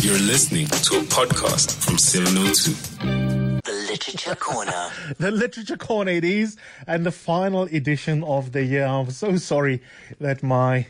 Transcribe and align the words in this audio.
You're 0.00 0.16
listening 0.20 0.66
to 0.66 0.98
a 0.98 1.02
podcast 1.02 1.84
from 1.84 1.98
702. 1.98 3.60
The 3.64 3.86
Literature 3.90 4.36
Corner. 4.36 4.90
the 5.18 5.32
Literature 5.32 5.76
Corner 5.76 6.12
it 6.12 6.24
is, 6.24 6.56
and 6.86 7.04
the 7.04 7.10
final 7.10 7.64
edition 7.64 8.22
of 8.22 8.52
the 8.52 8.62
year. 8.62 8.86
I'm 8.86 9.10
so 9.10 9.36
sorry 9.38 9.82
that 10.20 10.44
my 10.44 10.86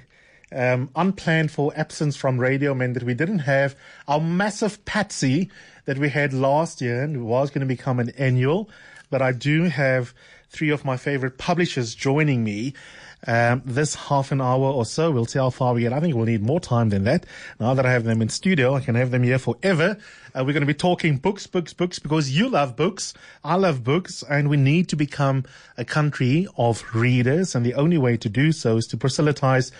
um, 0.53 0.91
unplanned 0.95 1.51
for 1.51 1.73
absence 1.75 2.17
from 2.17 2.39
radio 2.39 2.75
meant 2.75 2.95
that 2.95 3.03
we 3.03 3.15
didn't 3.15 3.41
have 3.41 3.75
our 4.07 4.21
massive 4.21 4.85
patsy 4.85 5.51
that 5.87 5.97
we 5.97 6.11
had 6.11 6.35
last 6.35 6.83
year, 6.83 7.03
and 7.03 7.25
was 7.25 7.49
going 7.49 7.61
to 7.61 7.67
become 7.67 7.99
an 8.01 8.11
annual. 8.19 8.69
But 9.09 9.23
I 9.23 9.33
do 9.33 9.65
have 9.65 10.13
three 10.51 10.69
of 10.69 10.85
my 10.85 10.99
favorite 10.99 11.39
publishers 11.39 11.95
joining 11.95 12.45
me. 12.45 12.75
Um, 13.27 13.63
this 13.65 13.95
half 13.95 14.31
an 14.31 14.41
hour 14.41 14.65
or 14.65 14.87
so, 14.87 15.11
we'll 15.11 15.27
see 15.27 15.39
how 15.39 15.51
far 15.51 15.75
we 15.75 15.83
get. 15.83 15.93
I 15.93 16.01
think 16.01 16.15
we'll 16.15 16.27
need 16.27 16.43
more 16.43 16.61
time 16.61 16.91
than 16.91 17.05
that. 17.05 17.27
Now 17.59 17.75
that 17.75 17.85
I 17.85 17.93
have 17.93 18.05
them 18.05 18.23
in 18.23 18.29
studio, 18.29 18.75
I 18.75 18.81
can 18.81 18.95
have 18.95 19.11
them 19.11 19.25
here 19.25 19.39
forever. 19.39 19.99
Uh, 20.35 20.45
we're 20.45 20.53
going 20.53 20.61
to 20.61 20.67
be 20.67 20.75
talking 20.75 21.17
books, 21.17 21.47
books, 21.47 21.73
books, 21.73 21.99
because 21.99 22.31
you 22.31 22.49
love 22.49 22.77
books. 22.77 23.15
I 23.43 23.57
love 23.57 23.83
books 23.83 24.23
and 24.29 24.49
we 24.49 24.57
need 24.57 24.89
to 24.91 24.97
become 24.97 25.45
a 25.77 25.85
country 25.85 26.47
of 26.57 26.85
readers. 26.95 27.55
And 27.55 27.67
the 27.67 27.75
only 27.75 27.99
way 27.99 28.17
to 28.19 28.29
do 28.29 28.53
so 28.53 28.77
is 28.77 28.87
to 28.89 28.97
proselytize 28.97 29.73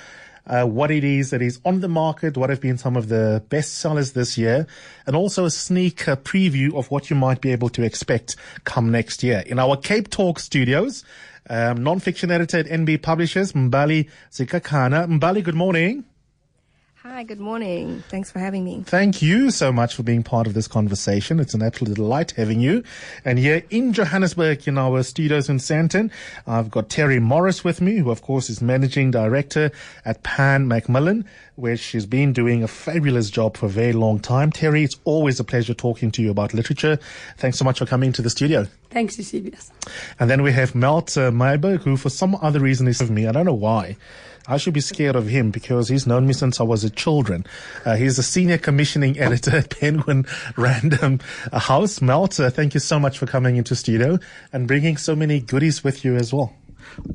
uh, 0.49 0.65
what 0.65 0.91
it 0.91 1.05
is 1.05 1.31
that 1.31 1.43
is 1.43 1.61
on 1.65 1.81
the 1.81 1.89
market, 1.89 2.37
what 2.37 2.51
have 2.51 2.61
been 2.61 2.79
some 2.79 2.97
of 2.97 3.09
the 3.09 3.43
best 3.51 3.75
sellers 3.75 4.13
this 4.13 4.39
year, 4.39 4.67
and 5.07 5.15
also 5.15 5.45
a 5.45 5.51
sneak 5.51 6.09
uh, 6.09 6.17
preview 6.17 6.75
of 6.75 6.91
what 6.91 7.11
you 7.11 7.17
might 7.17 7.41
be 7.41 7.53
able 7.53 7.69
to 7.69 7.83
expect 7.83 8.35
come 8.65 8.91
next 8.91 9.23
year. 9.23 9.43
In 9.47 9.59
our 9.59 9.77
Cape 9.77 10.09
Talk 10.09 10.39
studios, 10.39 11.05
um, 11.49 11.83
non-fiction 11.83 12.31
editor 12.31 12.59
at 12.59 12.67
NB 12.67 13.03
Publishers, 13.03 13.53
Mbali 13.53 14.09
Sikakana. 14.31 15.07
Mbali, 15.07 15.43
good 15.43 15.55
morning. 15.55 16.05
Hi, 17.03 17.23
good 17.23 17.41
morning. 17.41 18.03
Thanks 18.09 18.31
for 18.31 18.39
having 18.39 18.65
me. 18.65 18.83
Thank 18.85 19.23
you 19.23 19.51
so 19.51 19.73
much 19.73 19.95
for 19.95 20.03
being 20.03 20.23
part 20.23 20.47
of 20.47 20.55
this 20.55 20.69
conversation. 20.69 21.41
It's 21.41 21.55
an 21.55 21.63
absolute 21.63 21.95
delight 21.95 22.33
having 22.33 22.61
you. 22.61 22.83
And 23.25 23.39
here 23.39 23.63
in 23.71 23.93
Johannesburg, 23.93 24.69
in 24.69 24.77
our 24.77 25.03
studios 25.03 25.49
in 25.49 25.59
Sandton, 25.59 26.11
I've 26.47 26.71
got 26.71 26.91
Terry 26.91 27.19
Morris 27.19 27.65
with 27.65 27.81
me, 27.81 27.97
who 27.97 28.11
of 28.11 28.23
course 28.23 28.51
is 28.51 28.61
managing 28.61 29.11
director 29.11 29.71
at 30.05 30.23
Pan 30.23 30.69
Macmillan, 30.69 31.25
where 31.59 31.77
she's 31.77 32.07
been 32.07 32.33
doing 32.33 32.63
a 32.63 32.69
fabulous 32.69 33.31
job 33.31 33.57
for 33.57 33.67
a 33.67 33.69
very 33.69 33.93
long 33.93 34.21
time. 34.21 34.53
Terry, 34.53 34.85
it's 34.85 34.97
always 35.05 35.41
a 35.41 35.45
pleasure 35.45 35.75
talking 35.75 36.11
to 36.13 36.23
you 36.23 36.31
about 36.31 36.55
literature. 36.55 36.99
Thanks 37.37 37.59
so 37.59 37.65
much 37.65 37.81
for 37.81 37.87
coming 37.87 38.13
to 38.13 38.23
the 38.23 38.31
studio. 38.31 38.67
Thanks, 38.91 39.19
Eusebius. 39.19 39.73
And 40.21 40.31
then 40.31 40.43
we 40.43 40.53
have 40.53 40.75
Melt 40.75 41.17
uh, 41.19 41.31
Myburgh, 41.33 41.83
who 41.83 41.97
for 41.97 42.11
some 42.11 42.37
other 42.41 42.61
reason 42.61 42.87
is 42.87 43.01
with 43.01 43.11
me. 43.11 43.27
I 43.27 43.33
don't 43.33 43.45
know 43.45 43.53
why. 43.53 43.97
I 44.47 44.57
should 44.57 44.73
be 44.73 44.81
scared 44.81 45.17
of 45.17 45.27
him 45.27 45.51
because 45.51 45.89
he's 45.89 46.07
known 46.07 46.27
me 46.27 46.33
since 46.33 46.59
I 46.59 46.63
was 46.63 46.85
a 46.85 46.91
children. 46.91 47.45
Uh, 47.85 47.97
he's 47.97 48.19
a 48.19 48.23
senior 48.23 48.57
commissioning 48.57 49.19
editor 49.19 49.57
at 49.57 49.79
Penguin 49.79 50.27
Random 50.57 51.21
House. 51.53 52.01
Melt, 52.01 52.39
uh, 52.41 52.51
thank 52.51 52.73
you 52.73 52.81
so 52.81 52.99
much 52.99 53.19
for 53.19 53.27
coming 53.27 53.57
into 53.57 53.77
studio 53.77 54.19
and 54.53 54.69
bringing 54.69 54.97
so 54.97 55.15
many 55.15 55.41
goodies 55.41 55.83
with 55.83 56.05
you 56.05 56.15
as 56.17 56.33
well. 56.33 56.55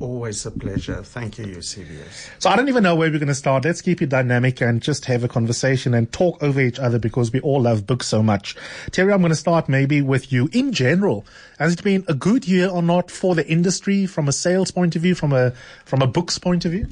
Always 0.00 0.44
a 0.46 0.50
pleasure. 0.50 1.02
Thank 1.02 1.38
you, 1.38 1.46
Eusebius. 1.46 2.30
So 2.38 2.50
I 2.50 2.56
don't 2.56 2.68
even 2.68 2.82
know 2.82 2.94
where 2.94 3.10
we're 3.10 3.18
going 3.18 3.28
to 3.28 3.34
start. 3.34 3.64
Let's 3.64 3.82
keep 3.82 4.02
it 4.02 4.08
dynamic 4.08 4.60
and 4.60 4.80
just 4.80 5.04
have 5.06 5.24
a 5.24 5.28
conversation 5.28 5.94
and 5.94 6.10
talk 6.12 6.42
over 6.42 6.60
each 6.60 6.78
other 6.78 6.98
because 6.98 7.32
we 7.32 7.40
all 7.40 7.62
love 7.62 7.86
books 7.86 8.06
so 8.06 8.22
much. 8.22 8.56
Terry, 8.90 9.12
I'm 9.12 9.20
going 9.20 9.30
to 9.30 9.36
start 9.36 9.68
maybe 9.68 10.02
with 10.02 10.32
you. 10.32 10.48
In 10.52 10.72
general, 10.72 11.24
has 11.58 11.74
it 11.74 11.82
been 11.82 12.04
a 12.08 12.14
good 12.14 12.46
year 12.48 12.68
or 12.68 12.82
not 12.82 13.10
for 13.10 13.34
the 13.34 13.46
industry 13.46 14.06
from 14.06 14.28
a 14.28 14.32
sales 14.32 14.70
point 14.70 14.96
of 14.96 15.02
view, 15.02 15.14
from 15.14 15.32
a 15.32 15.52
from 15.84 16.02
a 16.02 16.06
books 16.06 16.38
point 16.38 16.64
of 16.64 16.72
view? 16.72 16.88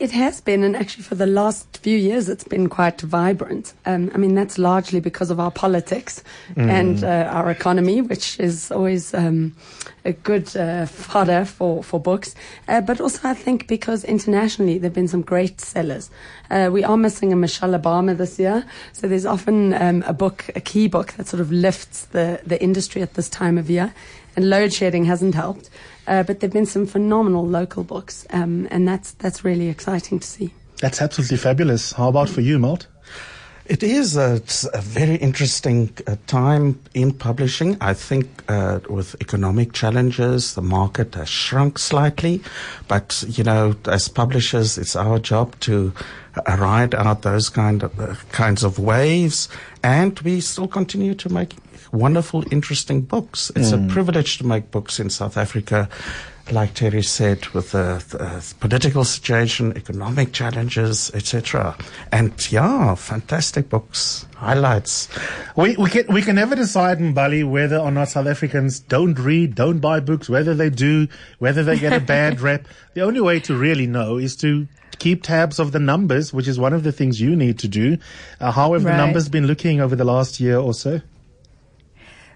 It, 0.00 0.12
has 0.12 0.40
been, 0.40 0.64
and 0.64 0.74
actually 0.74 1.04
for 1.04 1.14
the 1.14 1.26
last 1.26 1.76
few 1.82 1.96
years, 1.96 2.30
it's 2.30 2.44
been 2.44 2.70
quite 2.70 3.02
vibrant. 3.02 3.74
Um, 3.84 4.10
I 4.14 4.16
mean, 4.16 4.34
that's 4.34 4.56
largely 4.56 4.98
because 4.98 5.30
of 5.30 5.38
our 5.38 5.50
politics 5.50 6.24
mm. 6.54 6.70
and 6.70 7.04
uh, 7.04 7.28
our 7.30 7.50
economy, 7.50 8.00
which 8.00 8.40
is 8.40 8.72
always 8.72 9.12
um, 9.12 9.54
a 10.06 10.12
good 10.12 10.56
uh, 10.56 10.86
fodder 10.86 11.44
for, 11.44 11.84
for 11.84 12.00
books. 12.00 12.34
Uh, 12.66 12.80
but 12.80 12.98
also, 12.98 13.28
I 13.28 13.34
think 13.34 13.68
because 13.68 14.02
internationally 14.04 14.78
there 14.78 14.88
have 14.88 14.94
been 14.94 15.06
some 15.06 15.20
great 15.20 15.60
sellers. 15.60 16.10
Uh, 16.50 16.70
we 16.72 16.82
are 16.82 16.96
missing 16.96 17.30
a 17.30 17.36
Michelle 17.36 17.78
Obama 17.78 18.16
this 18.16 18.38
year, 18.38 18.64
so 18.94 19.06
there's 19.06 19.26
often 19.26 19.74
um, 19.74 20.02
a 20.06 20.14
book, 20.14 20.46
a 20.56 20.60
key 20.60 20.88
book 20.88 21.12
that 21.12 21.28
sort 21.28 21.42
of 21.42 21.52
lifts 21.52 22.06
the, 22.06 22.40
the 22.46 22.60
industry 22.62 23.02
at 23.02 23.14
this 23.14 23.28
time 23.28 23.58
of 23.58 23.68
year. 23.68 23.92
And 24.36 24.48
load 24.48 24.72
shedding 24.72 25.04
hasn't 25.04 25.34
helped. 25.34 25.68
Uh, 26.06 26.22
but 26.22 26.40
there've 26.40 26.52
been 26.52 26.66
some 26.66 26.86
phenomenal 26.86 27.46
local 27.46 27.84
books, 27.84 28.26
um, 28.30 28.66
and 28.70 28.86
that's 28.88 29.12
that's 29.12 29.44
really 29.44 29.68
exciting 29.68 30.18
to 30.18 30.26
see. 30.26 30.52
That's 30.80 31.02
absolutely 31.02 31.36
fabulous. 31.36 31.92
How 31.92 32.08
about 32.08 32.28
for 32.28 32.40
you, 32.40 32.58
Melt? 32.58 32.86
It 33.70 33.84
is 33.84 34.16
a, 34.16 34.42
a 34.74 34.80
very 34.80 35.14
interesting 35.14 35.96
uh, 36.08 36.16
time 36.26 36.80
in 36.92 37.12
publishing. 37.12 37.76
I 37.80 37.94
think 37.94 38.26
uh, 38.48 38.80
with 38.88 39.14
economic 39.20 39.72
challenges, 39.72 40.56
the 40.56 40.60
market 40.60 41.14
has 41.14 41.28
shrunk 41.28 41.78
slightly. 41.78 42.42
But, 42.88 43.22
you 43.28 43.44
know, 43.44 43.76
as 43.84 44.08
publishers, 44.08 44.76
it's 44.76 44.96
our 44.96 45.20
job 45.20 45.54
to 45.60 45.92
uh, 46.34 46.56
ride 46.56 46.96
out 46.96 47.22
those 47.22 47.48
kind 47.48 47.84
of, 47.84 48.00
uh, 48.00 48.16
kinds 48.32 48.64
of 48.64 48.80
waves. 48.80 49.48
And 49.84 50.18
we 50.18 50.40
still 50.40 50.66
continue 50.66 51.14
to 51.14 51.32
make 51.32 51.54
wonderful, 51.92 52.42
interesting 52.50 53.02
books. 53.02 53.52
It's 53.54 53.70
mm. 53.70 53.88
a 53.88 53.92
privilege 53.92 54.38
to 54.38 54.44
make 54.44 54.72
books 54.72 54.98
in 54.98 55.10
South 55.10 55.36
Africa 55.36 55.88
like 56.50 56.74
Terry 56.74 57.02
said, 57.02 57.46
with 57.48 57.72
the, 57.72 58.04
the 58.10 58.54
political 58.60 59.04
situation, 59.04 59.76
economic 59.76 60.32
challenges, 60.32 61.10
etc. 61.14 61.76
And 62.10 62.32
yeah, 62.50 62.94
fantastic 62.94 63.68
books, 63.68 64.26
highlights. 64.36 65.08
We 65.56 65.76
we 65.76 65.90
can 65.90 66.06
we 66.12 66.22
can 66.22 66.36
never 66.36 66.54
decide 66.56 66.98
Mbali 66.98 67.48
whether 67.48 67.78
or 67.78 67.90
not 67.90 68.08
South 68.08 68.26
Africans 68.26 68.80
don't 68.80 69.18
read, 69.18 69.54
don't 69.54 69.78
buy 69.78 70.00
books, 70.00 70.28
whether 70.28 70.54
they 70.54 70.70
do, 70.70 71.08
whether 71.38 71.62
they 71.62 71.78
get 71.78 71.92
a 71.92 72.00
bad 72.00 72.40
rep. 72.48 72.66
The 72.94 73.02
only 73.02 73.20
way 73.20 73.40
to 73.40 73.56
really 73.56 73.86
know 73.86 74.18
is 74.18 74.36
to 74.36 74.66
keep 74.98 75.22
tabs 75.22 75.58
of 75.58 75.72
the 75.72 75.80
numbers, 75.80 76.32
which 76.32 76.46
is 76.46 76.58
one 76.58 76.72
of 76.72 76.82
the 76.82 76.92
things 76.92 77.20
you 77.20 77.34
need 77.34 77.58
to 77.58 77.68
do. 77.68 77.98
Uh, 78.40 78.52
how 78.52 78.72
have 78.72 78.84
right. 78.84 78.92
the 78.92 78.96
numbers 78.96 79.28
been 79.28 79.46
looking 79.46 79.80
over 79.80 79.96
the 79.96 80.04
last 80.04 80.40
year 80.40 80.58
or 80.58 80.74
so? 80.74 81.00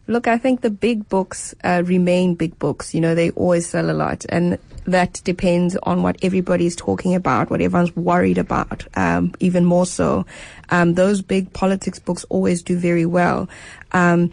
Look, 0.07 0.29
I 0.29 0.37
think 0.37 0.61
the 0.61 0.71
big 0.71 1.09
books 1.09 1.55
uh, 1.65 1.83
remain 1.87 2.35
big 2.35 2.59
books. 2.59 2.95
You 2.95 3.01
know, 3.01 3.15
they 3.15 3.31
always 3.31 3.67
sell 3.69 3.91
a 3.91 3.93
lot, 3.93 4.27
and 4.29 4.59
that 4.85 5.23
depends 5.25 5.77
on 5.83 6.03
what 6.03 6.17
everybody's 6.23 6.77
talking 6.77 7.15
about, 7.15 7.49
what 7.49 7.63
everyone's 7.63 7.97
worried 7.97 8.37
about. 8.37 8.87
Um, 8.97 9.33
even 9.41 9.65
more 9.65 9.87
so, 9.87 10.27
um, 10.69 10.95
those 10.95 11.23
big 11.23 11.53
politics 11.55 11.99
books 11.99 12.25
always 12.29 12.63
do 12.63 12.77
very 12.77 13.07
well. 13.07 13.49
Um, 13.93 14.31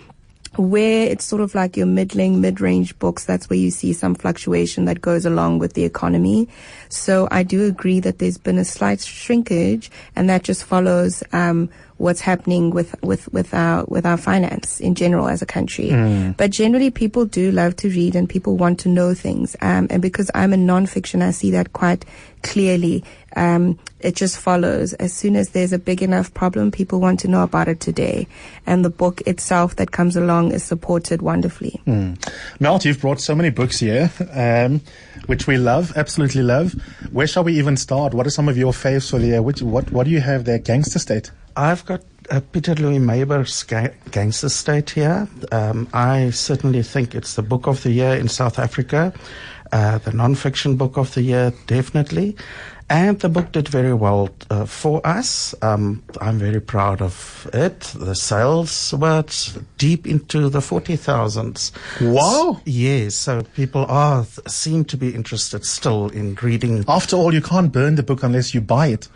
where 0.58 1.08
it's 1.08 1.24
sort 1.24 1.42
of 1.42 1.56
like 1.56 1.78
your 1.78 1.86
middling, 1.86 2.42
mid-range 2.42 3.00
books, 3.00 3.24
that's 3.24 3.50
where 3.50 3.58
you 3.58 3.72
see 3.72 3.94
some 3.94 4.14
fluctuation 4.14 4.84
that 4.84 5.00
goes 5.00 5.26
along 5.26 5.60
with 5.60 5.74
the 5.74 5.86
economy. 5.86 6.50
So 6.90 7.30
I 7.32 7.44
do 7.44 7.66
agree 7.66 8.02
that 8.02 8.20
there's 8.20 8.38
been 8.38 8.58
a 8.58 8.66
slight 8.66 9.00
shrinkage, 9.00 9.90
and 10.14 10.30
that 10.30 10.44
just 10.44 10.66
follows 10.66 11.24
um, 11.32 11.70
what's 12.02 12.22
happening 12.22 12.72
with, 12.72 12.96
with, 13.04 13.32
with 13.32 13.54
our 13.54 13.86
with 13.88 14.06
our 14.06 14.18
finance 14.18 14.80
in 14.80 14.96
general 14.96 15.28
as 15.28 15.42
a 15.42 15.46
country. 15.46 15.90
Mm. 15.90 16.36
But 16.36 16.52
generally, 16.52 16.90
people 16.90 17.26
do 17.26 17.52
love 17.52 17.76
to 17.78 17.90
read 17.90 18.16
and 18.16 18.28
people 18.28 18.58
want 18.58 18.80
to 18.82 18.90
know 18.90 19.14
things. 19.14 19.56
Um, 19.62 19.88
and 19.90 20.02
because 20.02 20.30
I'm 20.34 20.54
a 20.54 20.58
non-fiction, 20.58 21.22
I 21.22 21.32
see 21.32 21.52
that 21.52 21.74
quite 21.74 22.06
clearly. 22.42 23.04
Um, 23.36 23.80
it 24.04 24.16
just 24.16 24.38
follows. 24.38 24.94
As 24.94 25.14
soon 25.14 25.36
as 25.36 25.50
there's 25.50 25.74
a 25.74 25.80
big 25.80 26.02
enough 26.02 26.34
problem, 26.34 26.72
people 26.72 27.00
want 27.00 27.20
to 27.22 27.28
know 27.28 27.44
about 27.44 27.68
it 27.68 27.80
today. 27.80 28.28
And 28.66 28.84
the 28.84 28.90
book 28.90 29.22
itself 29.22 29.76
that 29.78 29.92
comes 29.92 30.16
along 30.16 30.52
is 30.52 30.64
supported 30.64 31.22
wonderfully. 31.22 31.82
Mm. 31.86 32.18
Melt, 32.60 32.86
you've 32.86 33.02
brought 33.02 33.22
so 33.22 33.36
many 33.36 33.50
books 33.50 33.80
here, 33.80 34.12
um, 34.34 34.82
which 35.26 35.48
we 35.48 35.58
love, 35.58 35.94
absolutely 35.96 36.44
love. 36.44 36.74
Where 37.12 37.28
shall 37.28 37.44
we 37.44 37.58
even 37.58 37.78
start? 37.78 38.14
What 38.14 38.28
are 38.28 38.32
some 38.32 38.50
of 38.50 38.58
your 38.58 38.74
faves 38.74 39.10
for 39.10 39.20
the 39.20 39.28
year? 39.28 39.42
Which, 39.42 39.62
what, 39.62 39.92
what 39.92 40.06
do 40.06 40.12
you 40.12 40.22
have 40.22 40.46
there? 40.46 40.60
Gangster 40.60 41.00
State? 41.00 41.32
I've 41.56 41.86
got 41.86 42.02
uh, 42.30 42.40
Pieter 42.52 42.76
Louis 42.76 43.00
Myburgh's 43.00 43.64
ga- 43.64 43.94
Gangster 44.12 44.50
State 44.50 44.92
here. 44.92 45.28
Um, 45.52 45.88
I 45.94 46.30
certainly 46.30 46.84
think 46.84 47.14
it's 47.14 47.36
the 47.36 47.42
book 47.42 47.68
of 47.68 47.84
the 47.84 47.92
year 47.92 48.16
in 48.16 48.30
South 48.30 48.58
Africa, 48.58 49.14
uh, 49.72 49.98
the 50.00 50.12
non-fiction 50.12 50.78
book 50.78 50.98
of 50.98 51.14
the 51.14 51.22
year, 51.22 51.54
definitely. 51.68 52.36
And 52.92 53.18
the 53.22 53.30
book 53.30 53.54
did 53.54 53.70
very 53.70 53.94
well 53.94 54.32
uh, 54.50 54.66
for 54.66 55.00
us. 55.08 55.56
Um, 55.62 56.04
I'm 56.20 56.38
very 56.38 56.60
proud 56.60 57.02
of 57.02 57.50
it. 57.54 57.80
The 57.96 58.16
sales 58.16 58.94
were 58.94 59.24
deep 59.78 60.06
into 60.06 60.50
the 60.50 60.60
40,000s. 60.60 61.72
Wow. 62.02 62.58
S- 62.58 62.62
yes. 62.66 63.16
So 63.16 63.44
people 63.56 63.86
are, 63.88 64.26
seem 64.46 64.84
to 64.86 64.98
be 64.98 65.16
interested 65.16 65.64
still 65.64 66.10
in 66.10 66.36
reading. 66.42 66.84
After 66.90 67.16
all, 67.16 67.34
you 67.34 67.42
can't 67.42 67.72
burn 67.72 67.96
the 67.96 68.04
book 68.04 68.24
unless 68.24 68.54
you 68.54 68.60
buy 68.60 68.88
it. 68.88 69.08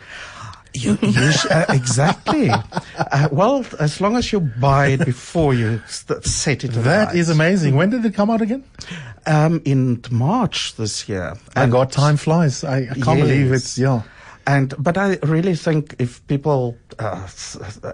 You, 0.76 0.98
you 1.02 1.32
sh- 1.32 1.46
uh, 1.50 1.64
exactly. 1.70 2.50
Uh, 2.50 3.28
well, 3.32 3.64
as 3.80 4.00
long 4.00 4.16
as 4.16 4.32
you 4.32 4.40
buy 4.40 4.88
it 4.88 5.04
before 5.04 5.54
you 5.54 5.80
st- 5.86 6.24
set 6.24 6.64
it. 6.64 6.72
That 6.72 7.14
is 7.14 7.28
amazing. 7.28 7.76
When 7.76 7.90
did 7.90 8.04
it 8.04 8.14
come 8.14 8.30
out 8.30 8.42
again? 8.42 8.64
Um, 9.26 9.62
in 9.64 10.02
March 10.10 10.76
this 10.76 11.08
year. 11.08 11.34
And 11.54 11.72
got 11.72 11.92
time 11.92 12.16
flies. 12.16 12.64
I, 12.64 12.78
I 12.78 12.94
can't 12.94 13.18
yes. 13.18 13.28
believe 13.28 13.52
it's 13.52 13.78
yeah. 13.78 14.02
and 14.46 14.74
but 14.78 14.96
I 14.96 15.18
really 15.22 15.54
think 15.56 15.96
if 15.98 16.24
people 16.28 16.76
uh, 16.98 17.28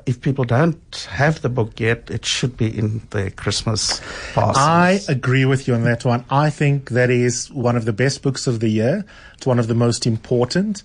if 0.06 0.20
people 0.20 0.44
don't 0.44 1.08
have 1.10 1.40
the 1.40 1.48
book 1.48 1.80
yet, 1.80 2.10
it 2.10 2.24
should 2.26 2.56
be 2.56 2.66
in 2.66 3.00
their 3.10 3.30
Christmas 3.30 4.00
parcels. 4.34 4.58
I 4.58 5.00
agree 5.08 5.44
with 5.44 5.66
you 5.66 5.74
on 5.74 5.84
that 5.84 6.04
one. 6.04 6.24
I 6.30 6.50
think 6.50 6.90
that 6.90 7.10
is 7.10 7.50
one 7.50 7.76
of 7.76 7.84
the 7.84 7.92
best 7.92 8.22
books 8.22 8.46
of 8.46 8.60
the 8.60 8.68
year. 8.68 9.04
It's 9.34 9.46
one 9.46 9.58
of 9.58 9.66
the 9.66 9.74
most 9.74 10.06
important. 10.06 10.82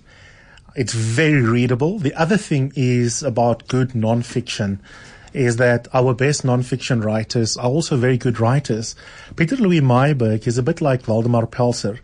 It's 0.78 0.94
very 0.94 1.42
readable. 1.42 1.98
The 1.98 2.14
other 2.14 2.36
thing 2.36 2.72
is 2.76 3.24
about 3.24 3.66
good 3.66 3.94
nonfiction 3.94 4.78
is 5.32 5.56
that 5.56 5.88
our 5.92 6.14
best 6.14 6.44
nonfiction 6.44 7.02
writers 7.02 7.56
are 7.56 7.68
also 7.68 7.96
very 7.96 8.16
good 8.16 8.38
writers. 8.38 8.94
Pieter 9.34 9.56
Louis 9.56 9.80
Myburgh 9.80 10.46
is 10.46 10.56
a 10.56 10.62
bit 10.62 10.80
like 10.80 11.02
Waldimar 11.02 11.50
Pelser. 11.50 11.98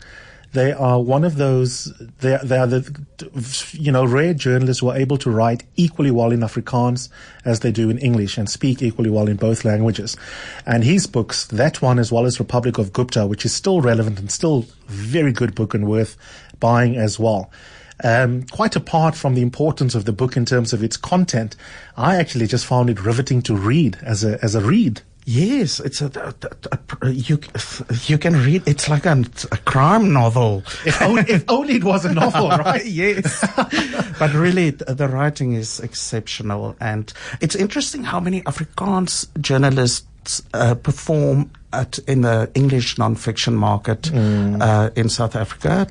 They 0.51 0.73
are 0.73 1.01
one 1.01 1.23
of 1.23 1.37
those, 1.37 1.85
they, 2.19 2.37
they 2.43 2.57
are 2.57 2.67
the, 2.67 2.83
you 3.71 3.93
know, 3.93 4.03
rare 4.03 4.33
journalists 4.33 4.81
who 4.81 4.89
are 4.89 4.97
able 4.97 5.19
to 5.19 5.31
write 5.31 5.63
equally 5.77 6.11
well 6.11 6.33
in 6.33 6.41
Afrikaans 6.41 7.07
as 7.45 7.61
they 7.61 7.71
do 7.71 7.89
in 7.89 7.97
English 7.99 8.37
and 8.37 8.49
speak 8.49 8.81
equally 8.81 9.09
well 9.09 9.29
in 9.29 9.37
both 9.37 9.63
languages. 9.63 10.17
And 10.65 10.83
his 10.83 11.07
books, 11.07 11.45
that 11.45 11.81
one 11.81 11.97
as 11.97 12.11
well 12.11 12.25
as 12.25 12.41
Republic 12.41 12.77
of 12.77 12.91
Gupta, 12.91 13.25
which 13.25 13.45
is 13.45 13.53
still 13.53 13.79
relevant 13.79 14.19
and 14.19 14.29
still 14.29 14.65
very 14.87 15.31
good 15.31 15.55
book 15.55 15.73
and 15.73 15.87
worth 15.87 16.17
buying 16.59 16.97
as 16.97 17.17
well. 17.17 17.49
Um, 18.03 18.43
quite 18.51 18.75
apart 18.75 19.15
from 19.15 19.35
the 19.35 19.41
importance 19.41 19.95
of 19.95 20.03
the 20.05 20.11
book 20.11 20.35
in 20.35 20.45
terms 20.45 20.73
of 20.73 20.83
its 20.83 20.97
content, 20.97 21.55
I 21.95 22.17
actually 22.17 22.47
just 22.47 22.65
found 22.65 22.89
it 22.89 22.99
riveting 23.03 23.41
to 23.43 23.55
read 23.55 23.97
as 24.03 24.23
a 24.23 24.37
as 24.43 24.53
a 24.55 24.61
read. 24.61 25.01
Yes, 25.27 25.79
it's 25.79 26.01
a, 26.01 26.11
a- 26.15 26.47
a- 26.71 27.07
a- 27.07 27.09
you 27.11 27.39
you 28.05 28.17
can 28.19 28.33
read. 28.33 28.61
It's 28.67 28.87
like 28.89 29.05
a, 29.07 29.23
a 29.51 29.57
crime 29.65 30.13
novel. 30.13 30.63
If 30.85 31.01
only, 31.01 31.23
if 31.27 31.43
only 31.49 31.75
it 31.77 31.83
was 31.83 32.05
a 32.05 32.13
novel, 32.13 32.49
right? 32.49 32.85
yes, 33.03 33.43
but 34.19 34.33
really 34.33 34.69
the 34.71 35.07
writing 35.07 35.53
is 35.53 35.79
exceptional, 35.79 36.75
and 36.79 37.11
it's 37.41 37.55
interesting 37.55 38.03
how 38.03 38.19
many 38.19 38.41
Afrikaans 38.43 39.25
journalists 39.41 40.05
uh, 40.53 40.75
perform 40.75 41.49
at, 41.73 41.99
in 42.07 42.21
the 42.21 42.49
English 42.55 42.97
non-fiction 42.97 43.55
market 43.55 44.11
uh, 44.13 44.89
in 44.95 45.09
South 45.09 45.35
Africa. 45.35 45.87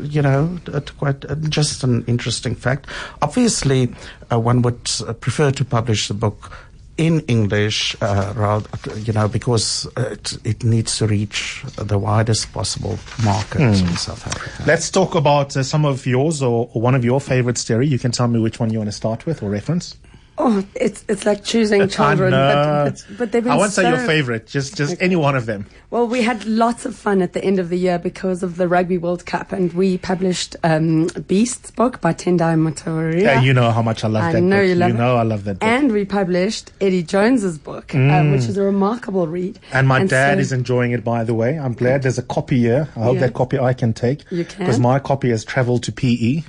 You 0.00 0.22
know, 0.22 0.58
quite 0.98 1.24
uh, 1.24 1.34
just 1.48 1.84
an 1.84 2.04
interesting 2.06 2.54
fact. 2.54 2.86
Obviously, 3.22 3.94
uh, 4.32 4.38
one 4.38 4.62
would 4.62 4.90
uh, 5.06 5.12
prefer 5.12 5.50
to 5.52 5.64
publish 5.64 6.08
the 6.08 6.14
book 6.14 6.50
in 6.96 7.20
English, 7.26 7.96
uh, 8.00 8.32
rather, 8.36 8.68
you 8.98 9.12
know, 9.12 9.26
because 9.26 9.86
it, 9.96 10.38
it 10.44 10.62
needs 10.62 10.96
to 10.98 11.06
reach 11.06 11.64
the 11.76 11.98
widest 11.98 12.52
possible 12.52 12.98
market 13.24 13.60
in 13.60 13.96
South 13.96 14.24
Africa. 14.26 14.62
Let's 14.64 14.90
talk 14.90 15.16
about 15.16 15.56
uh, 15.56 15.64
some 15.64 15.84
of 15.84 16.06
yours 16.06 16.40
or, 16.40 16.70
or 16.72 16.80
one 16.80 16.94
of 16.94 17.04
your 17.04 17.20
favorites, 17.20 17.64
Terry. 17.64 17.88
You 17.88 17.98
can 17.98 18.12
tell 18.12 18.28
me 18.28 18.38
which 18.38 18.60
one 18.60 18.70
you 18.70 18.78
want 18.78 18.88
to 18.88 18.92
start 18.96 19.26
with 19.26 19.42
or 19.42 19.50
reference. 19.50 19.96
Oh, 20.36 20.64
it's 20.74 21.04
it's 21.08 21.24
like 21.24 21.44
choosing 21.44 21.88
children, 21.96 22.32
but, 22.32 22.84
but 22.84 23.04
but 23.18 23.32
they've 23.32 23.42
been 23.42 23.52
I 23.52 23.56
won't 23.56 23.72
say 23.72 23.88
your 23.88 23.98
favorite, 23.98 24.46
just 24.46 24.76
just 24.76 25.00
any 25.00 25.16
one 25.16 25.36
of 25.36 25.46
them. 25.46 25.66
Well, 25.90 26.08
we 26.08 26.22
had 26.22 26.44
lots 26.44 26.84
of 26.86 26.96
fun 26.96 27.22
at 27.22 27.34
the 27.34 27.44
end 27.44 27.60
of 27.60 27.68
the 27.68 27.78
year 27.78 28.00
because 28.00 28.42
of 28.42 28.56
the 28.56 28.66
Rugby 28.66 28.98
World 28.98 29.26
Cup, 29.26 29.52
and 29.52 29.72
we 29.74 29.96
published 29.96 30.56
um, 30.64 31.06
Beast's 31.28 31.70
book 31.70 32.00
by 32.00 32.12
Tendai 32.12 32.56
Mtawarira. 32.56 33.20
Yeah, 33.20 33.40
you 33.42 33.52
know 33.52 33.70
how 33.70 33.80
much 33.80 34.02
I 34.02 34.08
love 34.08 34.24
I 34.24 34.32
that 34.32 34.40
know 34.40 34.56
book. 34.58 34.68
you 34.68 34.74
love 34.74 34.90
it. 34.90 34.94
know 34.94 35.16
I 35.16 35.22
love 35.22 35.44
that 35.44 35.60
book. 35.60 35.68
And 35.68 35.92
we 35.92 36.04
published 36.04 36.72
Eddie 36.80 37.04
Jones's 37.04 37.56
book, 37.58 37.94
uh, 37.94 38.24
which 38.24 38.46
is 38.46 38.56
a 38.56 38.62
remarkable 38.62 39.28
read. 39.28 39.54
Mm. 39.54 39.60
And 39.78 39.86
my 39.88 40.04
dad 40.04 40.38
so- 40.38 40.40
is 40.40 40.52
enjoying 40.52 40.90
it, 40.90 41.04
by 41.04 41.22
the 41.22 41.34
way. 41.34 41.56
I'm 41.56 41.74
glad 41.74 42.02
there's 42.02 42.18
a 42.18 42.22
copy 42.24 42.58
here. 42.58 42.88
I 42.96 43.00
hope 43.04 43.14
Yeah. 43.14 43.20
that 43.20 43.34
copy 43.34 43.58
I 43.60 43.72
can 43.72 43.92
take. 43.92 44.24
You 44.32 44.44
can. 44.44 44.58
Because 44.58 44.80
my 44.80 44.98
copy 44.98 45.30
has 45.30 45.44
traveled 45.44 45.84
to. 45.84 45.92
PE. 45.94 46.42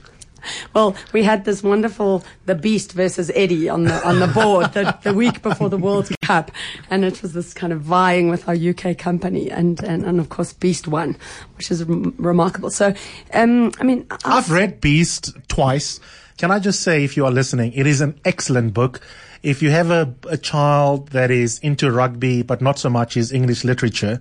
Well, 0.73 0.95
we 1.13 1.23
had 1.23 1.45
this 1.45 1.63
wonderful 1.63 2.23
the 2.45 2.55
Beast 2.55 2.91
versus 2.93 3.31
Eddie 3.35 3.69
on 3.69 3.83
the 3.83 4.07
on 4.07 4.19
the 4.19 4.27
board 4.27 4.73
the, 4.73 4.97
the 5.03 5.13
week 5.13 5.41
before 5.41 5.69
the 5.69 5.77
World 5.77 6.09
Cup, 6.21 6.51
and 6.89 7.03
it 7.05 7.21
was 7.21 7.33
this 7.33 7.53
kind 7.53 7.73
of 7.73 7.81
vying 7.81 8.29
with 8.29 8.47
our 8.47 8.55
UK 8.55 8.97
company, 8.97 9.49
and 9.49 9.83
and, 9.83 10.03
and 10.03 10.19
of 10.19 10.29
course 10.29 10.53
Beast 10.53 10.87
won, 10.87 11.17
which 11.57 11.71
is 11.71 11.83
rem- 11.83 12.15
remarkable. 12.17 12.69
So, 12.69 12.93
um, 13.33 13.71
I 13.79 13.83
mean, 13.83 14.05
I- 14.11 14.37
I've 14.37 14.51
read 14.51 14.81
Beast 14.81 15.35
twice. 15.47 15.99
Can 16.37 16.51
I 16.51 16.59
just 16.59 16.81
say, 16.81 17.03
if 17.03 17.15
you 17.15 17.25
are 17.25 17.31
listening, 17.31 17.71
it 17.73 17.87
is 17.87 18.01
an 18.01 18.19
excellent 18.25 18.73
book. 18.73 18.99
If 19.41 19.61
you 19.61 19.69
have 19.69 19.89
a, 19.89 20.13
a 20.27 20.37
child 20.37 21.09
that 21.09 21.31
is 21.31 21.59
into 21.59 21.89
rugby, 21.91 22.41
but 22.41 22.61
not 22.61 22.77
so 22.77 22.89
much 22.89 23.15
is 23.15 23.31
English 23.31 23.63
literature, 23.63 24.19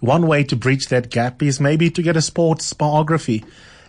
one 0.00 0.26
way 0.26 0.44
to 0.44 0.56
bridge 0.56 0.88
that 0.88 1.10
gap 1.10 1.42
is 1.42 1.60
maybe 1.60 1.88
to 1.90 2.02
get 2.02 2.16
a 2.16 2.20
sports 2.22 2.70
biography. 2.74 3.44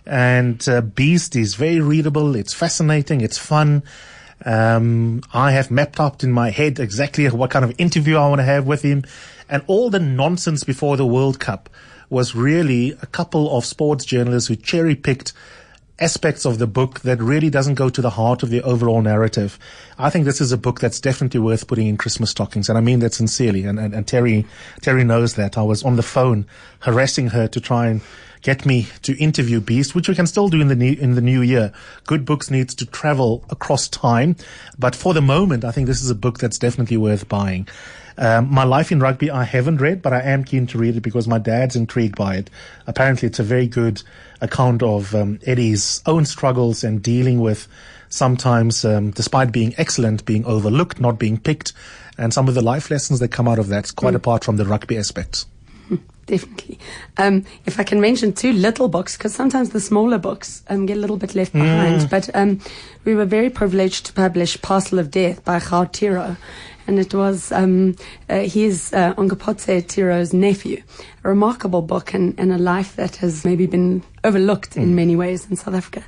And 0.06 0.66
uh, 0.68 0.82
Beast 0.82 1.34
is 1.34 1.54
very 1.56 1.80
readable. 1.80 2.36
It's 2.36 2.54
fascinating. 2.54 3.20
It's 3.20 3.38
fun. 3.38 3.82
Um, 4.44 5.22
I 5.32 5.52
have 5.52 5.70
mapped 5.70 5.98
out 5.98 6.22
in 6.22 6.30
my 6.30 6.50
head 6.50 6.78
exactly 6.78 7.26
what 7.28 7.50
kind 7.50 7.64
of 7.64 7.74
interview 7.78 8.16
I 8.16 8.28
want 8.28 8.40
to 8.40 8.44
have 8.44 8.66
with 8.66 8.82
him. 8.82 9.04
And 9.48 9.62
all 9.66 9.90
the 9.90 10.00
nonsense 10.00 10.64
before 10.64 10.96
the 10.96 11.06
World 11.06 11.40
Cup 11.40 11.68
was 12.10 12.34
really 12.34 12.92
a 13.02 13.06
couple 13.06 13.56
of 13.56 13.64
sports 13.64 14.04
journalists 14.04 14.48
who 14.48 14.56
cherry 14.56 14.94
picked 14.94 15.32
aspects 15.98 16.44
of 16.44 16.58
the 16.58 16.66
book 16.66 17.00
that 17.00 17.20
really 17.20 17.48
doesn't 17.48 17.74
go 17.74 17.88
to 17.88 18.02
the 18.02 18.10
heart 18.10 18.42
of 18.42 18.50
the 18.50 18.62
overall 18.62 19.00
narrative. 19.00 19.58
I 19.98 20.10
think 20.10 20.24
this 20.24 20.40
is 20.40 20.52
a 20.52 20.58
book 20.58 20.80
that's 20.80 21.00
definitely 21.00 21.40
worth 21.40 21.66
putting 21.66 21.86
in 21.86 21.96
Christmas 21.96 22.30
stockings, 22.30 22.68
and 22.68 22.76
I 22.76 22.82
mean 22.82 22.98
that 22.98 23.14
sincerely. 23.14 23.64
And, 23.64 23.78
and, 23.78 23.94
and 23.94 24.06
Terry, 24.06 24.46
Terry 24.82 25.04
knows 25.04 25.34
that. 25.34 25.56
I 25.56 25.62
was 25.62 25.82
on 25.82 25.96
the 25.96 26.02
phone 26.02 26.46
harassing 26.80 27.28
her 27.28 27.48
to 27.48 27.60
try 27.60 27.86
and 27.86 28.02
get 28.46 28.64
me 28.64 28.86
to 29.02 29.20
interview 29.20 29.60
Beast, 29.60 29.96
which 29.96 30.08
we 30.08 30.14
can 30.14 30.24
still 30.24 30.48
do 30.48 30.60
in 30.60 30.68
the 30.68 30.76
new, 30.76 30.92
in 30.92 31.16
the 31.16 31.20
new 31.20 31.42
year. 31.42 31.72
Good 32.06 32.24
books 32.24 32.48
needs 32.48 32.76
to 32.76 32.86
travel 32.86 33.44
across 33.50 33.88
time, 33.88 34.36
but 34.78 34.94
for 34.94 35.12
the 35.12 35.20
moment, 35.20 35.64
I 35.64 35.72
think 35.72 35.88
this 35.88 36.00
is 36.00 36.10
a 36.10 36.14
book 36.14 36.38
that's 36.38 36.56
definitely 36.56 36.96
worth 36.96 37.28
buying. 37.28 37.66
Um, 38.16 38.48
my 38.54 38.62
life 38.62 38.92
in 38.92 39.00
rugby, 39.00 39.32
I 39.32 39.42
haven't 39.42 39.78
read, 39.78 40.00
but 40.00 40.12
I 40.12 40.20
am 40.20 40.44
keen 40.44 40.68
to 40.68 40.78
read 40.78 40.96
it 40.96 41.00
because 41.00 41.26
my 41.26 41.38
dad's 41.38 41.74
intrigued 41.74 42.14
by 42.14 42.36
it. 42.36 42.48
Apparently, 42.86 43.26
it's 43.26 43.40
a 43.40 43.42
very 43.42 43.66
good 43.66 44.04
account 44.40 44.80
of 44.80 45.12
um, 45.12 45.40
Eddie's 45.44 46.00
own 46.06 46.24
struggles 46.24 46.84
and 46.84 47.02
dealing 47.02 47.40
with 47.40 47.66
sometimes, 48.10 48.84
um, 48.84 49.10
despite 49.10 49.50
being 49.50 49.74
excellent, 49.76 50.24
being 50.24 50.44
overlooked, 50.44 51.00
not 51.00 51.18
being 51.18 51.36
picked, 51.36 51.72
and 52.16 52.32
some 52.32 52.46
of 52.46 52.54
the 52.54 52.62
life 52.62 52.92
lessons 52.92 53.18
that 53.18 53.32
come 53.32 53.48
out 53.48 53.58
of 53.58 53.66
that, 53.68 53.92
quite 53.96 54.14
apart 54.14 54.44
from 54.44 54.56
the 54.56 54.64
rugby 54.64 54.96
aspects. 54.96 55.46
Definitely. 56.26 56.80
Um, 57.18 57.44
if 57.66 57.78
I 57.78 57.84
can 57.84 58.00
mention 58.00 58.32
two 58.32 58.52
little 58.52 58.88
books, 58.88 59.16
because 59.16 59.32
sometimes 59.32 59.70
the 59.70 59.80
smaller 59.80 60.18
books 60.18 60.64
um, 60.68 60.84
get 60.84 60.96
a 60.96 61.00
little 61.00 61.16
bit 61.16 61.36
left 61.36 61.52
behind. 61.52 62.10
But 62.10 62.28
um, 62.34 62.60
we 63.04 63.14
were 63.14 63.24
very 63.24 63.48
privileged 63.48 64.06
to 64.06 64.12
publish 64.12 64.60
Parcel 64.60 64.98
of 64.98 65.12
Death 65.12 65.44
by 65.44 65.60
Gao 65.60 65.84
Tiro. 65.84 66.36
And 66.88 66.98
it 66.98 67.14
was, 67.14 67.50
um, 67.52 67.96
uh, 68.28 68.40
he's 68.40 68.92
uh, 68.92 69.14
Onkgopotse 69.14 69.86
Tiro's 69.86 70.32
nephew. 70.32 70.82
A 71.24 71.28
remarkable 71.28 71.82
book 71.82 72.12
and, 72.12 72.34
and 72.38 72.52
a 72.52 72.58
life 72.58 72.96
that 72.96 73.16
has 73.16 73.44
maybe 73.44 73.66
been 73.66 74.02
overlooked 74.24 74.76
in 74.76 74.94
many 74.94 75.14
ways 75.14 75.48
in 75.48 75.56
South 75.56 75.74
Africa. 75.74 76.04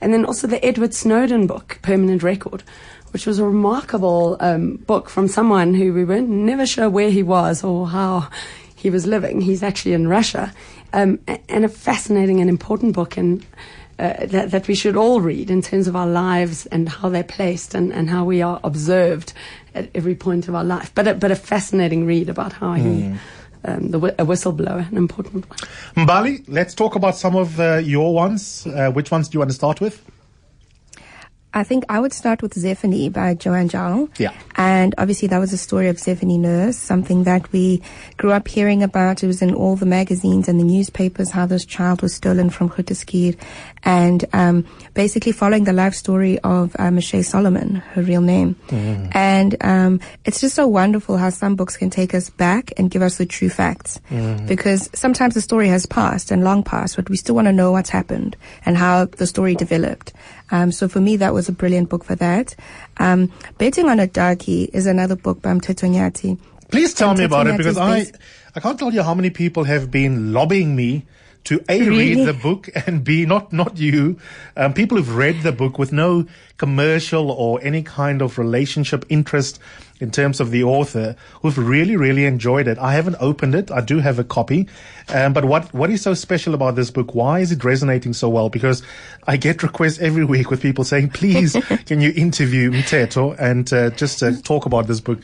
And 0.00 0.12
then 0.12 0.24
also 0.24 0.46
the 0.46 0.64
Edward 0.64 0.94
Snowden 0.94 1.46
book, 1.46 1.78
Permanent 1.82 2.22
Record 2.22 2.64
which 3.12 3.26
was 3.26 3.38
a 3.38 3.44
remarkable 3.44 4.36
um, 4.40 4.76
book 4.76 5.08
from 5.08 5.28
someone 5.28 5.74
who 5.74 5.92
we 5.92 6.04
were 6.04 6.20
never 6.20 6.66
sure 6.66 6.88
where 6.88 7.10
he 7.10 7.22
was 7.22 7.64
or 7.64 7.88
how 7.88 8.28
he 8.80 8.90
was 8.90 9.06
living. 9.06 9.42
He's 9.42 9.62
actually 9.62 9.92
in 9.92 10.08
Russia, 10.08 10.52
um, 10.94 11.18
and 11.48 11.64
a 11.64 11.68
fascinating 11.68 12.40
and 12.40 12.48
important 12.48 12.94
book, 12.94 13.18
and 13.18 13.44
uh, 13.98 14.26
that, 14.26 14.50
that 14.50 14.68
we 14.68 14.74
should 14.74 14.96
all 14.96 15.20
read 15.20 15.50
in 15.50 15.60
terms 15.60 15.86
of 15.86 15.94
our 15.94 16.06
lives 16.06 16.64
and 16.66 16.88
how 16.88 17.10
they're 17.10 17.22
placed 17.22 17.74
and, 17.74 17.92
and 17.92 18.08
how 18.08 18.24
we 18.24 18.40
are 18.40 18.58
observed 18.64 19.34
at 19.74 19.90
every 19.94 20.14
point 20.14 20.48
of 20.48 20.54
our 20.54 20.64
life. 20.64 20.90
But 20.94 21.08
a, 21.08 21.14
but 21.14 21.30
a 21.30 21.36
fascinating 21.36 22.06
read 22.06 22.28
about 22.28 22.54
how 22.54 22.72
he. 22.74 23.14
Um, 23.62 23.90
the, 23.90 23.98
a 23.98 24.24
whistleblower, 24.24 24.90
an 24.90 24.96
important 24.96 25.44
one. 25.50 25.58
Mbali, 25.94 26.42
let's 26.48 26.74
talk 26.74 26.94
about 26.94 27.14
some 27.14 27.36
of 27.36 27.60
uh, 27.60 27.76
your 27.76 28.14
ones. 28.14 28.66
Uh, 28.66 28.90
which 28.90 29.10
ones 29.10 29.28
do 29.28 29.36
you 29.36 29.40
want 29.40 29.50
to 29.50 29.54
start 29.54 29.82
with? 29.82 30.02
I 31.52 31.64
think 31.64 31.84
I 31.88 31.98
would 31.98 32.12
start 32.12 32.42
with 32.42 32.54
Zephany 32.54 33.12
by 33.12 33.34
Joanne 33.34 33.68
Jowell. 33.68 34.08
Yeah. 34.18 34.32
And 34.56 34.94
obviously 34.98 35.28
that 35.28 35.38
was 35.38 35.52
a 35.52 35.58
story 35.58 35.88
of 35.88 35.96
Zephany 35.96 36.38
Nurse, 36.38 36.76
something 36.76 37.24
that 37.24 37.50
we 37.50 37.82
grew 38.18 38.30
up 38.30 38.46
hearing 38.46 38.82
about. 38.82 39.24
It 39.24 39.26
was 39.26 39.42
in 39.42 39.54
all 39.54 39.74
the 39.74 39.86
magazines 39.86 40.48
and 40.48 40.60
the 40.60 40.64
newspapers 40.64 41.30
how 41.30 41.46
this 41.46 41.64
child 41.64 42.02
was 42.02 42.14
stolen 42.14 42.50
from 42.50 42.68
Groote 42.68 42.94
Schuur. 42.94 43.36
And 43.82 44.24
um, 44.32 44.66
basically 44.94 45.32
following 45.32 45.64
the 45.64 45.72
life 45.72 45.94
story 45.94 46.38
of 46.40 46.76
uh, 46.78 46.90
Michelle 46.90 47.22
Solomon, 47.22 47.76
her 47.76 48.02
real 48.02 48.20
name. 48.20 48.54
And 49.12 49.56
um, 49.60 50.00
it's 50.24 50.40
just 50.40 50.54
so 50.54 50.68
wonderful 50.68 51.16
how 51.16 51.30
some 51.30 51.56
books 51.56 51.76
can 51.76 51.90
take 51.90 52.14
us 52.14 52.30
back 52.30 52.72
and 52.76 52.90
give 52.90 53.02
us 53.02 53.16
the 53.18 53.26
true 53.26 53.48
facts. 53.48 54.00
Because 54.46 54.88
sometimes 54.94 55.34
the 55.34 55.40
story 55.40 55.68
has 55.68 55.86
passed 55.86 56.30
and 56.30 56.44
long 56.44 56.62
passed, 56.62 56.96
but 56.96 57.10
we 57.10 57.16
still 57.16 57.34
want 57.34 57.46
to 57.46 57.52
know 57.52 57.72
what's 57.72 57.90
happened 57.90 58.36
and 58.64 58.76
how 58.76 59.06
the 59.06 59.26
story 59.26 59.54
developed. 59.56 60.12
Um, 60.50 60.72
so 60.72 60.88
for 60.88 61.00
me, 61.00 61.16
that 61.16 61.32
was 61.34 61.48
a 61.48 61.52
brilliant 61.52 61.88
book 61.88 62.04
for 62.04 62.14
that. 62.16 62.54
Um, 62.98 63.32
Betting 63.58 63.88
on 63.88 64.00
a 64.00 64.06
Darkie 64.06 64.64
is 64.72 64.86
another 64.86 65.16
book 65.16 65.40
by 65.42 65.50
Mteto 65.52 65.88
Nyati. 65.88 66.38
Please 66.70 66.94
tell 66.94 67.10
And 67.10 67.18
me 67.18 67.24
about 67.24 67.46
it 67.46 67.56
because 67.56 67.78
I, 67.78 68.06
I 68.54 68.60
can't 68.60 68.78
tell 68.78 68.92
you 68.92 69.02
how 69.02 69.14
many 69.14 69.30
people 69.30 69.64
have 69.64 69.90
been 69.90 70.32
lobbying 70.32 70.76
me 70.76 71.04
to 71.44 71.60
A, 71.68 71.80
Really? 71.80 72.14
read 72.14 72.26
the 72.28 72.34
book 72.34 72.68
and 72.86 73.02
B, 73.02 73.24
not, 73.26 73.52
not 73.52 73.78
you, 73.78 74.18
um, 74.56 74.74
people 74.74 74.98
who've 74.98 75.16
read 75.16 75.42
the 75.42 75.52
book 75.52 75.78
with 75.78 75.92
no 75.92 76.26
commercial 76.58 77.30
or 77.30 77.58
any 77.62 77.82
kind 77.82 78.20
of 78.22 78.38
relationship 78.38 79.04
interest 79.08 79.58
in 80.00 80.10
terms 80.10 80.40
of 80.40 80.50
the 80.50 80.64
author 80.64 81.14
who've 81.42 81.56
really, 81.56 81.96
really 81.96 82.24
enjoyed 82.24 82.66
it. 82.66 82.78
I 82.78 82.94
haven't 82.94 83.16
opened 83.20 83.54
it. 83.54 83.70
I 83.70 83.80
do 83.80 83.98
have 83.98 84.18
a 84.18 84.24
copy. 84.24 84.68
Um, 85.08 85.32
but 85.32 85.44
what, 85.44 85.72
what 85.74 85.90
is 85.90 86.02
so 86.02 86.14
special 86.14 86.54
about 86.54 86.74
this 86.74 86.90
book? 86.90 87.14
Why 87.14 87.40
is 87.40 87.52
it 87.52 87.62
resonating 87.62 88.12
so 88.12 88.28
well? 88.28 88.48
Because 88.48 88.82
I 89.26 89.36
get 89.36 89.62
requests 89.62 89.98
every 89.98 90.24
week 90.24 90.50
with 90.50 90.60
people 90.60 90.84
saying, 90.84 91.10
please, 91.10 91.52
can 91.86 92.00
you 92.00 92.12
interview 92.16 92.70
Mteto 92.70 93.36
and 93.38 93.72
uh, 93.72 93.90
just 93.90 94.22
uh, 94.22 94.32
talk 94.42 94.66
about 94.66 94.86
this 94.86 95.00
book? 95.00 95.20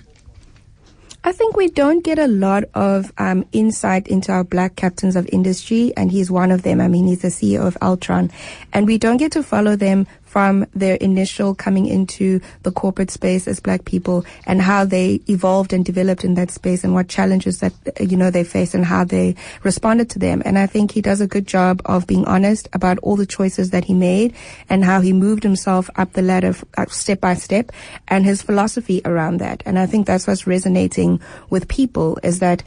I 1.26 1.32
think 1.32 1.56
we 1.56 1.68
don't 1.68 2.04
get 2.04 2.20
a 2.20 2.28
lot 2.28 2.62
of 2.74 3.12
um, 3.18 3.44
insight 3.50 4.06
into 4.06 4.30
our 4.30 4.44
black 4.44 4.76
captains 4.76 5.16
of 5.16 5.28
industry, 5.32 5.92
and 5.96 6.12
he's 6.12 6.30
one 6.30 6.52
of 6.52 6.62
them. 6.62 6.80
I 6.80 6.86
mean, 6.86 7.08
he's 7.08 7.22
the 7.22 7.28
CEO 7.28 7.66
of 7.66 7.76
Altron, 7.80 8.30
and 8.72 8.86
we 8.86 8.96
don't 8.96 9.16
get 9.16 9.32
to 9.32 9.42
follow 9.42 9.74
them 9.74 10.06
from 10.36 10.66
their 10.74 10.96
initial 10.96 11.54
coming 11.54 11.86
into 11.86 12.38
the 12.62 12.70
corporate 12.70 13.10
space 13.10 13.48
as 13.48 13.58
black 13.58 13.86
people 13.86 14.22
and 14.44 14.60
how 14.60 14.84
they 14.84 15.18
evolved 15.30 15.72
and 15.72 15.82
developed 15.82 16.24
in 16.24 16.34
that 16.34 16.50
space 16.50 16.84
and 16.84 16.92
what 16.92 17.08
challenges 17.08 17.60
that 17.60 17.72
you 17.98 18.18
know 18.18 18.30
they 18.30 18.44
faced 18.44 18.74
and 18.74 18.84
how 18.84 19.02
they 19.02 19.34
responded 19.62 20.10
to 20.10 20.18
them. 20.18 20.42
And 20.44 20.58
I 20.58 20.66
think 20.66 20.90
he 20.90 21.00
does 21.00 21.22
a 21.22 21.26
good 21.26 21.46
job 21.46 21.80
of 21.86 22.06
being 22.06 22.26
honest 22.26 22.68
about 22.74 22.98
all 22.98 23.16
the 23.16 23.24
choices 23.24 23.70
that 23.70 23.86
he 23.86 23.94
made 23.94 24.34
and 24.68 24.84
how 24.84 25.00
he 25.00 25.14
moved 25.14 25.42
himself 25.42 25.88
up 25.96 26.12
the 26.12 26.20
ladder 26.20 26.54
step 26.88 27.18
by 27.22 27.32
step 27.32 27.72
and 28.06 28.26
his 28.26 28.42
philosophy 28.42 29.00
around 29.06 29.38
that. 29.38 29.62
And 29.64 29.78
I 29.78 29.86
think 29.86 30.06
that's 30.06 30.26
what's 30.26 30.46
resonating 30.46 31.18
with 31.48 31.66
people 31.66 32.18
is 32.22 32.40
that 32.40 32.62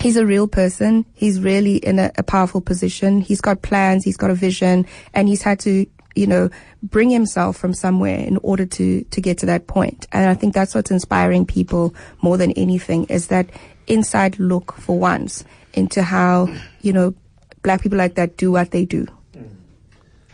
he's 0.00 0.16
a 0.16 0.26
real 0.26 0.48
person. 0.48 1.04
He's 1.14 1.40
really 1.40 1.76
in 1.76 1.98
a, 1.98 2.10
a 2.16 2.22
powerful 2.22 2.60
position. 2.60 3.20
He's 3.20 3.40
got 3.40 3.62
plans. 3.62 4.04
He's 4.04 4.16
got 4.16 4.30
a 4.30 4.34
vision 4.34 4.86
and 5.14 5.28
he's 5.28 5.42
had 5.42 5.60
to, 5.60 5.86
you 6.16 6.26
know, 6.26 6.50
bring 6.82 7.10
himself 7.10 7.56
from 7.56 7.74
somewhere 7.74 8.18
in 8.18 8.38
order 8.38 8.66
to, 8.66 9.04
to 9.04 9.20
get 9.20 9.38
to 9.38 9.46
that 9.46 9.66
point. 9.66 10.06
And 10.12 10.28
I 10.28 10.34
think 10.34 10.54
that's 10.54 10.74
what's 10.74 10.90
inspiring 10.90 11.46
people 11.46 11.94
more 12.22 12.36
than 12.36 12.52
anything 12.52 13.04
is 13.04 13.28
that 13.28 13.48
inside 13.86 14.38
look 14.38 14.72
for 14.72 14.98
once 14.98 15.44
into 15.74 16.02
how, 16.02 16.48
you 16.80 16.92
know, 16.92 17.14
black 17.62 17.82
people 17.82 17.98
like 17.98 18.14
that 18.14 18.36
do 18.36 18.50
what 18.50 18.70
they 18.70 18.84
do. 18.84 19.06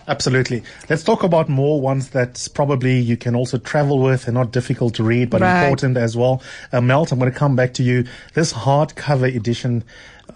Absolutely. 0.08 0.64
Let's 0.90 1.04
talk 1.04 1.22
about 1.22 1.48
more 1.48 1.80
ones 1.80 2.10
that 2.10 2.48
probably 2.54 2.98
you 2.98 3.16
can 3.16 3.36
also 3.36 3.58
travel 3.58 4.00
with 4.00 4.26
and 4.26 4.34
not 4.34 4.50
difficult 4.50 4.94
to 4.94 5.04
read, 5.04 5.30
but 5.30 5.40
Right. 5.40 5.62
important 5.62 5.96
as 5.96 6.16
well. 6.16 6.42
Uh, 6.72 6.80
Melt, 6.80 7.12
I'm 7.12 7.20
going 7.20 7.30
to 7.30 7.38
come 7.38 7.54
back 7.54 7.74
to 7.74 7.84
you. 7.84 8.04
This 8.34 8.52
hardcover 8.52 9.34
edition 9.34 9.84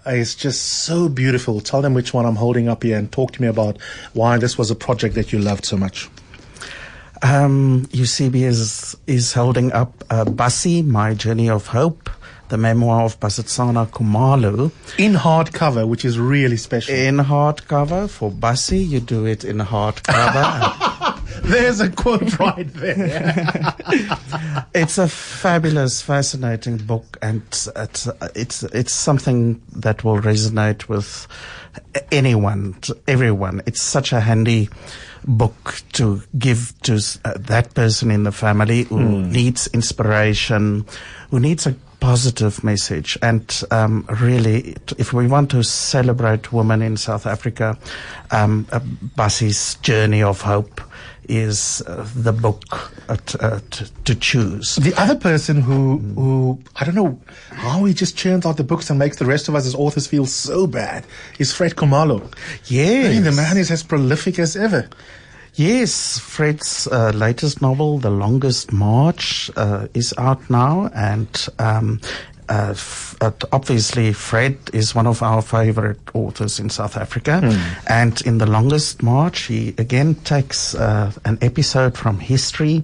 is 0.05 0.35
just 0.35 0.61
so 0.83 1.09
beautiful. 1.09 1.59
Tell 1.61 1.81
them 1.81 1.93
which 1.93 2.13
one 2.13 2.25
I'm 2.25 2.35
holding 2.35 2.67
up 2.67 2.83
here 2.83 2.97
and 2.97 3.11
talk 3.11 3.31
to 3.33 3.41
me 3.41 3.47
about 3.47 3.77
why 4.13 4.37
this 4.37 4.57
was 4.57 4.71
a 4.71 4.75
project 4.75 5.15
that 5.15 5.31
you 5.33 5.39
loved 5.39 5.65
so 5.65 5.77
much. 5.77 6.09
Um, 7.23 7.87
Eusebius, 7.91 8.95
is 9.07 9.33
holding 9.33 9.71
up 9.71 10.03
uh, 10.09 10.25
Basi, 10.25 10.85
My 10.85 11.13
Journey 11.13 11.49
of 11.49 11.67
Hope, 11.67 12.09
the 12.49 12.57
memoir 12.57 13.03
of 13.03 13.19
Basetsana 13.19 13.87
Kumalo. 13.89 14.71
In 14.97 15.13
hardcover, 15.13 15.87
which 15.87 16.05
is 16.05 16.17
really 16.19 16.57
special. 16.57 16.95
In 16.95 17.17
hardcover. 17.17 18.09
For 18.09 18.31
Basi, 18.31 18.87
you 18.87 18.99
do 18.99 19.25
it 19.25 19.43
in 19.43 19.57
hardcover. 19.57 21.13
There's 21.43 21.79
a 21.79 21.89
quote 21.89 22.39
right 22.39 22.67
there. 22.73 23.75
it's 24.73 24.97
a 24.97 25.07
fabulous, 25.07 26.01
fascinating 26.01 26.77
book, 26.77 27.17
and 27.21 27.41
it's, 27.75 28.09
it's, 28.35 28.63
it's 28.63 28.93
something 28.93 29.61
that 29.75 30.03
will 30.03 30.19
resonate 30.19 30.89
with 30.89 31.27
anyone, 32.11 32.73
to 32.81 32.97
everyone. 33.07 33.61
It's 33.65 33.81
such 33.81 34.11
a 34.13 34.19
handy 34.19 34.69
book 35.25 35.81
to 35.93 36.21
give 36.37 36.73
to 36.83 37.01
uh, 37.25 37.33
that 37.37 37.73
person 37.73 38.11
in 38.11 38.23
the 38.23 38.31
family 38.31 38.83
who 38.83 39.21
needs 39.21 39.67
inspiration, 39.67 40.85
who 41.29 41.39
needs 41.39 41.67
a 41.67 41.75
positive 41.99 42.63
message. 42.63 43.17
And 43.21 43.63
um, 43.71 44.05
really, 44.21 44.75
if 44.97 45.13
we 45.13 45.27
want 45.27 45.51
to 45.51 45.63
celebrate 45.63 46.53
women 46.53 46.81
in 46.81 46.97
South 46.97 47.25
Africa, 47.25 47.77
um, 48.31 48.67
uh, 48.71 48.79
Basi's 49.15 49.75
journey 49.75 50.23
of 50.23 50.41
hope 50.41 50.81
is 51.27 51.81
uh, 51.87 52.07
the 52.15 52.31
book 52.31 52.91
uh, 53.09 53.17
t- 53.25 53.37
uh, 53.41 53.59
to 54.05 54.15
choose. 54.15 54.77
The 54.77 54.93
other 54.99 55.15
person 55.15 55.61
who, 55.61 55.97
who 55.97 56.59
I 56.75 56.85
don't 56.85 56.95
know 56.95 57.19
how 57.51 57.83
he 57.85 57.93
just 57.93 58.17
churns 58.17 58.45
out 58.45 58.57
the 58.57 58.63
books 58.63 58.89
and 58.89 58.97
makes 58.97 59.17
the 59.17 59.25
rest 59.25 59.49
of 59.49 59.55
us 59.55 59.65
as 59.65 59.75
authors 59.75 60.07
feel 60.07 60.25
so 60.25 60.67
bad 60.67 61.05
is 61.39 61.53
Fred 61.53 61.75
Khumalo. 61.75 62.33
Yes. 62.65 63.13
Hey, 63.13 63.19
the 63.19 63.31
man 63.31 63.57
is 63.57 63.71
as 63.71 63.83
prolific 63.83 64.39
as 64.39 64.55
ever. 64.55 64.89
Yes, 65.57 66.19
Fred's 66.19 66.85
uh, 66.85 67.09
latest 67.15 67.63
novel, 67.63 67.97
The 67.97 68.11
Longest 68.11 68.71
March, 68.71 69.49
uh, 69.55 69.87
is 69.95 70.13
out 70.15 70.47
now, 70.51 70.91
and 70.93 71.27
um, 71.57 71.99
uh, 72.47 72.67
f- 72.73 73.15
uh, 73.21 73.31
obviously 73.51 74.13
Fred 74.13 74.55
is 74.71 74.93
one 74.93 75.07
of 75.07 75.23
our 75.23 75.41
favorite 75.41 75.99
authors 76.13 76.59
in 76.59 76.69
South 76.69 76.95
Africa. 76.95 77.41
And 77.89 78.21
in 78.21 78.37
The 78.37 78.45
Longest 78.45 79.01
March, 79.01 79.45
he 79.45 79.69
again 79.79 80.13
takes 80.13 80.75
uh, 80.75 81.11
an 81.25 81.39
episode 81.41 81.97
from 81.97 82.19
history. 82.19 82.83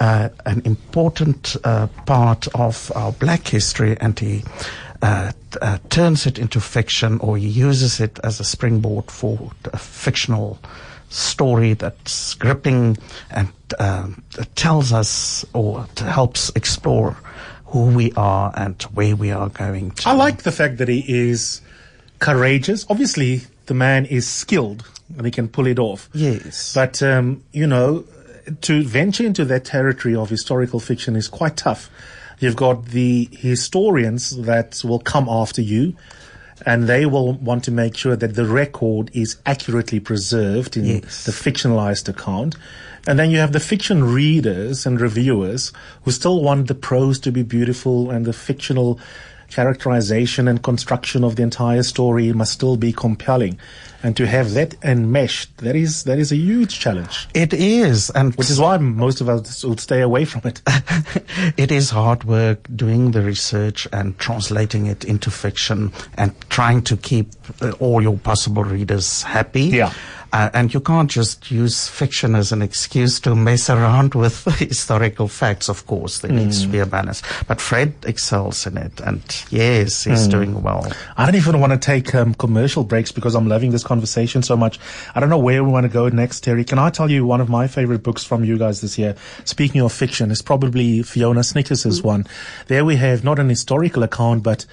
Uh, 0.00 0.30
an 0.46 0.62
important 0.64 1.56
uh, 1.62 1.86
part 2.06 2.48
of 2.54 2.90
our 2.96 3.12
black 3.12 3.46
history, 3.46 3.96
and 4.00 4.18
he 4.18 4.42
uh, 5.02 5.30
uh, 5.60 5.78
turns 5.90 6.26
it 6.26 6.38
into 6.38 6.58
fiction, 6.58 7.18
or 7.20 7.36
he 7.36 7.46
uses 7.46 8.00
it 8.00 8.18
as 8.24 8.40
a 8.40 8.44
springboard 8.44 9.10
for 9.10 9.52
a 9.72 9.78
fictional 9.78 10.58
story 11.10 11.74
that's 11.74 12.34
gripping 12.34 12.96
and 13.30 13.52
um, 13.78 14.22
tells 14.54 14.92
us 14.92 15.44
or 15.52 15.86
helps 15.98 16.50
explore 16.54 17.16
who 17.66 17.86
we 17.86 18.12
are 18.12 18.52
and 18.56 18.82
where 18.94 19.14
we 19.14 19.30
are 19.30 19.48
going 19.48 19.90
to. 19.92 20.08
I 20.08 20.12
like 20.12 20.42
the 20.42 20.52
fact 20.52 20.78
that 20.78 20.88
he 20.88 21.04
is 21.06 21.60
courageous. 22.18 22.86
Obviously, 22.88 23.42
the 23.66 23.74
man 23.74 24.06
is 24.06 24.26
skilled 24.28 24.88
and 25.16 25.24
he 25.24 25.30
can 25.30 25.48
pull 25.48 25.66
it 25.66 25.78
off. 25.78 26.08
Yes. 26.12 26.74
But, 26.74 27.02
um, 27.02 27.44
you 27.52 27.66
know, 27.66 28.04
to 28.62 28.82
venture 28.82 29.24
into 29.24 29.44
that 29.44 29.64
territory 29.64 30.14
of 30.14 30.30
historical 30.30 30.80
fiction 30.80 31.16
is 31.16 31.28
quite 31.28 31.56
tough. 31.56 31.90
You've 32.38 32.56
got 32.56 32.86
the 32.86 33.28
historians 33.32 34.36
that 34.42 34.82
will 34.82 34.98
come 34.98 35.28
after 35.28 35.60
you 35.60 35.94
and 36.66 36.86
they 36.88 37.06
will 37.06 37.32
want 37.34 37.64
to 37.64 37.70
make 37.70 37.96
sure 37.96 38.16
that 38.16 38.34
the 38.34 38.44
record 38.46 39.10
is 39.14 39.36
accurately 39.46 40.00
preserved 40.00 40.76
in 40.76 40.84
Yes. 40.84 41.24
the 41.24 41.32
fictionalized 41.32 42.08
account. 42.08 42.56
And 43.06 43.18
then 43.18 43.30
you 43.30 43.38
have 43.38 43.52
the 43.52 43.60
fiction 43.60 44.04
readers 44.04 44.84
and 44.84 45.00
reviewers 45.00 45.72
who 46.04 46.10
still 46.10 46.42
want 46.42 46.68
the 46.68 46.74
prose 46.74 47.18
to 47.20 47.32
be 47.32 47.42
beautiful 47.42 48.10
and 48.10 48.26
the 48.26 48.32
fictional 48.34 49.00
characterization 49.50 50.48
and 50.48 50.62
construction 50.62 51.24
of 51.24 51.36
the 51.36 51.42
entire 51.42 51.82
story 51.82 52.32
must 52.32 52.52
still 52.52 52.76
be 52.76 52.92
compelling. 52.92 53.58
And 54.02 54.16
to 54.16 54.26
have 54.26 54.54
that 54.54 54.76
enmeshed, 54.82 55.58
that 55.58 55.76
is 55.76 56.04
that 56.04 56.18
is 56.18 56.32
a 56.32 56.36
huge 56.36 56.78
challenge. 56.78 57.28
It 57.34 57.52
is, 57.52 58.08
and 58.10 58.34
Which 58.36 58.48
is 58.48 58.58
why 58.58 58.78
most 58.78 59.20
of 59.20 59.28
us 59.28 59.62
would 59.62 59.78
stay 59.78 60.00
away 60.00 60.24
from 60.24 60.40
it. 60.44 60.62
it 61.58 61.70
is 61.70 61.90
hard 61.90 62.24
work 62.24 62.66
doing 62.74 63.10
the 63.10 63.20
research 63.20 63.86
and 63.92 64.18
translating 64.18 64.86
it 64.86 65.04
into 65.04 65.30
fiction 65.30 65.92
and 66.14 66.34
trying 66.48 66.80
to 66.84 66.96
keep 66.96 67.28
uh, 67.60 67.72
all 67.72 68.00
your 68.00 68.16
possible 68.16 68.64
readers 68.64 69.22
happy. 69.22 69.64
Yeah. 69.64 69.92
Uh, 70.32 70.48
and 70.54 70.72
you 70.72 70.80
can't 70.80 71.10
just 71.10 71.50
use 71.50 71.88
fiction 71.88 72.34
as 72.34 72.52
an 72.52 72.62
excuse 72.62 73.18
to 73.20 73.34
mess 73.34 73.68
around 73.68 74.14
with 74.14 74.44
historical 74.58 75.26
facts, 75.26 75.68
of 75.68 75.86
course. 75.86 76.20
There 76.20 76.30
needs 76.30 76.62
to 76.62 76.68
be 76.68 76.78
a 76.78 76.86
balance. 76.86 77.22
But 77.48 77.60
Fred 77.60 77.94
excels 78.06 78.66
in 78.66 78.76
it, 78.76 79.00
and 79.00 79.22
yes, 79.50 80.04
he's 80.04 80.28
doing 80.28 80.62
well. 80.62 80.86
I 81.16 81.26
don't 81.26 81.34
even 81.34 81.60
want 81.60 81.72
to 81.72 81.78
take 81.78 82.14
um, 82.14 82.34
commercial 82.34 82.84
breaks 82.84 83.10
because 83.10 83.34
I'm 83.34 83.48
loving 83.48 83.70
this 83.72 83.82
conversation 83.82 84.42
so 84.42 84.56
much. 84.56 84.78
I 85.14 85.20
don't 85.20 85.30
know 85.30 85.38
where 85.38 85.64
we 85.64 85.70
want 85.70 85.84
to 85.84 85.92
go 85.92 86.08
next, 86.08 86.44
Terry. 86.44 86.64
Can 86.64 86.78
I 86.78 86.90
tell 86.90 87.10
you 87.10 87.26
one 87.26 87.40
of 87.40 87.48
my 87.48 87.66
favorite 87.66 88.02
books 88.02 88.24
from 88.24 88.44
you 88.44 88.56
guys 88.56 88.80
this 88.80 88.98
year? 88.98 89.16
Speaking 89.44 89.80
of 89.80 89.92
fiction, 89.92 90.30
it's 90.30 90.42
probably 90.42 91.02
Fiona 91.02 91.42
Snyckers's 91.42 92.02
one. 92.02 92.26
There 92.68 92.84
we 92.84 92.96
have 92.96 93.24
not 93.24 93.38
an 93.38 93.48
historical 93.48 94.02
account, 94.04 94.42
but 94.42 94.64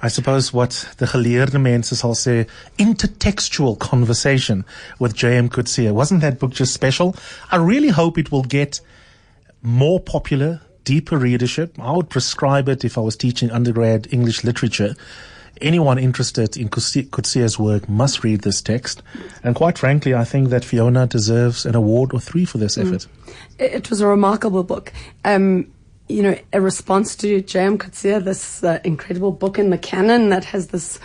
I 0.00 0.08
suppose 0.08 0.52
what 0.52 0.88
the 0.98 1.06
geleerde 1.06 1.60
mense 1.60 1.90
sal 1.90 2.14
say, 2.14 2.46
intertextual 2.78 3.78
conversation 3.78 4.64
with 4.98 5.14
J.M. 5.14 5.48
Coetzee. 5.48 5.92
Wasn't 5.92 6.22
that 6.22 6.38
book 6.38 6.52
just 6.52 6.72
special? 6.72 7.14
I 7.50 7.56
really 7.56 7.88
hope 7.88 8.18
it 8.18 8.32
will 8.32 8.42
get 8.42 8.80
more 9.62 10.00
popular, 10.00 10.60
deeper 10.84 11.18
readership. 11.18 11.78
I 11.78 11.92
would 11.92 12.08
prescribe 12.10 12.68
it 12.68 12.84
if 12.84 12.96
I 12.96 13.00
was 13.02 13.16
teaching 13.16 13.50
undergrad 13.50 14.08
English 14.10 14.44
literature. 14.44 14.96
Anyone 15.60 15.98
interested 15.98 16.56
in 16.56 16.68
Coetzee- 16.70 17.08
Coetzee's 17.10 17.58
work 17.58 17.88
must 17.88 18.24
read 18.24 18.40
this 18.40 18.60
text. 18.62 19.02
And 19.44 19.54
quite 19.54 19.78
frankly, 19.78 20.14
I 20.14 20.24
think 20.24 20.48
that 20.48 20.64
Fiona 20.64 21.06
deserves 21.06 21.64
an 21.66 21.76
award 21.76 22.12
or 22.12 22.18
three 22.18 22.44
for 22.44 22.58
this 22.58 22.76
effort. 22.78 23.06
It 23.58 23.72
it 23.72 23.90
was 23.90 24.00
a 24.00 24.06
remarkable 24.08 24.64
book. 24.64 24.92
Um, 25.24 25.68
you 26.08 26.22
know, 26.22 26.36
a 26.52 26.60
response 26.60 27.16
to 27.16 27.40
J.M. 27.40 27.78
Coetzee, 27.78 28.22
this 28.22 28.62
uh, 28.62 28.80
incredible 28.84 29.32
book 29.32 29.58
in 29.58 29.70
the 29.70 29.78
canon 29.78 30.28
that 30.28 30.44
has 30.46 30.66
this 30.68 30.98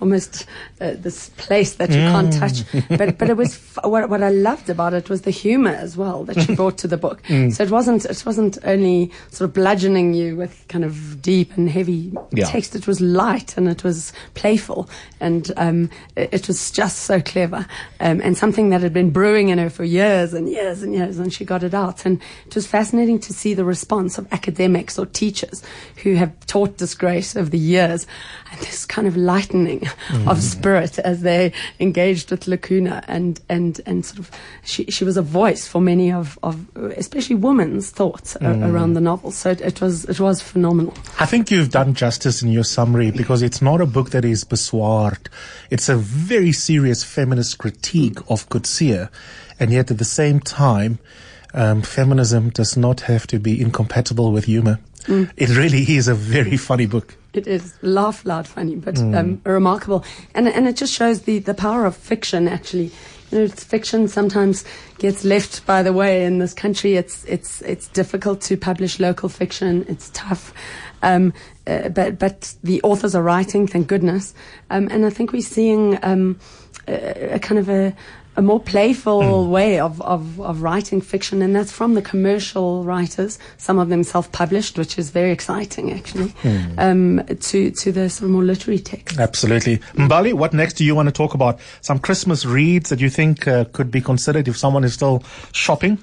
almost 0.00 0.46
uh, 0.80 0.92
this 0.96 1.28
place 1.30 1.74
that 1.74 1.90
you 1.90 1.96
can't 1.96 2.32
touch. 2.32 2.62
But 2.88 3.18
but 3.18 3.28
it 3.28 3.36
was 3.36 3.54
f- 3.76 3.84
what 3.84 4.08
what 4.08 4.22
I 4.22 4.30
loved 4.30 4.70
about 4.70 4.94
it 4.94 5.10
was 5.10 5.22
the 5.22 5.30
humor 5.30 5.70
as 5.72 5.96
well 5.98 6.24
that 6.24 6.40
she 6.40 6.54
brought 6.54 6.78
to 6.78 6.88
the 6.88 6.96
book. 6.96 7.20
So 7.52 7.62
it 7.64 7.70
wasn't 7.70 8.04
it 8.06 8.22
wasn't 8.24 8.56
only 8.64 9.10
sort 9.30 9.50
of 9.50 9.54
bludgeoning 9.54 10.14
you 10.14 10.36
with 10.36 10.64
kind 10.68 10.84
of 10.84 11.20
deep 11.20 11.56
and 11.58 11.68
heavy 11.68 12.12
Yeah. 12.32 12.46
text. 12.46 12.74
It 12.74 12.86
was 12.86 13.00
light 13.02 13.56
and 13.58 13.68
it 13.68 13.84
was 13.84 14.12
playful 14.34 14.88
and 15.20 15.52
um, 15.58 15.90
it, 16.16 16.30
it 16.32 16.48
was 16.48 16.70
just 16.70 17.00
so 17.00 17.20
clever 17.20 17.66
um, 18.00 18.20
and 18.22 18.36
something 18.36 18.70
that 18.70 18.80
had 18.80 18.94
been 18.94 19.10
brewing 19.10 19.50
in 19.50 19.58
her 19.58 19.68
for 19.68 19.84
years 19.84 20.32
and 20.32 20.48
years 20.48 20.82
and 20.82 20.94
years 20.94 21.18
and 21.18 21.32
she 21.34 21.44
got 21.44 21.62
it 21.62 21.74
out 21.74 22.06
and 22.06 22.20
it 22.46 22.54
was 22.54 22.66
fascinating 22.66 23.18
to 23.18 23.32
see 23.34 23.52
the 23.52 23.64
response 23.64 24.16
of 24.16 24.26
academics 24.32 24.53
or 24.98 25.06
teachers 25.06 25.62
who 26.02 26.14
have 26.14 26.38
taught 26.46 26.76
disgrace 26.76 27.36
over 27.36 27.48
the 27.48 27.58
years 27.58 28.06
and 28.50 28.60
this 28.60 28.84
kind 28.84 29.06
of 29.06 29.16
lightening 29.16 29.86
of 30.26 30.38
mm. 30.38 30.40
spirit 30.40 30.98
as 31.00 31.22
they 31.22 31.52
engaged 31.80 32.30
with 32.30 32.46
lacuna 32.46 33.02
and 33.08 33.40
and 33.48 33.80
and 33.86 34.04
sort 34.04 34.18
of 34.18 34.30
she 34.64 34.84
she 34.86 35.04
was 35.04 35.16
a 35.16 35.22
voice 35.22 35.66
for 35.66 35.80
many 35.80 36.12
of 36.12 36.38
of 36.42 36.64
especially 36.96 37.36
women's 37.36 37.90
thoughts 37.90 38.36
a- 38.36 38.40
mm. 38.40 38.70
around 38.70 38.94
the 38.94 39.00
novel. 39.00 39.30
So 39.30 39.50
it, 39.50 39.60
it 39.60 39.80
was 39.80 40.04
it 40.04 40.20
was 40.20 40.40
phenomenal. 40.40 40.94
I 41.18 41.26
think 41.26 41.50
you've 41.50 41.70
done 41.70 41.94
justice 41.94 42.42
in 42.42 42.50
your 42.50 42.64
summary 42.64 43.10
because 43.10 43.42
it's 43.42 43.62
not 43.62 43.80
a 43.80 43.86
book 43.86 44.10
that 44.10 44.24
is 44.24 44.44
besward. 44.44 45.28
It's 45.70 45.88
a 45.88 45.96
very 45.96 46.52
serious 46.52 47.04
feminist 47.04 47.58
critique 47.58 48.18
of 48.28 48.48
Coetzee, 48.48 49.08
and 49.58 49.72
yet 49.72 49.90
at 49.90 49.98
the 49.98 50.04
same 50.04 50.40
time, 50.40 50.98
um, 51.54 51.82
feminism 51.82 52.50
does 52.50 52.76
not 52.76 53.00
have 53.02 53.26
to 53.28 53.38
be 53.38 53.60
incompatible 53.60 54.32
with 54.32 54.44
humor. 54.44 54.78
It 55.36 55.50
really 55.50 55.82
is 55.96 56.08
a 56.08 56.14
very 56.14 56.56
funny 56.56 56.86
book. 56.86 57.16
It 57.34 57.46
is 57.46 57.74
laugh 57.82 58.24
loud 58.24 58.46
funny, 58.46 58.76
but 58.76 58.98
um, 58.98 59.40
remarkable, 59.44 60.04
and 60.34 60.48
and 60.48 60.66
it 60.66 60.76
just 60.76 60.92
shows 60.92 61.22
the 61.22 61.40
the 61.40 61.52
power 61.52 61.84
of 61.84 61.96
fiction. 61.96 62.48
Actually, 62.48 62.90
you 63.30 63.38
know, 63.38 63.44
it's 63.44 63.64
fiction 63.64 64.08
sometimes 64.08 64.64
gets 64.98 65.24
left 65.24 65.66
by 65.66 65.82
the 65.82 65.92
way 65.92 66.24
in 66.24 66.38
this 66.38 66.54
country. 66.54 66.94
It's 66.94 67.24
it's 67.24 67.60
it's 67.62 67.88
difficult 67.88 68.40
to 68.42 68.56
publish 68.56 69.00
local 69.00 69.28
fiction. 69.28 69.84
It's 69.88 70.10
tough, 70.14 70.54
um, 71.02 71.34
uh, 71.66 71.88
but 71.88 72.18
but 72.18 72.54
the 72.62 72.80
authors 72.82 73.14
are 73.14 73.22
writing, 73.22 73.66
thank 73.66 73.88
goodness, 73.88 74.32
um, 74.70 74.88
and 74.90 75.04
I 75.04 75.10
think 75.10 75.32
we're 75.32 75.42
seeing 75.42 75.98
um, 76.02 76.38
a, 76.86 77.34
a 77.34 77.38
kind 77.40 77.58
of 77.58 77.68
a 77.68 77.94
a 78.36 78.42
more 78.42 78.60
playful 78.60 79.48
way 79.48 79.78
of, 79.78 80.00
of, 80.02 80.40
of 80.40 80.62
writing 80.62 81.00
fiction, 81.00 81.42
and 81.42 81.54
that's 81.54 81.70
from 81.70 81.94
the 81.94 82.02
commercial 82.02 82.84
writers, 82.84 83.38
some 83.58 83.78
of 83.78 83.88
them 83.88 84.02
self 84.02 84.30
published, 84.32 84.76
which 84.78 84.98
is 84.98 85.10
very 85.10 85.30
exciting 85.30 85.92
actually, 85.92 86.32
um, 86.78 87.24
to, 87.40 87.70
to 87.70 87.92
the 87.92 88.10
sort 88.10 88.24
of 88.26 88.30
more 88.30 88.42
literary 88.42 88.78
text. 88.78 89.18
Absolutely. 89.18 89.78
Mbali, 89.94 90.32
what 90.32 90.52
next 90.52 90.74
do 90.74 90.84
you 90.84 90.94
want 90.94 91.08
to 91.08 91.12
talk 91.12 91.34
about? 91.34 91.60
Some 91.80 91.98
Christmas 91.98 92.44
reads 92.44 92.90
that 92.90 93.00
you 93.00 93.10
think 93.10 93.46
uh, 93.46 93.64
could 93.66 93.90
be 93.90 94.00
considered 94.00 94.48
if 94.48 94.56
someone 94.56 94.84
is 94.84 94.94
still 94.94 95.22
shopping? 95.52 95.98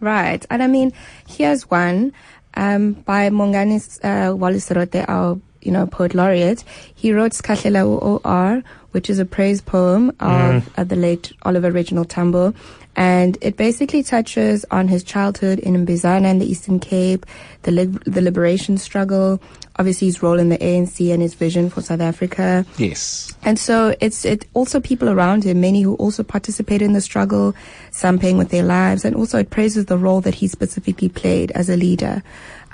Right. 0.00 0.44
And 0.50 0.62
I 0.62 0.66
mean, 0.66 0.92
here's 1.28 1.70
one 1.70 2.12
um, 2.54 2.94
by 2.94 3.28
Mongane 3.30 3.78
uh, 4.02 4.34
Wally 4.34 4.58
Serote, 4.58 5.04
our 5.08 5.38
you 5.62 5.70
know 5.70 5.86
poet 5.86 6.14
laureate. 6.14 6.64
He 6.94 7.12
wrote 7.12 7.32
Sikhahlela 7.32 7.84
O.R., 7.84 8.62
which 8.92 9.08
is 9.08 9.18
a 9.18 9.24
praise 9.24 9.60
poem 9.60 10.10
of 10.20 10.68
uh, 10.76 10.84
the 10.84 10.96
late 10.96 11.32
Oliver 11.42 11.70
Reginald 11.70 12.10
Tambo. 12.10 12.54
And 12.96 13.38
it 13.40 13.56
basically 13.56 14.02
touches 14.02 14.66
on 14.70 14.88
his 14.88 15.04
childhood 15.04 15.60
in 15.60 15.86
Mbizana 15.86 16.28
in 16.28 16.38
the 16.40 16.50
Eastern 16.50 16.80
Cape, 16.80 17.24
the, 17.62 17.70
li- 17.70 17.98
the 18.04 18.20
liberation 18.20 18.78
struggle, 18.78 19.40
obviously 19.76 20.08
his 20.08 20.22
role 20.22 20.38
in 20.38 20.48
the 20.48 20.58
ANC 20.58 21.12
and 21.12 21.22
his 21.22 21.34
vision 21.34 21.70
for 21.70 21.82
South 21.82 22.00
Africa. 22.00 22.66
Yes. 22.76 23.32
And 23.42 23.58
so 23.58 23.94
it's 24.00 24.24
it 24.24 24.44
also 24.54 24.80
people 24.80 25.08
around 25.08 25.44
him, 25.44 25.60
many 25.60 25.82
who 25.82 25.94
also 25.94 26.22
participated 26.22 26.82
in 26.82 26.92
the 26.92 27.00
struggle, 27.00 27.54
some 27.92 28.18
paying 28.18 28.36
with 28.36 28.50
their 28.50 28.64
lives, 28.64 29.04
and 29.04 29.14
also 29.14 29.38
it 29.38 29.50
praises 29.50 29.86
the 29.86 29.96
role 29.96 30.20
that 30.22 30.34
he 30.34 30.48
specifically 30.48 31.08
played 31.08 31.52
as 31.52 31.70
a 31.70 31.76
leader. 31.76 32.22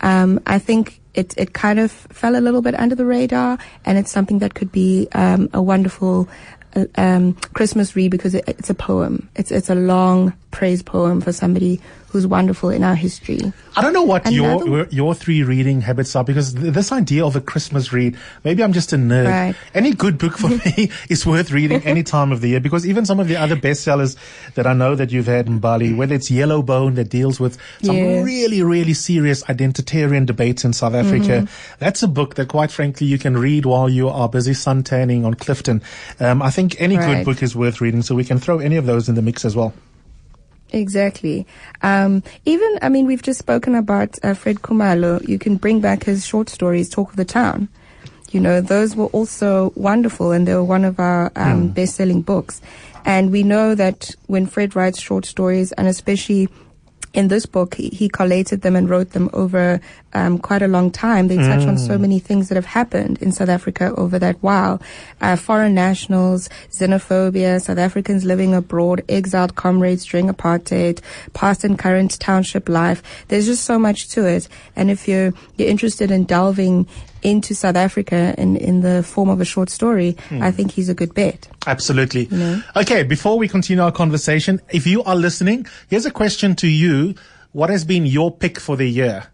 Um, 0.03 0.41
I 0.47 0.59
think 0.59 1.01
it 1.15 1.35
it 1.37 1.53
kind 1.53 1.79
of 1.79 1.91
fell 1.91 2.37
a 2.37 2.43
little 2.43 2.63
bit 2.63 2.75
under 2.79 2.95
the 2.95 3.07
radar, 3.07 3.59
and 3.85 3.99
it's 3.99 4.11
something 4.11 4.41
that 4.41 4.55
could 4.55 4.73
be 4.73 5.09
um, 5.13 5.49
a 5.53 5.61
wonderful. 5.63 6.29
uh, 6.77 6.85
Um, 6.97 7.33
Christmas 7.55 7.97
read 7.97 8.11
because 8.11 8.35
it, 8.37 8.45
it's 8.47 8.69
a 8.69 8.75
poem. 8.75 9.29
It's 9.35 9.51
it's 9.51 9.71
a 9.71 9.75
long 9.75 10.35
praise 10.51 10.83
poem 10.83 11.21
for 11.23 11.33
somebody 11.33 11.81
who's 12.09 12.27
wonderful 12.27 12.71
in 12.71 12.83
our 12.85 12.95
history. 12.95 13.53
I 13.77 13.83
don't 13.83 13.93
know 13.93 14.05
what 14.05 14.31
your 14.33 14.63
Another- 14.63 14.89
your 14.91 15.15
three 15.15 15.43
reading 15.43 15.81
habits 15.83 16.15
are 16.17 16.25
because 16.25 16.55
th- 16.55 16.73
this 16.73 16.93
idea 16.93 17.25
of 17.27 17.37
a 17.37 17.41
Christmas 17.41 17.93
read, 17.93 18.17
maybe 18.45 18.63
I'm 18.63 18.73
just 18.73 18.93
a 18.93 18.97
nerd. 18.97 19.27
Right. 19.29 19.55
Any 19.75 19.93
good 19.93 20.17
book 20.17 20.39
for 20.39 20.49
me 20.49 20.91
is 21.11 21.27
worth 21.27 21.51
reading 21.51 21.83
any 21.85 22.03
time 22.03 22.33
of 22.33 22.41
the 22.41 22.49
year 22.49 22.61
because 22.61 22.87
even 22.87 23.05
some 23.05 23.21
of 23.21 23.29
the 23.29 23.37
other 23.37 23.57
bestsellers 23.57 24.17
that 24.55 24.67
I 24.67 24.73
know 24.73 24.95
that 24.95 25.13
you've 25.13 25.27
had 25.27 25.47
Mbali, 25.47 25.97
whether 25.97 26.15
it's 26.15 26.31
Yellow 26.31 26.63
Bone 26.63 26.95
that 26.95 27.11
deals 27.11 27.39
with 27.39 27.59
some 27.83 27.97
Yes. 27.97 28.25
really, 28.25 28.63
really 28.63 28.95
serious 28.95 29.43
identitarian 29.45 30.25
debates 30.27 30.65
in 30.65 30.73
South 30.73 30.95
Africa, 30.95 31.47
that's 31.79 32.03
a 32.03 32.09
book 32.09 32.37
that 32.37 32.49
quite 32.49 32.71
frankly 32.71 33.07
you 33.07 33.19
can 33.19 33.37
read 33.37 33.67
while 33.67 33.89
you 33.89 34.09
are 34.09 34.29
busy 34.29 34.53
suntanning 34.53 35.25
on 35.27 35.35
Clifton. 35.35 35.83
Um, 36.21 36.41
I 36.41 36.51
think 36.51 36.81
any 36.81 36.97
good 36.97 37.25
book 37.25 37.43
is 37.43 37.55
worth 37.55 37.81
reading, 37.81 38.03
so 38.03 38.15
we 38.15 38.25
can 38.25 38.39
throw 38.39 38.59
any 38.59 38.77
of 38.77 38.87
those 38.87 39.09
in 39.09 39.17
the 39.17 39.23
mix 39.23 39.45
as 39.45 39.55
well. 39.57 39.75
Exactly. 40.77 41.47
Um, 41.83 42.23
even, 42.45 42.79
I 42.83 42.91
mean, 42.91 43.07
we've 43.07 43.23
just 43.23 43.39
spoken 43.39 43.75
about 43.75 44.19
uh, 44.23 44.35
Fred 44.35 44.57
Khumalo. 44.57 45.27
You 45.27 45.39
can 45.39 45.57
bring 45.57 45.81
back 45.81 46.05
his 46.05 46.27
short 46.27 46.49
stories, 46.51 46.91
Talk 46.91 47.11
of 47.11 47.17
the 47.17 47.25
Town. 47.25 47.69
You 48.31 48.41
know, 48.41 48.61
those 48.61 48.95
were 48.95 49.07
also 49.07 49.73
wonderful 49.77 50.33
and 50.33 50.47
they 50.47 50.55
were 50.55 50.65
one 50.65 50.85
of 50.85 51.01
our 51.01 51.33
um, 51.37 51.69
best 51.69 51.95
selling 51.95 52.21
books. 52.21 52.61
And 53.07 53.31
we 53.31 53.43
know 53.43 53.75
that 53.75 54.11
when 54.27 54.47
Fred 54.47 54.77
writes 54.77 55.01
short 55.01 55.25
stories, 55.25 55.73
and 55.73 55.87
especially 55.87 56.49
in 57.17 57.29
this 57.29 57.47
book, 57.47 57.75
he, 57.75 58.11
collated 58.11 58.61
them 58.61 58.77
and 58.77 58.89
wrote 58.91 59.11
them 59.11 59.31
over 59.33 59.81
um, 60.13 60.39
quite 60.39 60.61
a 60.61 60.69
long 60.69 60.91
time. 60.91 61.29
They 61.29 61.37
touch 61.39 61.67
on 61.67 61.79
so 61.79 61.97
many 61.99 62.19
things 62.19 62.49
that 62.49 62.57
have 62.57 62.67
happened 62.67 63.21
in 63.23 63.33
South 63.33 63.49
Africa 63.49 63.95
over 63.97 64.19
that 64.19 64.37
while. 64.43 64.81
Uh, 65.21 65.35
foreign 65.35 65.75
nationals, 65.75 66.49
xenophobia, 66.71 67.61
South 67.61 67.79
Africans 67.79 68.27
living 68.27 68.55
abroad, 68.55 69.03
exiled 69.09 69.57
comrades 69.57 70.05
during 70.05 70.29
apartheid, 70.29 71.01
past 71.33 71.65
and 71.65 71.79
current 71.79 72.21
township 72.21 72.69
life. 72.69 73.03
There's 73.29 73.47
just 73.47 73.65
so 73.65 73.79
much 73.79 74.09
to 74.11 74.27
it. 74.27 74.47
And 74.77 74.91
if 74.91 75.09
you're, 75.09 75.33
you're 75.57 75.69
interested 75.69 76.11
in 76.11 76.25
delving 76.25 76.87
into 77.27 77.55
South 77.57 77.75
Africa 77.75 78.35
in, 78.39 78.57
in 78.57 78.83
the 78.83 79.03
form 79.03 79.29
of 79.29 79.41
a 79.41 79.45
short 79.45 79.69
story, 79.69 80.17
hmm. 80.29 80.41
I 80.41 80.53
think 80.53 80.71
he's 80.71 80.89
a 80.89 80.95
good 80.95 81.13
bet. 81.13 81.49
Absolutely. 81.67 82.29
know? 82.31 82.63
Okay, 82.77 83.03
before 83.03 83.37
we 83.37 83.49
continue 83.49 83.83
our 83.83 83.91
conversation, 83.91 84.61
if 84.71 84.87
you 84.87 85.03
are 85.03 85.17
listening, 85.17 85.67
here's 85.89 86.07
a 86.07 86.13
question 86.13 86.55
to 86.57 86.69
you. 86.69 87.15
What 87.51 87.71
has 87.71 87.85
been 87.85 88.07
your 88.07 88.31
pick 88.31 88.61
for 88.61 88.77
the 88.77 88.87
year? 88.87 89.27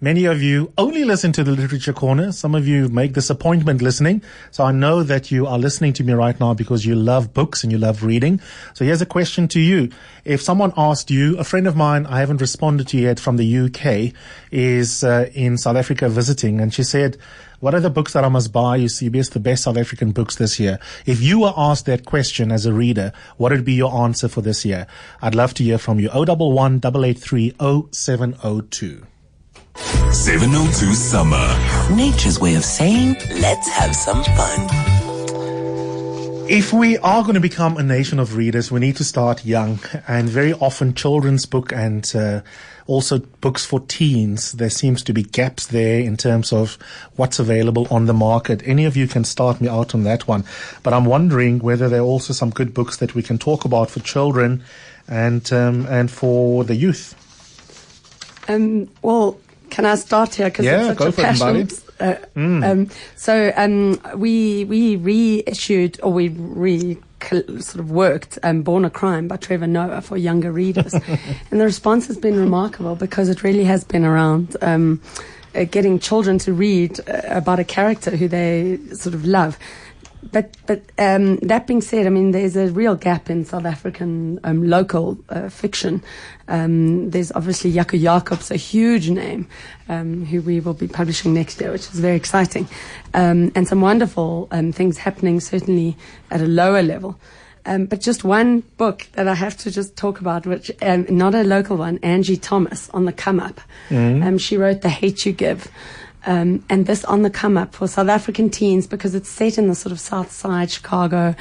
Many 0.00 0.26
of 0.26 0.40
you 0.40 0.72
only 0.78 1.04
listen 1.04 1.32
to 1.32 1.42
the 1.42 1.50
Literature 1.50 1.92
Corner. 1.92 2.30
Some 2.30 2.54
of 2.54 2.68
you 2.68 2.88
make 2.88 3.14
this 3.14 3.30
appointment 3.30 3.82
listening. 3.82 4.22
So 4.52 4.62
I 4.62 4.70
know 4.70 5.02
that 5.02 5.32
you 5.32 5.44
are 5.48 5.58
listening 5.58 5.92
to 5.94 6.04
me 6.04 6.12
right 6.12 6.38
now 6.38 6.54
because 6.54 6.86
you 6.86 6.94
love 6.94 7.34
books 7.34 7.64
and 7.64 7.72
you 7.72 7.78
love 7.78 8.04
reading. 8.04 8.40
So 8.74 8.84
here's 8.84 9.02
a 9.02 9.06
question 9.06 9.48
to 9.48 9.58
you. 9.58 9.90
If 10.24 10.40
someone 10.40 10.72
asked 10.76 11.10
you, 11.10 11.36
a 11.36 11.42
friend 11.42 11.66
of 11.66 11.74
mine 11.74 12.06
I 12.06 12.20
haven't 12.20 12.40
responded 12.40 12.86
to 12.88 12.96
yet 12.96 13.18
from 13.18 13.38
the 13.38 13.58
UK 13.58 14.14
is 14.52 15.02
uh, 15.02 15.30
in 15.34 15.58
South 15.58 15.74
Africa 15.74 16.08
visiting 16.08 16.60
and 16.60 16.72
she 16.72 16.84
said, 16.84 17.16
what 17.58 17.74
are 17.74 17.80
the 17.80 17.90
books 17.90 18.12
that 18.12 18.22
I 18.22 18.28
must 18.28 18.52
buy? 18.52 18.76
You 18.76 18.88
see, 18.88 19.08
best 19.08 19.32
the 19.32 19.40
best 19.40 19.64
South 19.64 19.76
African 19.76 20.12
books 20.12 20.36
this 20.36 20.60
year. 20.60 20.78
If 21.06 21.20
you 21.20 21.40
were 21.40 21.54
asked 21.56 21.86
that 21.86 22.04
question 22.04 22.52
as 22.52 22.66
a 22.66 22.72
reader, 22.72 23.12
what 23.36 23.50
would 23.50 23.64
be 23.64 23.74
your 23.74 23.92
answer 24.04 24.28
for 24.28 24.42
this 24.42 24.64
year? 24.64 24.86
I'd 25.20 25.34
love 25.34 25.54
to 25.54 25.64
hear 25.64 25.76
from 25.76 25.98
you. 25.98 26.08
011 26.10 26.76
883 26.84 27.56
0702. 27.90 29.04
702 30.12 30.94
Summer. 30.94 31.94
Nature's 31.94 32.40
way 32.40 32.54
of 32.54 32.64
saying, 32.64 33.16
let's 33.40 33.68
have 33.68 33.94
some 33.94 34.22
fun. 34.24 34.68
If 36.50 36.72
we 36.72 36.96
are 36.98 37.22
going 37.22 37.34
to 37.34 37.40
become 37.40 37.76
a 37.76 37.82
nation 37.82 38.18
of 38.18 38.36
readers, 38.36 38.72
we 38.72 38.80
need 38.80 38.96
to 38.96 39.04
start 39.04 39.44
young. 39.44 39.80
And 40.08 40.28
very 40.28 40.54
often, 40.54 40.94
children's 40.94 41.44
book 41.44 41.72
and 41.72 42.10
uh, 42.16 42.40
also 42.86 43.18
books 43.18 43.66
for 43.66 43.80
teens, 43.80 44.52
there 44.52 44.70
seems 44.70 45.02
to 45.04 45.12
be 45.12 45.22
gaps 45.22 45.66
there 45.66 46.00
in 46.00 46.16
terms 46.16 46.52
of 46.52 46.78
what's 47.16 47.38
available 47.38 47.86
on 47.90 48.06
the 48.06 48.14
market. 48.14 48.62
Any 48.64 48.86
of 48.86 48.96
you 48.96 49.06
can 49.06 49.24
start 49.24 49.60
me 49.60 49.68
out 49.68 49.94
on 49.94 50.04
that 50.04 50.26
one. 50.26 50.44
But 50.82 50.94
I'm 50.94 51.04
wondering 51.04 51.58
whether 51.58 51.88
there 51.88 52.00
are 52.00 52.04
also 52.04 52.32
some 52.32 52.48
good 52.50 52.72
books 52.72 52.96
that 52.96 53.14
we 53.14 53.22
can 53.22 53.38
talk 53.38 53.66
about 53.66 53.90
for 53.90 54.00
children 54.00 54.64
and 55.06 55.52
um, 55.52 55.86
and 55.86 56.10
for 56.10 56.64
the 56.64 56.74
youth. 56.74 57.14
Um, 58.48 58.88
well, 59.02 59.38
can 59.70 59.84
I 59.84 59.94
start 59.94 60.34
here? 60.34 60.50
Because 60.50 60.64
Yeah, 60.64 60.90
it's 60.90 60.98
such 60.98 61.18
a 61.18 61.22
passion. 61.22 61.68
Uh, 62.00 62.14
um, 62.36 62.90
so 63.16 63.52
um, 63.56 64.00
we 64.16 64.64
we 64.64 64.96
reissued 64.96 65.98
or 66.02 66.12
we 66.12 66.28
re 66.28 66.98
sort 67.30 67.76
of 67.76 67.90
worked 67.90 68.38
um, 68.42 68.62
Born 68.62 68.84
a 68.84 68.90
Crime 68.90 69.26
by 69.26 69.36
Trevor 69.36 69.66
Noah 69.66 70.00
for 70.00 70.16
younger 70.16 70.52
readers, 70.52 70.94
and 71.50 71.60
the 71.60 71.64
response 71.64 72.06
has 72.06 72.16
been 72.16 72.38
remarkable 72.38 72.94
because 72.94 73.28
it 73.28 73.42
really 73.42 73.64
has 73.64 73.84
been 73.84 74.04
around. 74.04 74.56
Um, 74.62 75.00
uh, 75.54 75.64
getting 75.64 75.98
children 75.98 76.38
to 76.38 76.52
read 76.52 77.00
uh, 77.08 77.22
about 77.24 77.58
a 77.58 77.64
character 77.64 78.14
who 78.14 78.28
they 78.28 78.78
sort 78.92 79.14
of 79.14 79.24
love 79.24 79.58
but 80.22 80.56
but 80.66 80.82
um, 80.98 81.36
that 81.38 81.66
being 81.66 81.80
said, 81.80 82.06
I 82.06 82.10
mean, 82.10 82.32
there's 82.32 82.56
a 82.56 82.68
real 82.68 82.94
gap 82.94 83.30
in 83.30 83.44
South 83.44 83.64
African 83.64 84.40
um, 84.44 84.68
local 84.68 85.18
uh, 85.28 85.48
fiction. 85.48 86.02
Um, 86.48 87.10
there's 87.10 87.30
obviously 87.32 87.72
Jaco 87.72 88.00
Jacobs, 88.00 88.50
a 88.50 88.56
huge 88.56 89.10
name, 89.10 89.48
um, 89.88 90.24
who 90.24 90.40
we 90.42 90.60
will 90.60 90.74
be 90.74 90.88
publishing 90.88 91.34
next 91.34 91.60
year, 91.60 91.70
which 91.70 91.82
is 91.82 92.00
very 92.00 92.16
exciting, 92.16 92.68
um, 93.14 93.52
and 93.54 93.68
some 93.68 93.80
wonderful 93.80 94.48
um, 94.50 94.72
things 94.72 94.98
happening 94.98 95.40
certainly 95.40 95.96
at 96.30 96.40
a 96.40 96.46
lower 96.46 96.82
level. 96.82 97.18
but 97.64 98.00
just 98.00 98.24
one 98.24 98.60
book 98.78 99.06
that 99.12 99.28
I 99.28 99.34
have 99.34 99.56
to 99.58 99.70
just 99.70 99.96
talk 99.96 100.20
about, 100.20 100.46
which 100.46 100.70
is 100.82 101.10
not 101.10 101.34
a 101.34 101.44
local 101.44 101.76
one, 101.76 101.98
Angie 102.02 102.38
Thomas 102.38 102.88
on 102.90 103.04
the 103.04 103.12
come 103.12 103.40
up. 103.40 103.60
Mm-hmm. 103.90 104.38
she 104.38 104.56
wrote 104.56 104.80
The 104.80 104.88
Hate 104.88 105.26
You 105.26 105.32
Give. 105.32 105.68
Um, 106.28 106.62
and 106.68 106.84
this 106.84 107.06
on 107.06 107.22
the 107.22 107.30
come 107.30 107.56
up 107.56 107.74
for 107.74 107.88
South 107.88 108.08
African 108.08 108.50
teens 108.50 108.86
because 108.86 109.14
it's 109.14 109.30
set 109.30 109.56
in 109.56 109.68
the 109.68 109.74
sort 109.74 109.92
of 109.92 109.98
South 109.98 110.30
Side 110.30 110.70
Chicago 110.70 111.34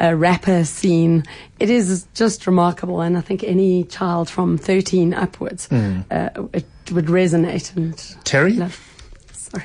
uh, 0.00 0.14
rapper 0.14 0.64
scene. 0.64 1.24
It 1.58 1.70
is 1.70 2.06
just 2.14 2.46
remarkable, 2.46 3.00
and 3.00 3.18
I 3.18 3.20
think 3.20 3.42
any 3.42 3.82
child 3.82 4.30
from 4.30 4.56
13 4.56 5.12
upwards 5.12 5.66
mm. 5.68 6.04
uh, 6.12 6.46
it 6.52 6.66
would 6.92 7.06
resonate. 7.06 7.76
And 7.76 7.98
Terry, 8.24 8.52
love. 8.52 8.80
sorry. 9.32 9.64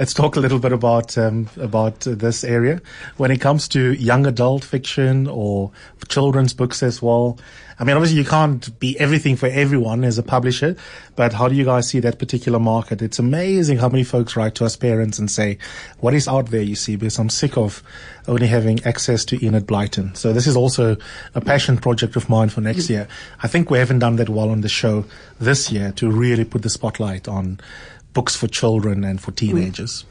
Let's 0.00 0.12
talk 0.12 0.34
a 0.34 0.40
little 0.40 0.58
bit 0.58 0.72
about 0.72 1.16
um, 1.16 1.48
about 1.58 2.00
this 2.00 2.42
area 2.42 2.82
when 3.16 3.30
it 3.30 3.40
comes 3.40 3.68
to 3.68 3.92
young 3.92 4.26
adult 4.26 4.64
fiction 4.64 5.28
or 5.28 5.70
children's 6.08 6.52
books 6.52 6.82
as 6.82 7.00
well. 7.00 7.38
I 7.78 7.84
mean, 7.84 7.94
obviously, 7.96 8.18
you 8.18 8.24
can't 8.24 8.78
be 8.78 8.98
everything 8.98 9.36
for 9.36 9.46
everyone 9.46 10.02
as 10.04 10.16
a 10.16 10.22
publisher, 10.22 10.76
but 11.14 11.34
how 11.34 11.48
do 11.48 11.54
you 11.54 11.64
guys 11.64 11.88
see 11.88 12.00
that 12.00 12.18
particular 12.18 12.58
market? 12.58 13.02
It's 13.02 13.18
amazing 13.18 13.78
how 13.78 13.90
many 13.90 14.02
folks 14.02 14.34
write 14.34 14.54
to 14.56 14.64
us 14.64 14.76
parents 14.76 15.18
and 15.18 15.30
say, 15.30 15.58
"What 16.00 16.14
is 16.14 16.26
out 16.26 16.50
there?" 16.50 16.62
You 16.62 16.74
see, 16.74 16.96
because 16.96 17.18
I'm 17.18 17.28
sick 17.28 17.58
of 17.58 17.82
only 18.26 18.46
having 18.46 18.82
access 18.84 19.24
to 19.26 19.44
Enid 19.44 19.66
Blyton. 19.66 20.16
So 20.16 20.32
this 20.32 20.46
is 20.46 20.56
also 20.56 20.96
a 21.34 21.40
passion 21.40 21.76
project 21.76 22.16
of 22.16 22.30
mine 22.30 22.48
for 22.48 22.62
next 22.62 22.88
year. 22.88 23.08
I 23.42 23.48
think 23.48 23.70
we 23.70 23.78
haven't 23.78 23.98
done 23.98 24.16
that 24.16 24.30
well 24.30 24.48
on 24.48 24.62
the 24.62 24.68
show 24.68 25.04
this 25.38 25.70
year 25.70 25.92
to 25.96 26.10
really 26.10 26.44
put 26.44 26.62
the 26.62 26.70
spotlight 26.70 27.28
on 27.28 27.60
books 28.16 28.34
for 28.34 28.48
children 28.48 29.04
and 29.04 29.20
for 29.20 29.30
teenagers? 29.32 30.06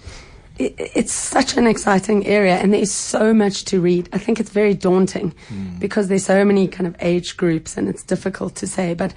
It's 0.58 1.12
such 1.12 1.58
an 1.58 1.68
exciting 1.68 2.26
area 2.26 2.56
and 2.56 2.74
there's 2.74 2.92
so 2.92 3.34
much 3.34 3.66
to 3.66 3.82
read. 3.82 4.08
I 4.14 4.18
think 4.18 4.40
it's 4.40 4.50
very 4.50 4.74
daunting 4.74 5.34
mm. 5.50 5.80
because 5.80 6.08
there's 6.08 6.26
so 6.26 6.46
many 6.46 6.68
kind 6.68 6.88
of 6.88 6.96
age 7.00 7.36
groups 7.36 7.78
and 7.78 7.90
it's 7.90 8.04
difficult 8.04 8.56
to 8.56 8.68
say. 8.68 8.94
But 8.94 9.14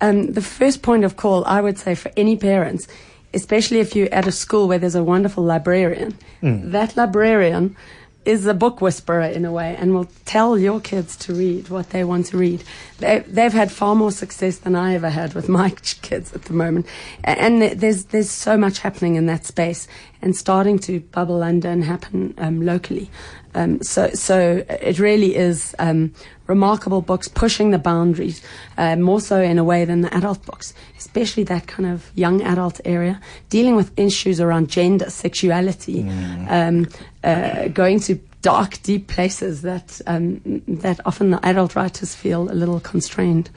um, 0.00 0.32
the 0.32 0.42
first 0.42 0.82
point 0.82 1.04
of 1.04 1.16
call, 1.16 1.44
I 1.46 1.60
would 1.60 1.78
say, 1.78 1.94
for 1.94 2.10
any 2.16 2.36
parents, 2.36 2.86
especially 3.32 3.80
if 3.80 3.96
you're 3.96 4.12
at 4.12 4.26
a 4.26 4.32
school 4.32 4.68
where 4.68 4.78
there's 4.78 4.94
a 4.94 5.02
wonderful 5.02 5.42
librarian, 5.42 6.16
mm. 6.42 6.70
that 6.70 6.96
librarian 6.96 7.76
is 8.24 8.46
a 8.46 8.54
book 8.54 8.80
whisperer 8.80 9.22
in 9.22 9.44
a 9.44 9.52
way 9.52 9.76
and 9.76 9.94
will 9.94 10.08
tell 10.24 10.58
your 10.58 10.80
kids 10.80 11.16
to 11.16 11.34
read 11.34 11.68
what 11.68 11.90
they 11.90 12.04
want 12.04 12.26
to 12.26 12.38
read. 12.38 12.64
They, 12.98 13.20
they've 13.20 13.52
had 13.52 13.70
far 13.70 13.94
more 13.94 14.12
success 14.12 14.58
than 14.58 14.74
I 14.74 14.94
ever 14.94 15.10
had 15.10 15.34
with 15.34 15.48
my 15.60 15.70
kids 15.70 16.32
at 16.32 16.44
the 16.44 16.52
moment. 16.52 16.86
And 17.22 17.62
there's, 17.62 18.06
there's 18.06 18.30
so 18.30 18.56
much 18.56 18.78
happening 18.78 19.16
in 19.16 19.26
that 19.26 19.44
space 19.44 19.86
and 20.22 20.34
starting 20.34 20.78
to 20.80 21.00
bubble 21.00 21.42
under 21.42 21.68
and 21.68 21.84
happen 21.84 22.34
um, 22.38 22.62
locally. 22.62 23.10
Um, 23.54 23.80
so, 23.82 24.10
so 24.10 24.64
it 24.68 24.98
really 24.98 25.36
is 25.36 25.74
um, 25.78 26.12
remarkable 26.46 27.00
books 27.00 27.28
pushing 27.28 27.70
the 27.70 27.78
boundaries 27.78 28.42
uh, 28.76 28.96
more 28.96 29.20
so 29.20 29.40
in 29.40 29.58
a 29.58 29.64
way 29.64 29.84
than 29.84 30.00
the 30.02 30.14
adult 30.14 30.44
books, 30.44 30.74
especially 30.98 31.44
that 31.44 31.66
kind 31.66 31.88
of 31.88 32.10
young 32.14 32.42
adult 32.42 32.80
area, 32.84 33.20
dealing 33.48 33.76
with 33.76 33.96
issues 33.98 34.40
around 34.40 34.68
gender, 34.68 35.08
sexuality, 35.10 36.02
mm. 36.02 36.50
um, 36.50 36.88
uh, 37.22 37.68
going 37.68 38.00
to 38.00 38.18
dark, 38.42 38.82
deep 38.82 39.08
places 39.08 39.62
that 39.62 40.00
um, 40.06 40.40
that 40.68 41.00
often 41.06 41.30
the 41.30 41.44
adult 41.46 41.74
writers 41.74 42.14
feel 42.14 42.50
a 42.50 42.52
little 42.52 42.80
constrained. 42.80 43.48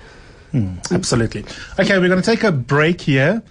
Mm, 0.54 0.92
absolutely. 0.92 1.44
Okay, 1.78 2.00
we're 2.00 2.08
going 2.08 2.22
to 2.22 2.26
take 2.26 2.44
a 2.44 2.54
break 2.54 3.02
here. 3.02 3.44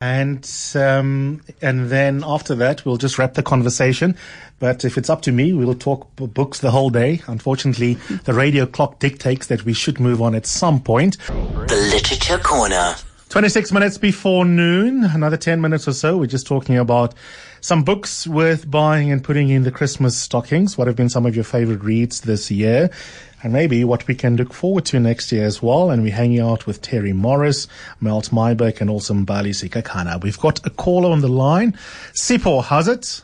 And 0.00 0.48
um, 0.74 1.42
and 1.62 1.88
then 1.88 2.22
after 2.26 2.54
that, 2.56 2.84
we'll 2.84 2.98
just 2.98 3.18
wrap 3.18 3.34
the 3.34 3.42
conversation. 3.42 4.16
But 4.58 4.84
if 4.84 4.98
it's 4.98 5.08
up 5.08 5.22
to 5.22 5.32
me, 5.32 5.54
we'll 5.54 5.74
talk 5.74 6.14
b- 6.16 6.26
books 6.26 6.60
the 6.60 6.70
whole 6.70 6.90
day. 6.90 7.22
Unfortunately, 7.26 7.94
the 8.24 8.34
radio 8.34 8.66
clock 8.66 8.98
dictates 8.98 9.46
that 9.46 9.64
we 9.64 9.72
should 9.72 9.98
move 9.98 10.20
on 10.20 10.34
at 10.34 10.44
some 10.44 10.80
point. 10.80 11.16
The 11.28 11.88
Literature 11.90 12.38
Corner. 12.38 12.94
26 13.30 13.70
minutes 13.70 13.96
before 13.96 14.44
noon, 14.44 15.04
another 15.04 15.36
10 15.36 15.60
minutes 15.60 15.86
or 15.86 15.92
so. 15.92 16.18
We're 16.18 16.26
just 16.26 16.48
talking 16.48 16.76
about 16.76 17.14
some 17.60 17.84
books 17.84 18.26
worth 18.26 18.68
buying 18.68 19.12
and 19.12 19.22
putting 19.22 19.50
in 19.50 19.62
the 19.62 19.70
Christmas 19.70 20.16
stockings. 20.18 20.76
What 20.76 20.88
have 20.88 20.96
been 20.96 21.08
some 21.08 21.26
of 21.26 21.36
your 21.36 21.44
favorite 21.44 21.82
reads 21.82 22.22
this 22.22 22.50
year? 22.50 22.90
and 23.42 23.52
maybe 23.54 23.84
what 23.84 24.06
we 24.06 24.14
can 24.14 24.36
look 24.36 24.52
forward 24.52 24.84
to 24.84 25.00
next 25.00 25.32
year 25.32 25.46
as 25.46 25.62
well. 25.62 25.90
And 25.90 26.02
we're 26.02 26.14
hanging 26.14 26.40
out 26.40 26.66
with 26.66 26.82
Terry 26.82 27.14
Morris, 27.14 27.68
Melt 27.98 28.30
Myburgh, 28.30 28.82
and 28.82 28.90
also 28.90 29.14
Mbali 29.14 29.54
Sikakana. 29.54 30.22
We've 30.22 30.38
got 30.38 30.66
a 30.66 30.70
caller 30.70 31.10
on 31.10 31.22
the 31.22 31.28
line. 31.28 31.72
Sipho, 32.12 32.62
how's 32.62 32.86
it? 32.86 33.22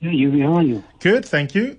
Yeah, 0.00 0.10
you, 0.10 0.42
how 0.42 0.54
are 0.54 0.62
you? 0.62 0.82
Good, 1.00 1.26
thank 1.26 1.54
you. 1.54 1.78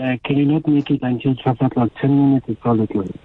Uh, 0.00 0.16
can 0.24 0.38
you 0.38 0.46
not 0.46 0.66
make 0.66 0.90
it 0.90 1.02
until 1.02 1.34
12 1.34 1.60
o'clock? 1.60 1.90
10 2.00 2.16
minutes 2.16 2.48
is 2.48 2.56
all 2.64 2.80
it. 2.80 3.20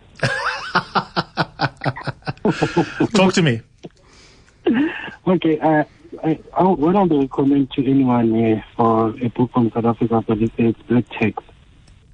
Talk 3.13 3.33
to 3.33 3.41
me. 3.41 3.61
Okay, 5.25 5.59
uh, 5.59 5.83
I, 6.23 6.39
I, 6.53 6.63
what 6.63 6.95
I 6.95 7.03
would 7.03 7.21
recommend 7.21 7.71
to 7.71 7.89
anyone 7.89 8.33
here 8.33 8.63
for 8.75 9.09
a 9.21 9.29
book 9.29 9.51
from 9.53 9.71
South 9.71 9.85
Africa, 9.85 10.23
but 10.27 10.37
it's 10.39 10.81
Black 10.83 11.05
Text. 11.19 11.45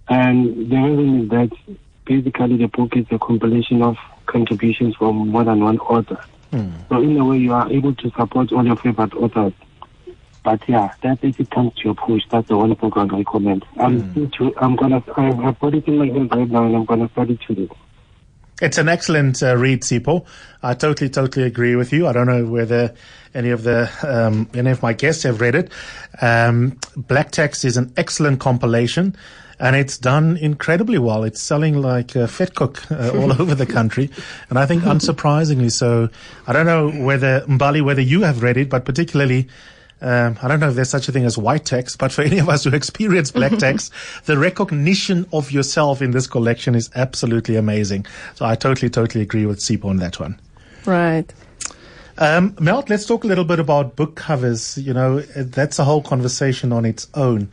And 0.08 0.70
the 0.70 0.78
reason 0.78 1.24
is 1.24 1.30
that 1.30 1.52
basically 2.06 2.58
the 2.58 2.68
book 2.68 2.96
is 2.96 3.06
a 3.12 3.20
compilation 3.20 3.82
of 3.82 3.98
contributions 4.26 4.96
from 4.96 5.30
more 5.30 5.44
than 5.44 5.64
one 5.64 5.80
author. 5.80 6.24
Mm. 6.52 6.72
So 6.90 7.02
in 7.02 7.18
a 7.18 7.26
way, 7.26 7.38
you 7.38 7.54
are 7.54 7.72
able 7.72 7.94
to 7.96 8.12
support 8.12 8.52
all 8.52 8.66
your 8.66 8.76
favorite 8.76 9.14
authors. 9.14 9.54
But 10.44 10.68
yeah, 10.68 10.94
that 11.02 11.20
if 11.24 11.40
it 11.40 11.52
comes 11.52 11.74
to 11.76 11.86
your 11.86 11.96
push, 11.96 12.24
that's 12.30 12.48
the 12.48 12.58
one 12.58 12.74
book 12.74 12.94
I'd 12.96 13.12
recommend. 13.12 13.66
I'm, 13.78 14.02
mm. 14.02 14.34
to, 14.34 14.54
I'm 14.58 14.76
gonna, 14.76 15.04
I've 15.18 15.60
got 15.60 15.76
it 15.76 15.88
in 15.88 15.98
my 15.98 16.08
hand 16.08 16.34
right 16.34 16.50
now, 16.50 16.66
and 16.66 16.76
I'm 16.76 16.86
gonna 16.86 17.10
start 17.10 17.30
it 17.30 17.42
today. 17.42 17.70
It's 18.62 18.78
an 18.78 18.90
excellent 18.90 19.42
uh, 19.42 19.56
read, 19.56 19.82
Sipho. 19.82 20.26
I 20.62 20.74
totally, 20.74 21.10
totally 21.10 21.46
agree 21.46 21.76
with 21.76 21.94
you. 21.94 22.08
I 22.08 22.14
don't 22.14 22.28
know 22.28 22.46
whether 22.46 22.94
any 23.34 23.52
of 23.52 23.64
the 23.64 23.90
um, 24.04 24.50
any 24.54 24.72
of 24.72 24.82
my 24.82 24.94
guests 24.94 25.24
have 25.24 25.40
read 25.40 25.56
it. 25.56 25.72
Um, 26.22 26.78
Black 26.98 27.32
Text 27.32 27.64
is 27.64 27.78
an 27.78 27.94
excellent 27.96 28.40
compilation 28.40 29.16
and 29.60 29.76
it's 29.76 29.98
done 29.98 30.38
incredibly 30.38 30.98
well. 30.98 31.24
It's 31.24 31.42
selling 31.42 31.82
like 31.82 32.16
a 32.16 32.28
cook 32.56 32.90
uh, 32.92 33.12
all 33.16 33.32
over 33.42 33.56
the 33.56 33.66
country, 33.66 34.10
and 34.50 34.58
I 34.58 34.66
think 34.66 34.84
unsurprisingly 34.84 35.72
so. 35.72 36.10
I 36.48 36.54
don't 36.54 36.66
know 36.66 36.90
whether 36.90 37.42
Mbali, 37.42 37.82
whether 37.84 38.02
you 38.02 38.22
have 38.22 38.42
read 38.42 38.58
it, 38.58 38.70
but 38.70 38.86
particularly. 38.86 39.48
Um, 40.02 40.38
I 40.42 40.48
don't 40.48 40.60
know 40.60 40.70
if 40.70 40.76
there's 40.76 40.90
such 40.90 41.10
a 41.10 41.12
thing 41.12 41.26
as 41.26 41.38
white 41.38 41.66
text, 41.66 41.98
but 41.98 42.12
for 42.12 42.22
any 42.22 42.40
of 42.40 42.48
us 42.48 42.64
who 42.64 42.74
experience 42.74 43.32
black 43.32 43.52
text, 43.58 43.92
the 44.26 44.38
recognition 44.38 45.28
of 45.34 45.52
yourself 45.52 46.02
in 46.02 46.12
this 46.12 46.28
collection 46.28 46.76
is 46.76 46.90
absolutely 46.96 47.56
amazing. 47.56 48.06
So 48.36 48.46
I 48.46 48.56
totally, 48.56 48.90
totally 48.90 49.22
agree 49.22 49.46
with 49.46 49.60
Sipho 49.60 49.86
on 49.86 49.98
that 49.98 50.20
one. 50.20 50.40
Right. 50.86 51.32
Um, 52.18 52.56
Melt, 52.60 52.90
let's 52.90 53.06
talk 53.06 53.24
a 53.24 53.28
little 53.28 53.46
bit 53.46 53.60
about 53.60 53.96
book 53.96 54.16
covers. 54.16 54.78
You 54.78 54.94
know, 54.94 55.22
that's 55.22 55.80
a 55.80 55.84
whole 55.84 56.02
conversation 56.02 56.72
on 56.74 56.86
its 56.86 57.08
own. 57.14 57.50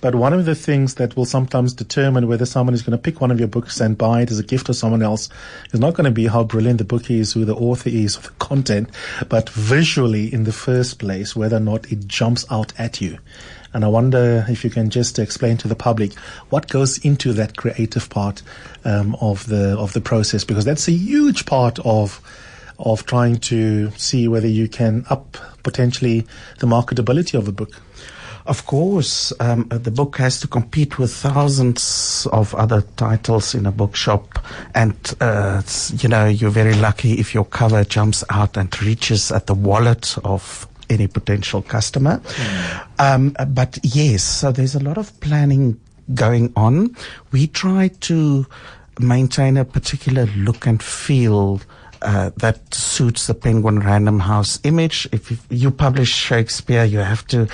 But 0.00 0.14
one 0.14 0.32
of 0.32 0.46
the 0.46 0.54
things 0.54 0.94
that 0.94 1.14
will 1.16 1.26
sometimes 1.26 1.74
determine 1.74 2.26
whether 2.26 2.46
someone 2.46 2.74
is 2.74 2.82
going 2.82 2.96
to 2.96 3.02
pick 3.02 3.20
one 3.20 3.30
of 3.30 3.38
your 3.38 3.48
books 3.48 3.80
and 3.80 3.98
buy 3.98 4.22
it 4.22 4.30
as 4.30 4.38
a 4.38 4.42
gift 4.42 4.66
to 4.66 4.74
someone 4.74 5.02
else 5.02 5.28
is 5.72 5.80
not 5.80 5.94
going 5.94 6.06
to 6.06 6.10
be 6.10 6.26
how 6.26 6.42
brilliant 6.42 6.78
the 6.78 6.84
book 6.84 7.10
is, 7.10 7.32
who 7.32 7.44
the 7.44 7.54
author 7.54 7.90
is, 7.90 8.16
or 8.16 8.22
the 8.22 8.30
content, 8.38 8.88
but 9.28 9.50
visually 9.50 10.32
in 10.32 10.44
the 10.44 10.52
first 10.52 10.98
place, 10.98 11.36
whether 11.36 11.56
or 11.56 11.60
not 11.60 11.92
it 11.92 12.06
jumps 12.06 12.46
out 12.50 12.72
at 12.78 13.00
you. 13.00 13.18
And 13.72 13.84
I 13.84 13.88
wonder 13.88 14.44
if 14.48 14.64
you 14.64 14.70
can 14.70 14.90
just 14.90 15.18
explain 15.18 15.56
to 15.58 15.68
the 15.68 15.76
public 15.76 16.14
what 16.48 16.68
goes 16.68 16.98
into 17.04 17.32
that 17.34 17.56
creative 17.56 18.08
part 18.10 18.42
um, 18.84 19.14
of 19.20 19.46
the 19.46 19.78
of 19.78 19.92
the 19.92 20.00
process, 20.00 20.44
because 20.44 20.64
that's 20.64 20.88
a 20.88 20.92
huge 20.92 21.46
part 21.46 21.78
of 21.80 22.20
of 22.80 23.04
trying 23.06 23.36
to 23.36 23.90
see 23.92 24.26
whether 24.26 24.48
you 24.48 24.66
can 24.66 25.04
up 25.10 25.36
potentially 25.62 26.26
the 26.58 26.66
marketability 26.66 27.38
of 27.38 27.46
a 27.46 27.52
book. 27.52 27.80
Of 28.50 28.66
course, 28.66 29.32
um, 29.38 29.68
the 29.68 29.92
book 29.92 30.16
has 30.16 30.40
to 30.40 30.48
compete 30.48 30.98
with 30.98 31.14
thousands 31.14 32.26
of 32.32 32.52
other 32.56 32.82
titles 32.96 33.54
in 33.54 33.64
a 33.64 33.70
bookshop, 33.70 34.44
and 34.74 34.96
uh, 35.20 35.62
you 35.96 36.08
know 36.08 36.26
you're 36.26 36.50
very 36.50 36.74
lucky 36.74 37.12
if 37.12 37.32
your 37.32 37.44
cover 37.44 37.84
jumps 37.84 38.24
out 38.28 38.56
and 38.56 38.82
reaches 38.82 39.30
at 39.30 39.46
the 39.46 39.54
wallet 39.54 40.18
of 40.24 40.66
any 40.88 41.06
potential 41.06 41.62
customer. 41.62 42.20
Um, 42.98 43.36
uh, 43.38 43.44
but 43.44 43.78
yes, 43.84 44.24
so 44.24 44.50
there's 44.50 44.74
a 44.74 44.82
lot 44.82 44.98
of 44.98 45.18
planning 45.20 45.78
going 46.12 46.52
on. 46.56 46.96
We 47.30 47.46
try 47.46 47.86
to 48.00 48.46
maintain 48.98 49.58
a 49.58 49.64
particular 49.64 50.26
look 50.34 50.66
and 50.66 50.82
feel 50.82 51.60
uh, 52.02 52.30
that 52.38 52.89
suits 53.00 53.28
the 53.28 53.34
Penguin 53.34 53.78
Random 53.78 54.20
House 54.20 54.60
image. 54.62 55.08
If 55.10 55.32
you, 55.48 55.70
publish 55.70 56.12
Shakespeare, 56.12 56.84
you 56.84 56.98
have 56.98 57.26
to, 57.28 57.48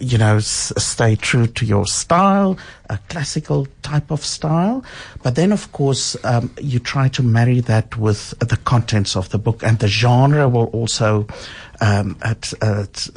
you 0.00 0.18
know, 0.18 0.40
stay 0.40 1.14
true 1.14 1.46
to 1.46 1.64
your 1.64 1.86
style, 1.86 2.58
a 2.90 2.98
classical 3.08 3.68
type 3.82 4.10
of 4.10 4.24
style. 4.24 4.82
But 5.22 5.36
then, 5.36 5.52
of 5.52 5.70
course, 5.70 6.16
um, 6.24 6.52
you 6.60 6.80
try 6.80 7.06
to 7.10 7.22
marry 7.22 7.60
that 7.60 7.96
with 7.96 8.34
the 8.40 8.56
contents 8.56 9.14
of 9.14 9.28
the 9.28 9.38
book, 9.38 9.62
and 9.62 9.78
the 9.78 9.86
genre 9.86 10.48
will 10.48 10.66
also 10.72 11.28
um, 11.80 12.16
at, 12.22 12.52
uh, 12.60 12.86
t- 12.92 13.12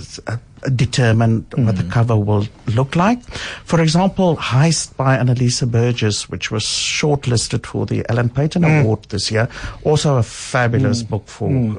determine 0.73 1.45
what 1.55 1.75
the 1.77 1.83
cover 1.83 2.15
will 2.15 2.47
look 2.73 2.95
like. 2.95 3.21
For 3.65 3.81
example, 3.81 4.37
Heist 4.37 4.95
by 4.97 5.17
Anneliese 5.17 5.69
Burgess, 5.69 6.29
which 6.29 6.51
was 6.51 6.63
shortlisted 6.63 7.65
for 7.65 7.85
the 7.85 8.05
Alan 8.09 8.29
Paton 8.29 8.63
Award 8.63 9.03
this 9.09 9.31
year, 9.31 9.47
also 9.83 10.17
a 10.17 10.23
fabulous 10.23 11.03
book 11.03 11.27
for 11.27 11.77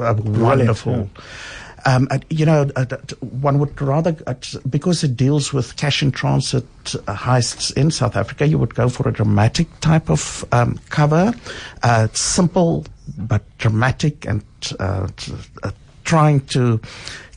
a 0.00 0.14
wonderful. 0.14 1.08
Um, 1.86 2.08
and, 2.10 2.24
you 2.30 2.44
know, 2.44 2.68
uh, 2.74 2.84
one 3.20 3.60
would 3.60 3.80
rather, 3.80 4.16
uh, 4.26 4.34
because 4.68 5.04
it 5.04 5.16
deals 5.16 5.52
with 5.52 5.76
cash 5.76 6.02
in 6.02 6.10
transit 6.10 6.64
uh, 6.86 7.14
heists 7.14 7.72
in 7.76 7.92
South 7.92 8.16
Africa, 8.16 8.44
you 8.44 8.58
would 8.58 8.74
go 8.74 8.88
for 8.88 9.08
a 9.08 9.12
dramatic 9.12 9.68
type 9.80 10.10
of 10.10 10.44
um, 10.50 10.80
cover. 10.90 11.32
Uh, 11.84 12.08
simple 12.12 12.84
but 13.16 13.42
dramatic 13.58 14.26
and 14.26 14.42
uh, 14.80 15.06
t- 15.16 15.32
uh, 15.62 15.70
trying 16.02 16.40
to 16.46 16.80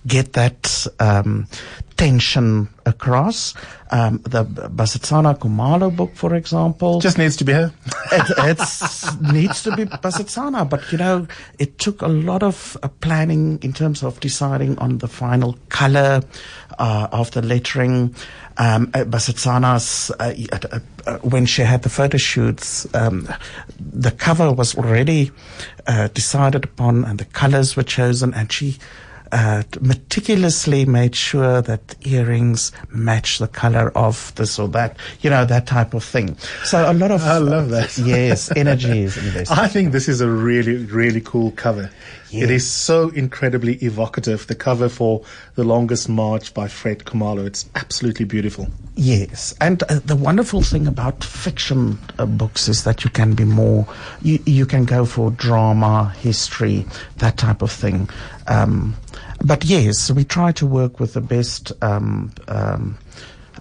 get 0.10 0.34
that 0.34 0.88
um, 1.00 1.48
tension 2.00 2.68
across. 2.86 3.54
Um, 3.92 4.20
the 4.24 4.46
Basetsana 4.46 5.38
Kumalo 5.38 5.94
book, 5.96 6.16
for 6.16 6.34
example, 6.36 7.02
Just 7.02 7.18
needs 7.18 7.36
to 7.38 7.44
be 7.44 7.54
her. 7.54 7.74
it 8.12 8.26
it's, 8.38 9.20
needs 9.22 9.64
to 9.64 9.76
be 9.76 9.86
Basetsana, 9.86 10.70
but 10.70 10.92
you 10.92 10.98
know, 10.98 11.28
it 11.58 11.78
took 11.78 12.02
a 12.02 12.08
lot 12.08 12.44
of 12.44 12.78
uh, 12.84 12.88
planning 13.02 13.60
in 13.62 13.74
terms 13.74 14.04
of 14.04 14.20
deciding 14.20 14.78
on 14.80 15.00
the 15.00 15.08
final 15.08 15.58
color 15.70 16.22
uh, 16.78 17.08
of 17.12 17.32
the 17.32 17.42
lettering. 17.42 18.16
Um, 18.58 18.92
uh, 18.94 19.06
Basetsana's, 19.06 20.12
uh, 20.20 20.34
uh, 20.52 20.80
uh, 21.06 21.18
when 21.20 21.46
she 21.46 21.64
had 21.64 21.82
the 21.84 21.90
photo 21.90 22.18
shoots, 22.18 22.88
um, 22.94 23.28
the 23.80 24.12
cover 24.12 24.52
was 24.52 24.76
already 24.76 25.32
uh, 25.88 26.08
decided 26.10 26.64
upon 26.64 27.06
and 27.06 27.20
the 27.20 27.26
colors 27.26 27.76
were 27.76 27.84
chosen, 27.84 28.34
and 28.34 28.52
she 28.52 28.78
uh, 29.32 29.64
meticulously 29.82 30.86
made 30.86 31.16
sure 31.16 31.62
that 31.62 31.96
earrings 32.06 32.72
match 32.92 33.40
the 33.40 33.48
color 33.48 33.92
of 33.98 34.34
this 34.36 34.60
or 34.60 34.68
that, 34.70 34.98
you 35.22 35.30
know, 35.30 35.46
that 35.46 35.68
type 35.68 35.94
of 35.94 36.04
thing. 36.04 36.38
So 36.64 36.90
a 36.90 36.94
lot 36.94 37.12
of 37.12 37.24
I 37.24 37.38
love 37.38 37.70
that. 37.70 37.98
yes, 38.06 38.52
energy 38.56 39.04
is 39.04 39.18
invested. 39.18 39.58
I 39.58 39.68
think 39.68 39.92
this 39.92 40.08
is 40.08 40.22
a 40.22 40.30
really, 40.30 40.78
really 40.86 41.22
cool 41.22 41.52
cover. 41.52 41.90
It 42.32 42.52
is 42.52 42.70
so 42.70 43.10
incredibly 43.10 43.76
evocative. 43.78 44.46
The 44.46 44.54
cover 44.54 44.88
for 44.88 45.24
The 45.56 45.64
Longest 45.64 46.08
March 46.08 46.54
by 46.54 46.68
Fred 46.68 47.00
Khumalo. 47.00 47.46
It's 47.46 47.68
absolutely 47.76 48.26
beautiful. 48.26 48.68
Yes, 48.96 49.56
and 49.62 49.82
uh, 49.84 50.00
the 50.06 50.16
wonderful 50.16 50.62
thing 50.62 50.86
about 50.86 51.24
fiction 51.24 51.98
uh, 52.20 52.26
books 52.26 52.68
is 52.68 52.84
that 52.84 53.04
you 53.04 53.10
can 53.10 53.34
be 53.34 53.46
more, 53.46 53.88
you, 54.22 54.40
you 54.46 54.66
can 54.66 54.86
go 54.86 55.06
for 55.06 55.32
drama, 55.32 56.14
history, 56.20 56.86
that 57.18 57.38
type 57.38 57.62
of 57.62 57.72
thing. 57.72 58.10
Um, 58.50 58.96
but 59.44 59.64
yes, 59.64 60.12
we 60.12 60.26
try 60.26 60.52
to 60.54 60.66
work 60.66 61.00
with 61.00 61.14
the 61.14 61.22
best 61.22 61.72
um, 61.82 62.34
um, 62.48 62.98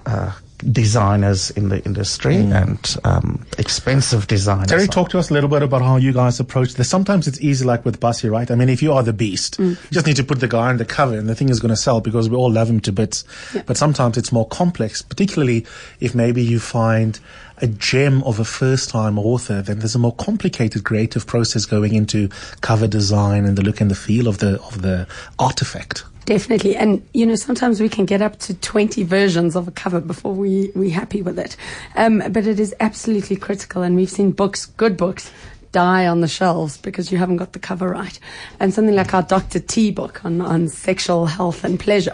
uh, 0.06 0.32
designers 0.58 1.50
in 1.52 1.68
the 1.68 1.84
industry 1.84 2.36
and 2.36 2.96
um, 3.04 3.46
expensive 3.58 4.26
designers. 4.26 4.68
Terry, 4.68 4.88
talk 4.88 5.10
to 5.10 5.18
us 5.18 5.30
a 5.30 5.34
little 5.34 5.48
bit 5.48 5.62
about 5.62 5.82
how 5.82 5.96
you 5.96 6.12
guys 6.12 6.40
approach 6.40 6.74
this. 6.74 6.88
Sometimes 6.88 7.28
it's 7.28 7.40
easy, 7.40 7.64
like 7.64 7.84
with 7.84 8.00
Basi, 8.00 8.28
right? 8.30 8.50
I 8.50 8.54
mean, 8.56 8.68
if 8.68 8.82
you 8.82 8.92
are 8.92 9.02
the 9.02 9.12
beast, 9.12 9.58
you 9.58 9.76
just 9.92 10.06
need 10.06 10.16
to 10.16 10.24
put 10.24 10.40
the 10.40 10.48
guy 10.48 10.68
on 10.68 10.78
the 10.78 10.84
cover 10.84 11.16
and 11.16 11.28
the 11.28 11.34
thing 11.34 11.48
is 11.48 11.60
going 11.60 11.70
to 11.70 11.76
sell 11.76 12.00
because 12.00 12.28
we 12.28 12.36
all 12.36 12.50
love 12.50 12.68
him 12.68 12.80
to 12.80 12.92
bits. 12.92 13.24
But 13.66 13.76
sometimes 13.76 14.16
it's 14.16 14.32
more 14.32 14.48
complex, 14.48 15.00
particularly 15.00 15.64
if 16.00 16.14
maybe 16.14 16.42
you 16.42 16.58
find 16.58 17.20
a 17.62 17.66
gem 17.66 18.22
of 18.24 18.38
a 18.38 18.44
first 18.44 18.90
time 18.90 19.18
author, 19.18 19.62
then 19.62 19.78
there's 19.78 19.94
a 19.94 19.98
more 19.98 20.14
complicated 20.14 20.84
creative 20.84 21.26
process 21.26 21.64
going 21.64 21.94
into 21.94 22.28
cover 22.60 22.86
design 22.86 23.44
and 23.44 23.56
the 23.56 23.62
look 23.62 23.80
and 23.80 23.90
the 23.90 23.94
feel 23.94 24.28
of 24.28 24.38
the, 24.38 24.60
of 24.62 24.82
the 24.82 25.06
artifact. 25.38 26.04
Definitely. 26.28 26.76
And, 26.76 27.06
you 27.14 27.24
know, 27.24 27.36
sometimes 27.36 27.80
we 27.80 27.88
can 27.88 28.04
get 28.04 28.20
up 28.20 28.38
to 28.40 28.54
20 28.54 29.02
versions 29.04 29.56
of 29.56 29.66
a 29.66 29.70
cover 29.70 29.98
before 29.98 30.34
we, 30.34 30.70
we're 30.74 30.92
happy 30.92 31.22
with 31.22 31.38
it. 31.38 31.56
Um, 31.96 32.22
but 32.30 32.46
it 32.46 32.60
is 32.60 32.74
absolutely 32.80 33.36
critical. 33.36 33.82
And 33.82 33.96
we've 33.96 34.10
seen 34.10 34.32
books, 34.32 34.66
good 34.66 34.98
books, 34.98 35.32
die 35.72 36.06
on 36.06 36.20
the 36.20 36.28
shelves 36.28 36.76
because 36.76 37.10
you 37.10 37.16
haven't 37.16 37.36
got 37.38 37.54
the 37.54 37.58
cover 37.58 37.88
right. 37.88 38.18
And 38.60 38.74
something 38.74 38.94
like 38.94 39.14
our 39.14 39.22
Dr. 39.22 39.58
T 39.58 39.90
book 39.90 40.22
on, 40.22 40.42
on 40.42 40.68
sexual 40.68 41.24
health 41.24 41.64
and 41.64 41.80
pleasure. 41.80 42.12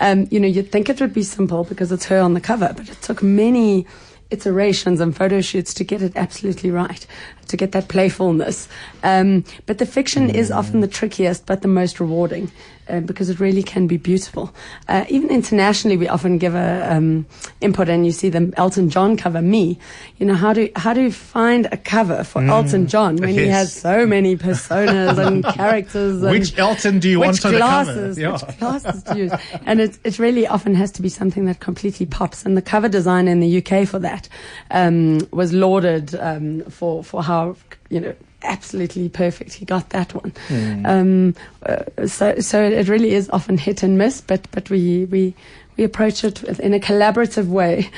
Um, 0.00 0.26
you 0.30 0.40
know, 0.40 0.48
you'd 0.48 0.72
think 0.72 0.88
it 0.88 1.00
would 1.00 1.12
be 1.12 1.22
simple 1.22 1.64
because 1.64 1.92
it's 1.92 2.06
her 2.06 2.20
on 2.20 2.32
the 2.32 2.40
cover, 2.40 2.72
but 2.74 2.88
it 2.88 3.02
took 3.02 3.22
many 3.22 3.86
iterations 4.30 5.00
and 5.00 5.16
photo 5.16 5.40
shoots 5.40 5.74
to 5.74 5.84
get 5.84 6.02
it 6.02 6.12
absolutely 6.16 6.70
right, 6.70 7.06
to 7.48 7.56
get 7.56 7.72
that 7.72 7.88
playfulness. 7.88 8.68
Um, 9.02 9.44
but 9.66 9.78
the 9.78 9.86
fiction 9.86 10.30
is 10.30 10.50
often 10.50 10.80
the 10.80 10.88
trickiest, 10.88 11.46
but 11.46 11.62
the 11.62 11.68
most 11.68 12.00
rewarding. 12.00 12.50
Uh, 12.90 13.00
because 13.00 13.30
it 13.30 13.38
really 13.38 13.62
can 13.62 13.86
be 13.86 13.96
beautiful. 13.96 14.52
Uh, 14.88 15.04
even 15.08 15.30
internationally, 15.30 15.96
we 15.96 16.08
often 16.08 16.38
give 16.38 16.54
a 16.54 16.92
um, 16.92 17.24
input, 17.60 17.88
and 17.88 18.04
you 18.04 18.12
see 18.12 18.28
the 18.28 18.52
Elton 18.56 18.90
John 18.90 19.16
cover. 19.16 19.40
Me, 19.40 19.78
you 20.18 20.26
know, 20.26 20.34
how 20.34 20.52
do 20.52 20.68
how 20.74 20.92
do 20.92 21.00
you 21.00 21.12
find 21.12 21.66
a 21.70 21.76
cover 21.76 22.24
for 22.24 22.42
Elton 22.42 22.86
John 22.88 23.16
when 23.16 23.28
he 23.28 23.46
has 23.46 23.72
so 23.72 24.06
many 24.06 24.36
personas 24.36 25.18
and 25.24 25.44
characters? 25.54 26.22
And 26.22 26.32
Which 26.32 26.58
Elton 26.58 26.98
do 26.98 27.08
you 27.08 27.20
want 27.20 27.44
on 27.44 27.52
the 27.52 27.58
cover? 27.58 27.58
glasses, 27.58 28.18
Yeah. 28.18 28.32
Which 28.32 28.58
glasses 28.58 29.02
to 29.04 29.16
use? 29.16 29.32
And 29.66 29.80
it, 29.80 29.98
it 30.04 30.18
really 30.18 30.46
often 30.46 30.74
has 30.74 30.90
to 30.92 31.02
be 31.02 31.08
something 31.08 31.44
that 31.44 31.60
completely 31.60 32.06
pops. 32.06 32.44
And 32.44 32.56
the 32.56 32.62
cover 32.62 32.88
designer 32.88 33.30
in 33.30 33.40
the 33.40 33.58
UK 33.64 33.86
for 33.86 33.98
that 34.00 34.28
um, 34.70 35.26
was 35.32 35.52
lauded 35.52 36.14
um, 36.16 36.62
for 36.70 37.04
for 37.04 37.22
how 37.22 37.56
you 37.88 38.00
know 38.00 38.14
absolutely 38.42 39.08
perfect 39.08 39.54
he 39.54 39.64
got 39.64 39.90
that 39.90 40.14
one. 40.14 40.32
Um, 40.84 41.34
uh, 41.64 42.06
so 42.06 42.38
so 42.40 42.62
it 42.62 42.88
really 42.88 43.12
is 43.12 43.28
often 43.30 43.58
hit 43.58 43.82
and 43.82 43.98
miss, 43.98 44.20
but 44.20 44.46
but 44.50 44.70
we 44.70 45.04
we 45.06 45.34
we 45.76 45.84
approach 45.84 46.24
it 46.24 46.42
in 46.60 46.74
a 46.74 46.80
collaborative 46.80 47.46
way. 47.46 47.90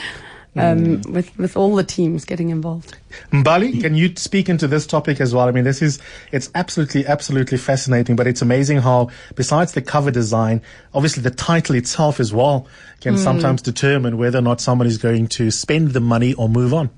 Um, 0.55 1.01
with 1.09 1.35
with 1.39 1.57
all 1.57 1.75
the 1.75 1.83
teams 1.83 2.27
getting 2.27 2.51
involved. 2.51 2.95
Mbali, 3.31 3.81
can 3.81 3.95
you 3.95 4.15
speak 4.17 4.51
into 4.51 4.69
this 4.69 4.87
topic 4.87 5.19
as 5.19 5.35
well? 5.35 5.49
I 5.49 5.51
mean, 5.51 5.65
this 5.65 5.81
is, 5.81 5.99
it's 6.31 6.51
absolutely, 6.55 7.07
absolutely 7.07 7.57
fascinating, 7.57 8.17
but 8.17 8.27
it's 8.27 8.43
amazing 8.43 8.77
how, 8.77 9.09
besides 9.35 9.73
the 9.73 9.81
cover 9.81 10.11
design, 10.11 10.61
obviously 10.93 11.23
the 11.23 11.31
title 11.31 11.75
itself 11.75 12.21
as 12.21 12.35
well 12.35 12.67
can 13.01 13.17
sometimes 13.17 13.63
determine 13.63 14.19
whether 14.19 14.41
or 14.41 14.43
not 14.43 14.61
someone 14.61 14.87
is 14.87 14.99
going 14.99 15.29
to 15.29 15.51
spend 15.51 15.93
the 15.93 16.01
money 16.01 16.35
or 16.35 16.51
move 16.51 16.75
on. 16.75 16.91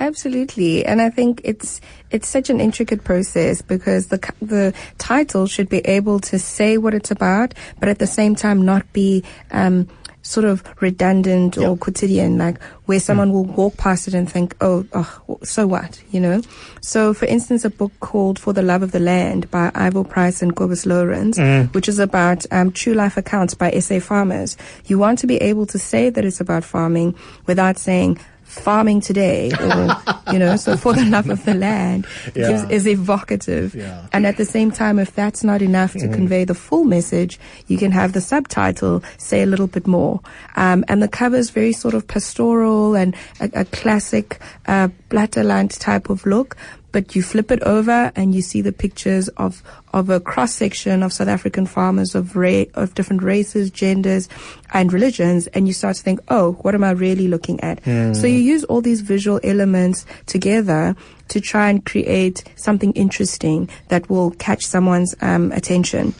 Absolutely, 0.00 0.84
and 0.84 1.00
I 1.00 1.10
think 1.10 1.40
it's 1.44 1.80
it's 2.10 2.28
such 2.28 2.50
an 2.50 2.60
intricate 2.60 3.04
process 3.04 3.62
because 3.62 4.08
the 4.08 4.18
the 4.40 4.74
title 4.98 5.46
should 5.46 5.68
be 5.68 5.78
able 5.78 6.18
to 6.20 6.38
say 6.38 6.76
what 6.76 6.94
it's 6.94 7.10
about, 7.10 7.54
but 7.78 7.88
at 7.88 7.98
the 7.98 8.06
same 8.06 8.34
time 8.34 8.64
not 8.64 8.92
be 8.92 9.22
um, 9.52 9.88
sort 10.22 10.44
of 10.44 10.62
redundant 10.80 11.58
or 11.58 11.76
quotidian, 11.76 12.38
like 12.38 12.60
where 12.86 13.00
someone 13.00 13.32
will 13.32 13.44
walk 13.44 13.76
past 13.76 14.08
it 14.08 14.14
and 14.14 14.30
think, 14.30 14.56
"Oh, 14.60 14.86
oh, 14.92 15.38
so 15.42 15.66
what?" 15.66 16.02
You 16.10 16.20
know. 16.20 16.42
So, 16.80 17.12
for 17.14 17.26
instance, 17.26 17.64
a 17.64 17.70
book 17.70 17.92
called 18.00 18.38
"For 18.38 18.52
the 18.52 18.62
Love 18.62 18.82
of 18.82 18.92
the 18.92 19.00
Land" 19.00 19.50
by 19.50 19.70
Ivor 19.74 20.04
Price 20.04 20.42
and 20.42 20.56
Cobus 20.56 20.86
Lawrence, 20.86 21.38
which 21.74 21.88
is 21.88 21.98
about 21.98 22.46
um, 22.50 22.72
true 22.72 22.94
life 22.94 23.16
accounts 23.16 23.54
by 23.54 23.70
SA 23.78 24.00
farmers. 24.00 24.56
You 24.86 24.98
want 24.98 25.18
to 25.20 25.26
be 25.26 25.36
able 25.36 25.66
to 25.66 25.78
say 25.78 26.10
that 26.10 26.24
it's 26.24 26.40
about 26.40 26.64
farming 26.64 27.14
without 27.46 27.78
saying 27.78 28.18
farming 28.52 29.00
today 29.00 29.50
or 29.60 29.96
you 30.32 30.38
know 30.38 30.56
so 30.56 30.76
for 30.76 30.92
the 30.92 31.04
love 31.06 31.28
of 31.30 31.44
the 31.44 31.54
land 31.54 32.06
Yeah. 32.34 32.48
gives, 32.48 32.64
is 32.70 32.86
evocative 32.86 33.74
Yeah. 33.74 34.06
and 34.12 34.26
at 34.26 34.36
the 34.36 34.44
same 34.44 34.70
time 34.70 34.98
if 34.98 35.14
that's 35.14 35.42
not 35.42 35.62
enough 35.62 35.92
to 35.94 36.08
convey 36.08 36.44
the 36.44 36.54
full 36.54 36.84
message 36.84 37.38
you 37.66 37.78
can 37.78 37.92
have 37.92 38.12
the 38.12 38.20
subtitle 38.20 39.02
say 39.18 39.42
a 39.42 39.46
little 39.46 39.66
bit 39.66 39.86
more 39.86 40.20
um, 40.56 40.84
and 40.88 41.02
the 41.02 41.08
cover 41.08 41.36
is 41.36 41.50
very 41.50 41.72
sort 41.72 41.94
of 41.94 42.06
pastoral 42.06 42.94
and 42.94 43.14
a, 43.40 43.50
a 43.60 43.64
classic 43.66 44.38
uh, 44.66 44.88
platteland 45.10 45.78
type 45.78 46.10
of 46.10 46.24
look 46.26 46.56
but 46.92 47.16
you 47.16 47.22
flip 47.22 47.50
it 47.50 47.62
over 47.62 48.12
and 48.14 48.34
you 48.34 48.42
see 48.42 48.60
the 48.60 48.72
pictures 48.72 49.28
of 49.30 49.62
of 49.92 50.08
a 50.08 50.20
cross 50.20 50.54
section 50.54 51.02
of 51.02 51.12
South 51.12 51.28
African 51.28 51.66
farmers 51.66 52.14
of 52.14 52.36
ra- 52.36 52.64
of 52.74 52.94
different 52.94 53.22
races, 53.22 53.70
genders, 53.70 54.28
and 54.72 54.92
religions, 54.92 55.48
and 55.48 55.66
you 55.66 55.74
start 55.74 55.96
to 55.96 56.02
think, 56.02 56.20
oh, 56.28 56.52
what 56.62 56.74
am 56.74 56.84
I 56.84 56.92
really 56.92 57.28
looking 57.28 57.60
at? 57.60 57.84
So 58.14 58.26
you 58.26 58.38
use 58.38 58.64
all 58.64 58.80
these 58.80 59.00
visual 59.00 59.40
elements 59.42 60.06
together 60.26 60.94
to 61.32 61.40
try 61.40 61.70
and 61.70 61.82
create 61.86 62.44
something 62.56 62.92
interesting 62.92 63.66
that 63.88 64.08
will 64.10 64.32
catch 64.32 64.66
someone's 64.66 65.14
um, 65.22 65.50
attention. 65.52 66.14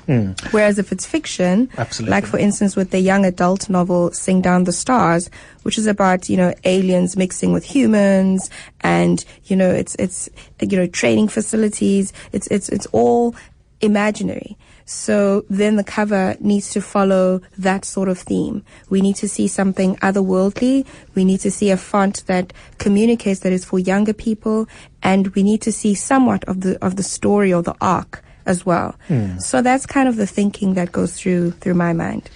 Whereas 0.52 0.78
if 0.78 0.90
it's 0.90 1.04
fiction, 1.04 1.68
Absolutely. 1.76 2.10
like 2.10 2.24
for 2.24 2.38
instance 2.38 2.76
with 2.76 2.92
the 2.92 2.98
young 2.98 3.26
adult 3.26 3.68
novel 3.68 4.10
Sing 4.12 4.40
Down 4.40 4.64
the 4.64 4.72
Stars, 4.72 5.28
which 5.64 5.76
is 5.76 5.86
about, 5.86 6.30
you 6.30 6.38
know, 6.38 6.54
aliens 6.64 7.14
mixing 7.14 7.52
with 7.52 7.62
humans 7.62 8.48
and, 8.80 9.22
you 9.44 9.54
know, 9.54 9.70
it's, 9.70 9.94
it's, 9.96 10.30
you 10.60 10.78
know, 10.78 10.86
training 10.86 11.28
facilities. 11.28 12.14
It's, 12.32 12.46
it's, 12.46 12.70
it's 12.70 12.86
all 12.86 13.34
imaginary. 13.82 14.56
So 14.84 15.44
then 15.48 15.76
the 15.76 15.84
cover 15.84 16.36
needs 16.40 16.70
to 16.70 16.80
follow 16.80 17.40
that 17.58 17.84
sort 17.84 18.08
of 18.08 18.18
theme. 18.18 18.64
We 18.90 19.00
need 19.00 19.16
to 19.16 19.28
see 19.28 19.48
something 19.48 19.96
otherworldly. 19.96 20.86
We 21.14 21.24
need 21.24 21.40
to 21.40 21.50
see 21.50 21.70
a 21.70 21.76
font 21.76 22.24
that 22.26 22.52
communicates 22.78 23.40
that 23.40 23.52
is 23.52 23.64
for 23.64 23.78
younger 23.78 24.12
people. 24.12 24.68
And 25.02 25.28
we 25.34 25.42
need 25.42 25.62
to 25.62 25.72
see 25.72 25.94
somewhat 25.94 26.44
of 26.44 26.60
the, 26.60 26.82
of 26.84 26.96
the 26.96 27.02
story 27.02 27.52
or 27.52 27.62
the 27.62 27.74
arc 27.80 28.22
as 28.46 28.66
well. 28.66 28.96
So 29.38 29.62
that's 29.62 29.86
kind 29.86 30.08
of 30.08 30.16
the 30.16 30.26
thinking 30.26 30.74
that 30.74 30.92
goes 30.92 31.18
through, 31.18 31.52
through 31.52 31.74
my 31.74 31.92
mind. 31.92 32.28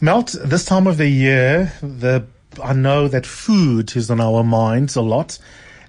Melt, 0.00 0.34
this 0.44 0.64
time 0.64 0.86
of 0.86 0.96
the 0.96 1.08
year, 1.08 1.72
the 1.80 2.24
I 2.62 2.72
know 2.72 3.08
that 3.08 3.24
food 3.24 3.96
is 3.96 4.10
on 4.10 4.20
our 4.20 4.42
minds 4.44 4.96
a 4.96 5.00
lot, 5.00 5.38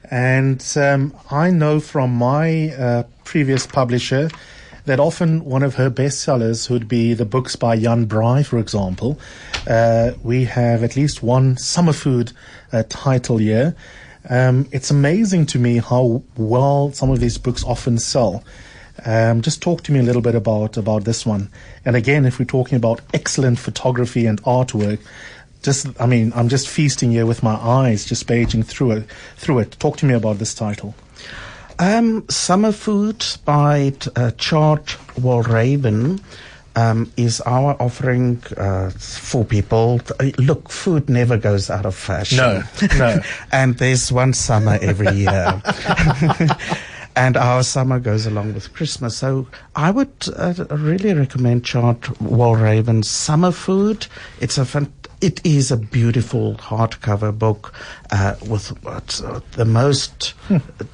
and 0.10 0.64
um, 0.78 1.14
I 1.32 1.50
know 1.50 1.80
from 1.80 2.14
my 2.14 2.70
uh, 2.70 3.04
previous 3.24 3.68
publisher 3.68 4.30
that 4.86 5.00
often 5.00 5.46
one 5.46 5.64
of 5.64 5.76
her 5.76 5.90
bestsellers 5.90 6.70
would 6.70 6.88
be 6.88 7.14
the 7.14 7.26
books 7.26 7.56
by 7.56 7.78
Jan 7.78 8.06
Braai, 8.06 8.46
for 8.46 8.60
example. 8.60 9.20
Uh, 9.68 10.12
we 10.24 10.46
have 10.46 10.84
at 10.84 10.96
least 10.96 11.24
one 11.24 11.58
summer 11.58 11.94
food 11.94 12.34
uh, 12.72 12.84
title 12.90 13.38
here. 13.38 13.76
Um, 14.30 14.68
it's 14.72 14.92
amazing 14.92 15.46
to 15.48 15.60
me 15.60 15.78
how 15.78 16.24
well 16.38 16.92
some 16.94 17.12
of 17.12 17.20
these 17.20 17.38
books 17.38 17.64
often 17.64 17.98
sell. 17.98 18.44
Um, 19.06 19.42
just 19.42 19.62
talk 19.62 19.84
to 19.84 19.92
me 19.92 20.00
a 20.00 20.04
little 20.04 20.22
bit 20.22 20.36
about 20.36 20.78
about 20.78 21.04
this 21.04 21.26
one. 21.26 21.50
And 21.84 21.96
again, 21.96 22.26
if 22.26 22.40
we're 22.40 22.46
talking 22.46 22.76
about 22.76 23.02
excellent 23.14 23.60
photography 23.60 24.26
and 24.26 24.42
artwork, 24.44 25.00
just 25.62 25.88
I 26.00 26.06
mean, 26.06 26.32
I'm 26.36 26.48
just 26.50 26.70
feasting 26.70 27.12
here 27.12 27.26
with 27.26 27.42
my 27.42 27.56
eyes, 27.56 28.06
just 28.06 28.28
paging 28.28 28.64
through 28.64 28.92
it. 28.92 29.06
Through 29.36 29.60
it. 29.60 29.72
Talk 29.80 29.98
to 29.98 30.06
me 30.06 30.14
about 30.14 30.38
this 30.38 30.54
title. 30.54 30.94
Um, 31.84 32.24
Summer 32.30 32.72
Food 32.72 33.26
by 33.44 33.92
uh, 34.16 34.32
Chart 34.38 34.86
Walraven 35.20 36.22
um, 36.78 37.12
is 37.18 37.42
our 37.42 37.76
offering 37.82 38.42
uh, 38.56 38.90
for 38.92 39.44
people. 39.44 40.00
Uh, 40.18 40.32
Look, 40.38 40.70
food 40.70 41.10
never 41.10 41.36
goes 41.38 41.70
out 41.70 41.86
of 41.86 41.94
fashion. 41.94 42.38
No, 42.38 42.64
no. 42.98 43.20
and 43.52 43.78
there's 43.80 44.14
one 44.14 44.32
summer 44.32 44.80
every 44.82 45.12
year. 45.12 45.62
and 47.18 47.36
our 47.36 47.64
summer 47.64 48.00
goes 48.00 48.26
along 48.26 48.54
with 48.54 48.72
Christmas. 48.72 49.18
So 49.18 49.46
I 49.76 49.92
would 49.92 50.14
uh, 50.38 50.54
really 50.70 51.14
recommend 51.14 51.66
Chart 51.66 52.00
Walraven's 52.24 53.10
Summer 53.10 53.52
Food. 53.52 54.08
It's 54.40 54.58
a 54.58 54.64
fan- 54.64 54.94
it 55.24 55.44
is 55.46 55.72
a 55.72 55.78
beautiful 55.78 56.56
hardcover 56.56 57.36
book 57.36 57.74
uh, 58.12 58.36
with 58.50 58.74
uh, 58.86 59.40
the 59.54 59.64
most 59.64 60.34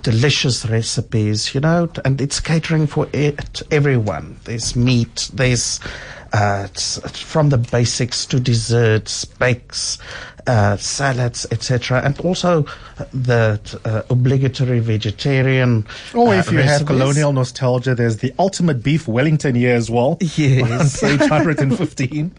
delicious 0.04 0.68
recipes, 0.68 1.56
you 1.56 1.60
know, 1.60 1.90
and 2.06 2.22
it's 2.22 2.40
catering 2.40 2.86
for 2.86 3.08
it, 3.12 3.64
everyone. 3.72 4.40
There's 4.44 4.76
meat, 4.76 5.32
there's 5.34 5.80
uh, 6.34 6.68
from 6.68 7.50
the 7.50 7.58
basics 7.58 8.26
to 8.28 8.40
desserts, 8.40 9.26
bakes, 9.26 9.98
uh, 10.48 10.78
salads, 10.78 11.46
etc., 11.52 12.02
and 12.04 12.20
also 12.22 12.66
the 13.14 13.60
uh, 13.86 14.02
obligatory 14.10 14.80
vegetarian. 14.80 15.86
Or 16.14 16.30
uh, 16.30 16.40
if 16.40 16.52
you 16.52 16.60
have 16.60 16.86
colonial 16.86 17.34
nostalgia, 17.34 17.94
there's 17.96 18.18
the 18.18 18.34
ultimate 18.40 18.82
beef 18.84 19.08
Wellington 19.08 19.56
here 19.56 19.76
as 19.76 19.90
well. 19.90 20.18
Yes. 20.38 21.04
On 21.04 21.18
page 21.18 21.30
115. 21.30 22.32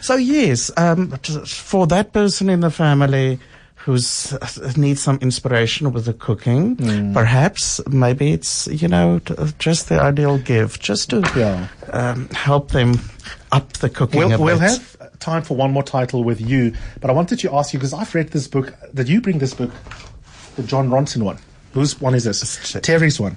So 0.00 0.14
yes, 0.16 0.70
um, 0.76 1.10
for 1.46 1.86
that 1.88 2.12
person 2.12 2.48
in 2.48 2.60
the 2.60 2.70
family 2.70 3.38
who's 3.76 4.32
uh, 4.32 4.72
needs 4.78 5.02
some 5.02 5.18
inspiration 5.20 5.92
with 5.92 6.06
the 6.06 6.14
cooking, 6.14 6.76
Hmm. 6.76 7.12
perhaps 7.12 7.80
maybe 7.88 8.32
it's 8.32 8.66
you 8.68 8.88
know 8.88 9.18
t- 9.18 9.34
uh, 9.36 9.48
just 9.58 9.88
the 9.90 10.00
ideal 10.00 10.38
gift, 10.38 10.80
just 10.80 11.10
to 11.10 11.22
Yeah. 11.36 11.66
um, 11.92 12.28
help 12.30 12.70
them 12.70 12.98
up 13.52 13.72
the 13.74 13.88
cooking. 13.88 14.18
We'll, 14.18 14.40
we'll 14.40 14.58
have 14.58 15.18
time 15.18 15.42
for 15.42 15.56
one 15.56 15.72
more 15.72 15.82
title 15.82 16.24
with 16.24 16.40
you, 16.40 16.74
but 17.00 17.10
I 17.10 17.12
wanted 17.12 17.38
to 17.40 17.54
ask 17.54 17.72
you 17.72 17.78
because 17.78 17.94
I've 17.94 18.14
read 18.14 18.30
this 18.30 18.48
book. 18.48 18.74
Did 18.92 19.08
you 19.08 19.20
bring 19.20 19.38
this 19.38 19.54
book, 19.54 19.70
the 20.56 20.62
Jon 20.62 20.90
Ronson 20.90 21.22
one? 21.22 21.38
Whose 21.72 22.00
one 22.00 22.14
is 22.14 22.24
this? 22.24 22.72
Terry's 22.82 23.18
one. 23.18 23.36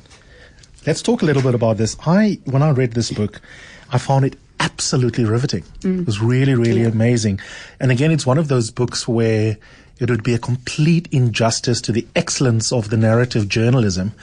Let's 0.85 1.01
talk 1.01 1.21
a 1.21 1.25
little 1.25 1.41
bit 1.41 1.55
about 1.55 1.77
this. 1.77 1.97
I, 2.05 2.39
when 2.45 2.61
I 2.61 2.69
read 2.71 2.93
this 2.93 3.11
book, 3.11 3.41
I 3.91 3.97
found 3.97 4.25
it 4.25 4.37
absolutely 4.59 5.25
riveting. 5.25 5.63
Mm. 5.81 6.01
It 6.01 6.05
was 6.05 6.21
really, 6.21 6.55
really 6.55 6.83
amazing. 6.83 7.39
And 7.79 7.91
again, 7.91 8.11
it's 8.11 8.25
one 8.25 8.37
of 8.37 8.47
those 8.47 8.71
books 8.71 9.07
where 9.07 9.57
it 9.99 10.09
would 10.09 10.23
be 10.23 10.33
a 10.33 10.39
complete 10.39 11.07
injustice 11.11 11.81
to 11.81 11.91
the 11.91 12.07
excellence 12.15 12.71
of 12.71 12.89
the 12.89 12.97
narrative 12.97 13.49
journalism 13.49 14.13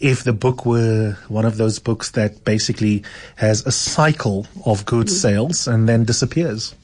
if 0.00 0.24
the 0.24 0.32
book 0.32 0.64
were 0.66 1.16
one 1.28 1.44
of 1.44 1.56
those 1.58 1.78
books 1.78 2.12
that 2.12 2.44
basically 2.44 3.02
has 3.36 3.64
a 3.66 3.72
cycle 3.72 4.46
of 4.64 4.84
good 4.86 5.10
sales 5.10 5.68
and 5.68 5.88
then 5.88 6.04
disappears. 6.04 6.74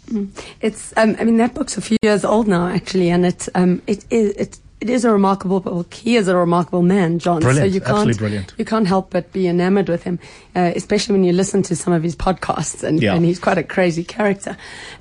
It's, 0.61 0.92
um, 0.96 1.16
I 1.18 1.24
mean, 1.24 1.38
that 1.38 1.55
book's 1.55 1.76
a 1.76 1.81
few 1.81 1.96
years 2.02 2.24
old 2.24 2.46
now, 2.46 2.68
actually, 2.68 3.11
and 3.11 3.24
it, 3.26 3.48
um, 3.55 3.81
it 3.87 4.05
is, 4.11 4.33
it, 4.37 4.59
it 4.83 4.90
is 4.90 5.05
a 5.07 5.11
remarkable 5.11 5.61
book. 5.61 5.94
He 5.94 6.16
is 6.16 6.29
a 6.29 6.37
remarkable 6.37 6.83
man, 6.83 7.18
Jon. 7.18 7.40
so 7.40 7.48
you 7.64 7.81
can't, 7.81 7.90
absolutely 7.92 8.18
brilliant. 8.18 8.55
you 8.59 8.64
can't 8.66 8.87
help 8.87 9.11
but 9.11 9.33
be 9.33 9.48
enamored 9.48 9.88
with 9.88 10.02
him, 10.02 10.18
uh, 10.55 10.72
especially 10.76 11.14
when 11.14 11.24
you 11.24 11.33
listen 11.33 11.62
to 11.64 11.74
some 11.74 11.94
of 11.94 12.02
his 12.02 12.14
podcasts, 12.14 12.83
and, 12.85 13.02
Yeah. 13.02 13.14
and 13.14 13.24
he's 13.24 13.38
quite 13.38 13.57
a 13.59 13.62
crazy 13.62 14.05
character. 14.05 14.57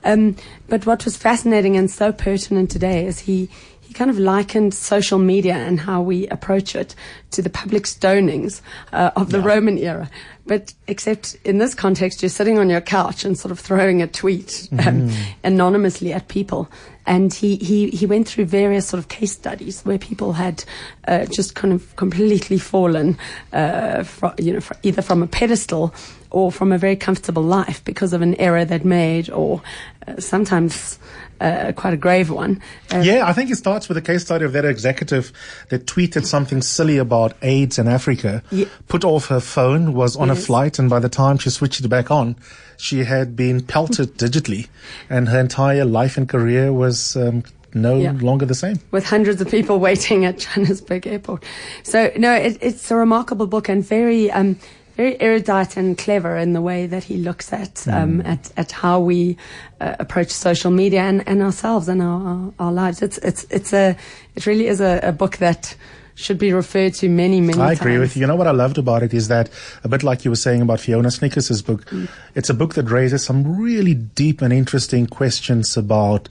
Um, 0.06 0.38
but 0.70 0.86
what 0.86 1.04
was 1.04 1.18
fascinating 1.18 1.76
and 1.76 1.92
so 1.92 2.14
pertinent 2.14 2.72
today 2.72 3.06
is 3.06 3.20
he, 3.20 3.50
he 3.88 3.94
kind 3.94 4.10
of 4.10 4.18
likened 4.18 4.74
social 4.74 5.20
media 5.20 5.56
and 5.56 5.80
how 5.80 6.02
we 6.02 6.28
approach 6.28 6.76
it 6.76 6.96
to 7.32 7.42
the 7.42 7.50
public 7.50 7.84
stonings 7.84 8.62
uh, 8.92 9.12
of 9.16 9.32
the 9.32 9.40
Roman 9.40 9.78
era. 9.78 10.10
But 10.48 10.74
except 10.88 11.36
in 11.44 11.58
this 11.58 11.74
context, 11.74 12.22
you're 12.22 12.30
sitting 12.30 12.60
on 12.60 12.70
your 12.70 12.82
couch 12.82 13.26
and 13.26 13.38
sort 13.38 13.52
of 13.52 13.60
throwing 13.60 14.02
a 14.02 14.08
tweet 14.08 14.70
um, 14.86 15.12
anonymously 15.44 16.14
at 16.14 16.28
people. 16.28 16.70
And 17.08 17.34
he, 17.34 17.58
he, 17.58 17.90
he 17.90 18.06
went 18.06 18.28
through 18.28 18.46
various 18.46 18.88
sort 18.88 19.00
of 19.00 19.10
case 19.10 19.32
studies 19.32 19.82
where 19.84 20.00
people 20.00 20.34
had 20.34 20.64
uh, 21.08 21.26
just 21.26 21.54
kind 21.54 21.74
of 21.74 21.96
completely 21.96 22.58
fallen, 22.58 23.18
uh, 23.54 24.04
fro- 24.04 24.34
you 24.40 24.54
know, 24.54 24.62
fr- 24.62 24.74
either 24.84 25.02
from 25.02 25.22
a 25.22 25.28
pedestal 25.28 25.94
or 26.36 26.52
from 26.52 26.72
a 26.74 26.78
very 26.78 26.98
comfortable 26.98 27.42
life 27.44 27.82
because 27.86 28.12
of 28.12 28.22
an 28.22 28.36
error 28.36 28.66
they'd 28.66 28.84
made, 28.84 29.30
or 29.30 29.62
uh, 30.06 30.20
sometimes 30.20 31.00
uh, 31.40 31.72
quite 31.76 31.94
a 31.94 31.98
grave 31.98 32.30
one. 32.30 32.62
Uh, 32.94 32.98
Yeah, 33.00 33.26
I 33.26 33.32
think 33.34 33.50
it 33.50 33.56
starts 33.56 33.88
with 33.88 33.98
a 33.98 34.02
case 34.02 34.22
study 34.24 34.44
of 34.44 34.52
that 34.52 34.66
executive 34.66 35.32
that 35.70 35.86
tweeted 35.86 36.26
something 36.26 36.62
silly 36.62 36.98
about 36.98 37.32
AIDS 37.42 37.80
in 37.80 37.88
Africa, 37.88 38.44
Ye- 38.52 38.68
put 38.90 39.06
off 39.06 39.28
her 39.28 39.40
phone, 39.40 39.94
was 39.94 40.18
on 40.18 40.30
a 40.30 40.36
flight, 40.36 40.78
and 40.80 40.90
by 40.90 41.00
the 41.00 41.10
time 41.10 41.38
she 41.38 41.50
switched 41.50 41.80
it 41.86 41.88
back 41.88 42.12
on, 42.12 42.36
she 42.78 43.06
had 43.06 43.36
been 43.38 43.62
pelted 43.62 44.18
digitally, 44.24 44.68
and 45.10 45.30
her 45.30 45.40
entire 45.40 45.86
life 45.86 46.18
and 46.18 46.28
career 46.28 46.74
was 46.74 47.16
um, 47.16 47.44
no 47.74 47.96
Yeah. 47.98 48.12
longer 48.20 48.46
the 48.46 48.56
same. 48.56 48.78
with 48.92 49.06
hundreds 49.06 49.40
of 49.42 49.50
people 49.50 49.80
waiting 49.90 50.26
at 50.26 50.40
Johannesburg 50.40 51.08
Airport. 51.08 51.44
So 51.84 52.12
no, 52.18 52.34
it, 52.34 52.58
it's 52.60 52.92
a 52.92 52.96
remarkable 52.98 53.48
book 53.48 53.70
and 53.70 53.86
very, 53.88 54.30
um, 54.32 54.58
very 54.96 55.20
erudite 55.22 55.78
and 55.78 55.98
clever 55.98 56.38
in 56.38 56.54
the 56.54 56.62
way 56.62 56.88
that 56.88 57.04
he 57.04 57.18
looks 57.18 57.52
at 57.54 57.88
um, 57.88 58.22
at, 58.22 58.52
at 58.58 58.72
how 58.72 59.00
we 59.00 59.36
uh, 59.82 59.96
approach 60.00 60.30
social 60.30 60.72
media 60.72 61.02
and, 61.02 61.28
and 61.28 61.42
ourselves 61.42 61.88
and 61.90 62.02
our, 62.02 62.22
our, 62.28 62.54
our 62.60 62.72
lives. 62.72 63.02
It's 63.02 63.18
it's 63.20 63.46
it's 63.50 63.74
a 63.74 63.96
it 64.36 64.46
really 64.46 64.68
is 64.68 64.80
a, 64.82 65.00
a 65.04 65.12
book 65.12 65.38
that 65.38 65.76
should 66.18 66.38
be 66.38 66.54
referred 66.54 66.94
to 66.94 67.10
many 67.10 67.42
many. 67.42 67.60
I 67.60 67.74
agree 67.74 67.98
with 67.98 68.16
you. 68.16 68.22
You 68.22 68.28
know 68.28 68.38
what 68.38 68.48
I 68.48 68.52
loved 68.52 68.78
about 68.78 69.04
it 69.04 69.14
is 69.14 69.28
that 69.28 69.50
a 69.84 69.90
bit 69.90 70.02
like 70.02 70.24
you 70.24 70.32
were 70.32 70.38
saying 70.38 70.62
about 70.62 70.80
Fiona 70.80 71.10
Snyckers' 71.12 71.62
book, 71.62 71.86
Mm. 71.92 72.08
it's 72.36 72.50
a 72.50 72.54
book 72.54 72.76
that 72.76 72.90
raises 72.90 73.24
some 73.26 73.58
really 73.62 73.94
deep 73.94 74.42
and 74.42 74.54
interesting 74.54 75.08
questions 75.08 75.76
about 75.76 76.30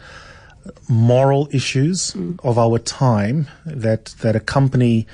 moral 0.89 1.49
issues 1.53 2.13
Mm. 2.13 2.39
of 2.43 2.59
our 2.59 2.79
time 2.79 3.47
that 3.67 4.15
that 4.23 4.35
accompany 4.37 5.07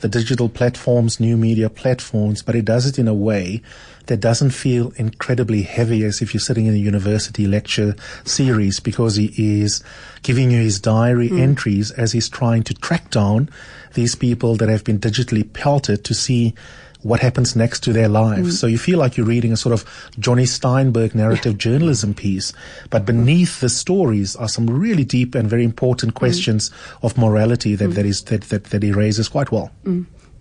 the 0.00 0.08
digital 0.08 0.48
platforms, 0.48 1.18
new 1.18 1.36
media 1.36 1.68
platforms, 1.68 2.42
but 2.42 2.54
he 2.54 2.60
does 2.60 2.86
it 2.86 2.98
in 2.98 3.08
a 3.08 3.14
way 3.14 3.62
that 4.06 4.20
doesn't 4.20 4.50
feel 4.50 4.92
incredibly 4.96 5.62
heavy 5.62 6.02
as 6.04 6.22
if 6.22 6.32
you're 6.32 6.40
sitting 6.40 6.66
in 6.66 6.74
a 6.74 6.78
university 6.78 7.46
lecture 7.46 7.94
series 8.24 8.80
because 8.80 9.16
he 9.16 9.60
is 9.60 9.82
giving 10.22 10.50
you 10.50 10.60
his 10.60 10.80
diary 10.80 11.28
hmm. 11.28 11.38
entries 11.38 11.90
as 11.92 12.12
he's 12.12 12.28
trying 12.28 12.62
to 12.62 12.74
track 12.74 13.10
down 13.10 13.48
these 13.94 14.14
people 14.14 14.56
that 14.56 14.68
have 14.68 14.84
been 14.84 14.98
digitally 14.98 15.50
pelted 15.52 16.04
to 16.04 16.14
see 16.14 16.54
what 17.02 17.20
happens 17.20 17.54
next 17.54 17.82
to 17.84 17.92
their 17.92 18.08
lives. 18.08 18.54
Mm. 18.54 18.58
So 18.58 18.66
you 18.66 18.78
feel 18.78 18.98
like 18.98 19.16
you're 19.16 19.26
reading 19.26 19.52
a 19.52 19.56
sort 19.56 19.72
of 19.72 19.84
Jonny 20.18 20.46
Steinberg 20.46 21.14
narrative 21.14 21.58
journalism 21.58 22.14
piece, 22.14 22.52
but 22.90 23.06
beneath 23.06 23.60
the 23.60 23.68
stories 23.68 24.34
are 24.36 24.48
some 24.48 24.66
really 24.66 25.04
deep 25.04 25.34
and 25.34 25.48
very 25.48 25.64
important 25.64 26.14
mm. 26.14 26.16
questions 26.16 26.70
of 27.02 27.16
morality 27.16 27.74
that, 27.76 27.90
mm. 27.90 27.94
that 27.94 28.06
is 28.06 28.22
that, 28.24 28.42
that, 28.42 28.64
that 28.64 28.82
he 28.82 28.92
raises 28.92 29.28
quite 29.28 29.52
well. 29.52 29.70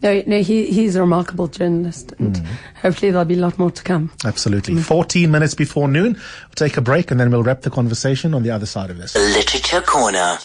No, 0.01 0.23
no, 0.27 0.41
he, 0.41 0.67
he's 0.67 0.95
a 0.95 1.01
remarkable 1.01 1.47
journalist, 1.47 2.13
and 2.19 2.37
hopefully 2.81 3.09
there'll 3.09 3.25
be 3.25 3.33
a 3.33 3.39
lot 3.39 3.57
more 3.57 3.71
to 3.71 3.83
come. 3.83 4.11
Absolutely. 4.25 4.79
14 4.79 5.31
minutes 5.31 5.55
before 5.55 5.87
noon. 5.87 6.13
We'll 6.13 6.55
take 6.55 6.77
a 6.77 6.81
break 6.81 7.09
and 7.09 7.19
then 7.19 7.31
we'll 7.31 7.41
wrap 7.41 7.61
the 7.61 7.71
conversation 7.71 8.35
on 8.35 8.43
the 8.43 8.51
other 8.51 8.67
side 8.67 8.91
of 8.91 8.97
this. 8.99 9.15
Literature 9.15 9.81
Corner. 9.81 10.37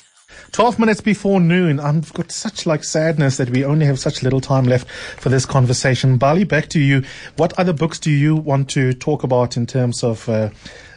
12 0.53 0.79
minutes 0.79 1.01
before 1.01 1.41
noon. 1.41 1.81
I've 1.81 2.13
got 2.13 2.31
such 2.31 2.67
like 2.67 2.85
sadness 2.85 3.39
that 3.39 3.49
we 3.49 3.65
only 3.65 3.87
have 3.87 3.99
such 3.99 4.23
little 4.23 4.41
time 4.43 4.65
left 4.65 4.87
for 5.19 5.31
this 5.31 5.47
conversation. 5.47 6.19
Mbali, 6.19 6.47
back 6.47 6.69
to 6.69 6.79
you. 6.79 7.05
What 7.37 7.59
other 7.59 7.73
books 7.73 7.99
do 7.99 8.11
you 8.11 8.37
want 8.37 8.69
to 8.71 8.93
talk 8.93 9.25
about 9.25 9.57
in 9.57 9.67
terms 9.67 10.05
of 10.05 10.29
uh, 10.29 10.51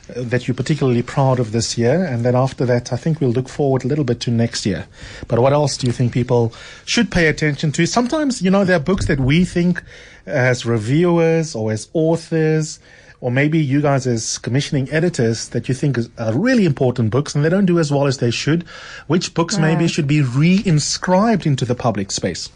that 0.10 0.46
you're 0.46 0.56
particularly 0.56 1.04
proud 1.04 1.40
of 1.40 1.54
this 1.54 1.78
year? 1.78 2.04
And 2.04 2.26
then 2.26 2.36
after 2.36 2.66
that, 2.66 2.92
I 2.92 2.98
think 2.98 3.22
we'll 3.22 3.30
look 3.30 3.48
forward 3.48 3.86
a 3.86 3.88
little 3.88 4.04
bit 4.04 4.20
to 4.22 4.30
next 4.32 4.66
year. 4.66 4.88
But 5.30 5.40
what 5.40 5.54
else 5.54 5.78
do 5.78 5.88
you 5.88 5.94
think 5.94 6.12
people 6.12 6.54
should 6.84 7.10
pay 7.10 7.28
attention 7.28 7.72
to? 7.74 7.86
Sometimes, 7.86 8.42
you 8.42 8.52
know, 8.52 8.66
there 8.66 8.76
are 8.76 8.84
books 8.84 9.06
that 9.06 9.22
we 9.22 9.46
think 9.46 9.82
as 10.26 10.66
reviewers 10.66 11.56
or 11.56 11.72
as 11.72 11.88
authors 11.94 12.80
or 13.26 13.32
maybe 13.32 13.58
you 13.58 13.82
guys 13.82 14.06
as 14.06 14.38
commissioning 14.38 14.88
editors 14.92 15.50
that 15.50 15.68
you 15.68 15.74
think 15.74 15.98
are 16.20 16.32
really 16.32 16.64
important 16.64 17.10
books 17.10 17.34
and 17.34 17.44
they 17.44 17.50
don't 17.50 17.66
do 17.66 17.80
as 17.80 17.92
well 17.92 18.06
as 18.06 18.20
they 18.20 18.30
should, 18.30 18.64
which 19.08 19.34
books 19.34 19.58
maybe 19.58 19.88
should 19.88 20.06
be 20.06 20.22
re-inscribed 20.22 21.48
into 21.48 21.66
the 21.66 21.74
public 21.74 22.12
space? 22.12 22.52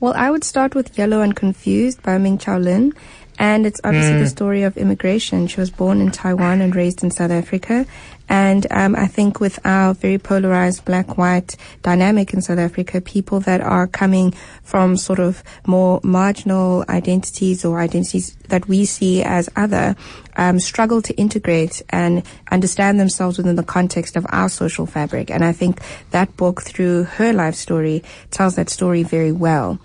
Well, 0.00 0.14
I 0.16 0.32
would 0.32 0.42
start 0.42 0.74
with 0.74 0.98
Yellow 0.98 1.20
and 1.20 1.36
Confused 1.36 2.02
by 2.02 2.18
Ming-Cheau 2.18 2.56
Lin. 2.56 2.92
And 3.40 3.64
it's 3.64 3.80
obviously 3.82 4.18
the 4.18 4.28
story 4.28 4.64
of 4.64 4.76
immigration. 4.76 5.46
She 5.46 5.60
was 5.60 5.70
born 5.70 6.02
in 6.02 6.10
Taiwan 6.10 6.60
and 6.60 6.76
raised 6.76 7.02
in 7.02 7.10
South 7.10 7.30
Africa. 7.30 7.86
And 8.28 8.66
um, 8.70 8.94
I 8.94 9.06
think 9.06 9.40
with 9.40 9.58
our 9.64 9.94
very 9.94 10.18
polarized 10.18 10.84
black-white 10.84 11.56
dynamic 11.82 12.34
in 12.34 12.42
South 12.42 12.58
Africa, 12.58 13.00
people 13.00 13.40
that 13.40 13.62
are 13.62 13.86
coming 13.86 14.32
from 14.62 14.98
sort 14.98 15.20
of 15.20 15.42
more 15.66 16.00
marginal 16.04 16.84
identities 16.90 17.64
or 17.64 17.80
identities 17.80 18.36
that 18.50 18.68
we 18.68 18.84
see 18.84 19.22
as 19.22 19.48
other 19.56 19.96
um, 20.36 20.60
struggle 20.60 21.00
to 21.00 21.14
integrate 21.14 21.80
and 21.88 22.22
understand 22.52 23.00
themselves 23.00 23.38
within 23.38 23.56
the 23.56 23.62
context 23.62 24.16
of 24.16 24.26
our 24.28 24.50
social 24.50 24.84
fabric. 24.84 25.30
And 25.30 25.42
I 25.42 25.52
think 25.52 25.80
that 26.10 26.36
book, 26.36 26.60
through 26.60 27.04
her 27.04 27.32
life 27.32 27.54
story, 27.54 28.04
tells 28.30 28.56
that 28.56 28.68
story 28.68 29.02
very 29.02 29.32
well. 29.32 29.78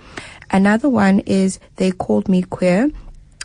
Another 0.52 0.90
one 0.90 1.22
is 1.22 1.60
They 1.78 1.92
Called 1.92 2.28
Me 2.28 2.44
Queer, 2.44 2.92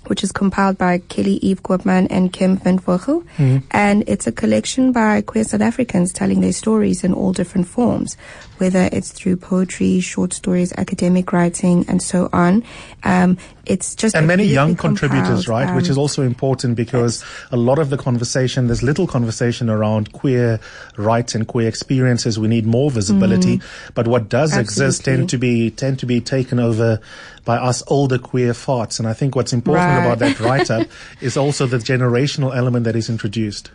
which 0.07 0.25
is 0.25 0.33
compiled 0.33 0.77
by 0.79 0.99
Kelly-Eve 0.99 1.63
Koopman 1.63 2.07
and 2.11 2.33
Kim 2.33 2.59
Windvogel. 2.59 3.25
And 3.71 4.05
it's 4.07 4.27
a 4.27 4.33
collection 4.33 4.93
by 4.93 5.23
queer 5.23 5.45
South 5.45 5.61
Africans 5.61 6.13
telling 6.13 6.41
their 6.41 6.53
stories 6.53 7.05
in 7.05 7.13
all 7.13 7.33
different 7.33 7.69
forms, 7.69 8.17
whether 8.59 8.89
it's 8.93 9.13
through 9.13 9.37
poetry, 9.37 10.01
short 10.01 10.33
stories, 10.33 10.73
academic 10.77 11.33
writing, 11.33 11.85
and 11.89 12.03
so 12.03 12.29
on. 12.33 12.65
Um, 13.05 13.39
it's 13.71 13.95
just 13.95 14.17
and 14.17 14.27
many 14.27 14.45
young 14.45 14.75
contributors, 14.75 15.47
right? 15.47 15.75
Which 15.77 15.87
um, 15.87 15.91
is 15.93 15.99
also 15.99 16.23
important 16.23 16.75
because 16.75 17.25
a 17.53 17.57
lot 17.57 17.79
of 17.79 17.89
the 17.89 17.97
conversation, 17.97 18.67
there's 18.67 18.83
little 18.83 19.07
conversation 19.07 19.71
around 19.71 20.13
queer 20.13 20.59
rights 20.97 21.37
and 21.37 21.47
queer 21.47 21.69
experiences. 21.69 22.39
We 22.39 22.49
need 22.49 22.67
more 22.67 22.91
visibility, 22.91 23.61
but 23.95 24.09
what 24.09 24.29
does 24.29 24.57
exist 24.57 24.81
Mm-hmm. 24.91 25.11
Tend 25.11 25.31
to 25.31 25.39
be 25.39 25.71
tend 25.71 25.99
to 26.01 26.07
be 26.07 26.21
taken 26.21 26.59
over 26.59 27.01
by 27.45 27.57
us 27.57 27.83
older 27.87 28.19
queer 28.19 28.53
farts. 28.53 28.99
And 28.99 29.09
I 29.09 29.13
think 29.13 29.37
what's 29.37 29.53
important 29.53 29.87
Right. 29.89 30.05
about 30.05 30.19
that 30.19 30.41
write 30.41 30.71
up 30.71 30.87
is 31.21 31.37
also 31.37 31.67
the 31.67 31.79
generational 31.79 32.55
element 32.55 32.85
that 32.85 32.97
is 32.97 33.09
introduced. 33.09 33.71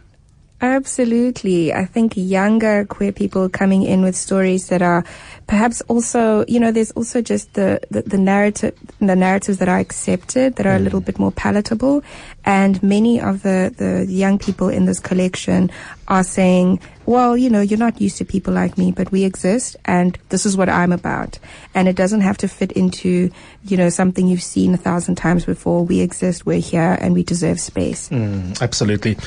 Absolutely. 0.61 1.73
I 1.73 1.83
think 1.83 2.13
younger 2.15 2.85
queer 2.85 3.11
people 3.11 3.49
coming 3.49 3.83
in 3.83 4.03
with 4.03 4.15
stories 4.15 4.69
that 4.69 4.81
are 4.81 5.03
perhaps 5.47 5.81
also, 5.81 6.45
you 6.47 6.61
know, 6.61 6.71
there's 6.71 6.91
also 6.91 7.21
just 7.21 7.53
the, 7.55 7.81
the, 7.91 8.03
the 8.03 8.17
narrative, 8.17 8.73
the 8.99 9.17
narratives 9.17 9.57
that 9.57 9.67
are 9.67 9.77
accepted 9.77 10.55
that 10.55 10.65
are 10.65 10.75
a 10.75 10.79
little 10.79 11.01
bit 11.01 11.19
more 11.19 11.31
palatable. 11.31 12.03
And 12.45 12.81
many 12.81 13.19
of 13.19 13.43
the, 13.43 13.73
the 13.77 14.05
young 14.11 14.39
people 14.39 14.69
in 14.69 14.85
this 14.85 14.99
collection 14.99 15.71
are 16.07 16.23
saying, 16.23 16.79
well, 17.05 17.35
you 17.35 17.49
know, 17.49 17.61
you're 17.61 17.77
not 17.77 17.99
used 17.99 18.17
to 18.17 18.25
people 18.25 18.53
like 18.53 18.77
me, 18.77 18.93
but 18.93 19.11
we 19.11 19.25
exist 19.25 19.75
and 19.83 20.17
this 20.29 20.45
is 20.45 20.55
what 20.55 20.69
I'm 20.69 20.93
about. 20.93 21.37
And 21.73 21.89
it 21.89 21.97
doesn't 21.97 22.21
have 22.21 22.37
to 22.37 22.47
fit 22.47 22.71
into, 22.71 23.29
you 23.65 23.75
know, 23.75 23.89
something 23.89 24.25
you've 24.25 24.41
seen 24.41 24.73
a 24.73 24.77
thousand 24.77 25.15
times 25.15 25.43
before. 25.43 25.83
We 25.83 25.99
exist, 25.99 26.45
we're 26.45 26.61
here, 26.61 26.97
and 27.01 27.13
we 27.13 27.23
deserve 27.23 27.59
space. 27.59 28.07
Mm, 28.07 28.61
absolutely. 28.61 29.17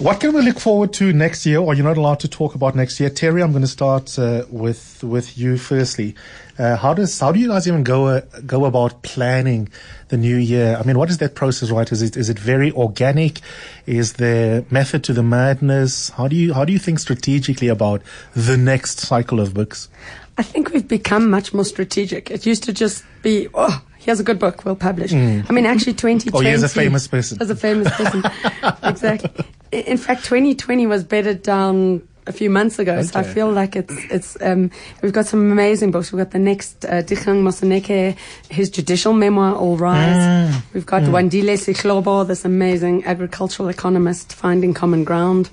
What 0.00 0.18
can 0.18 0.32
we 0.32 0.40
look 0.40 0.58
forward 0.58 0.94
to 0.94 1.12
next 1.12 1.44
year? 1.44 1.58
Or 1.58 1.74
you're 1.74 1.84
not 1.84 1.98
allowed 1.98 2.20
to 2.20 2.28
talk 2.28 2.54
about 2.54 2.74
next 2.74 2.98
year, 2.98 3.10
Terry. 3.10 3.42
I'm 3.42 3.50
going 3.50 3.60
to 3.60 3.68
start 3.68 4.18
uh, 4.18 4.46
with 4.48 5.04
with 5.04 5.36
you 5.36 5.58
firstly. 5.58 6.14
Uh, 6.58 6.76
how 6.76 6.94
does 6.94 7.20
how 7.20 7.32
do 7.32 7.38
you 7.38 7.48
guys 7.48 7.68
even 7.68 7.84
go 7.84 8.06
uh, 8.06 8.22
go 8.46 8.64
about 8.64 9.02
planning 9.02 9.68
the 10.08 10.16
new 10.16 10.38
year? 10.38 10.78
I 10.80 10.84
mean, 10.84 10.96
what 10.96 11.10
is 11.10 11.18
that 11.18 11.34
process 11.34 11.70
right? 11.70 11.92
Is 11.92 12.00
it 12.00 12.16
is 12.16 12.30
it 12.30 12.38
very 12.38 12.72
organic? 12.72 13.40
Is 13.84 14.14
there 14.14 14.64
method 14.70 15.04
to 15.04 15.12
the 15.12 15.22
madness? 15.22 16.08
How 16.08 16.28
do 16.28 16.34
you 16.34 16.54
how 16.54 16.64
do 16.64 16.72
you 16.72 16.78
think 16.78 16.98
strategically 16.98 17.68
about 17.68 18.00
the 18.34 18.56
next 18.56 19.00
cycle 19.00 19.38
of 19.38 19.52
books? 19.52 19.90
I 20.38 20.42
think 20.44 20.70
we've 20.70 20.88
become 20.88 21.28
much 21.28 21.52
more 21.52 21.66
strategic. 21.66 22.30
It 22.30 22.46
used 22.46 22.62
to 22.62 22.72
just 22.72 23.04
be, 23.20 23.48
oh, 23.52 23.82
here's 23.98 24.18
a 24.18 24.24
good 24.24 24.38
book, 24.38 24.64
we'll 24.64 24.76
publish. 24.76 25.12
I 25.12 25.52
mean, 25.52 25.66
actually, 25.66 25.92
2020. 25.92 26.30
Oh, 26.32 26.40
here's 26.40 26.62
a 26.62 26.70
famous 26.70 27.06
person. 27.06 27.36
As 27.42 27.50
a 27.50 27.56
famous 27.56 27.90
person. 27.94 28.22
exactly. 28.82 29.44
In 29.72 29.96
fact, 29.96 30.24
2020 30.24 30.86
was 30.86 31.04
bedded 31.04 31.42
down 31.42 32.02
a 32.26 32.32
few 32.32 32.50
months 32.50 32.78
ago, 32.78 33.02
so 33.02 33.18
I 33.18 33.22
feel 33.22 33.50
like 33.50 33.76
it's 33.76 33.94
it's 34.10 34.42
um, 34.42 34.70
we've 35.02 35.12
got 35.12 35.26
some 35.26 35.50
amazing 35.50 35.90
books. 35.90 36.12
We've 36.12 36.22
got 36.22 36.32
the 36.32 36.38
next 36.38 36.84
uh, 36.84 37.02
Moseneke, 37.02 38.16
his 38.48 38.70
judicial 38.70 39.12
memoir, 39.12 39.54
All 39.54 39.76
Rise. 39.76 40.16
Mm. 40.16 40.62
We've 40.72 40.86
got 40.86 41.02
Wandile 41.02 41.56
Sihlobo, 41.56 42.26
this 42.26 42.44
amazing 42.44 43.04
agricultural 43.04 43.68
economist, 43.68 44.32
Finding 44.32 44.74
Common 44.74 45.04
Ground. 45.04 45.50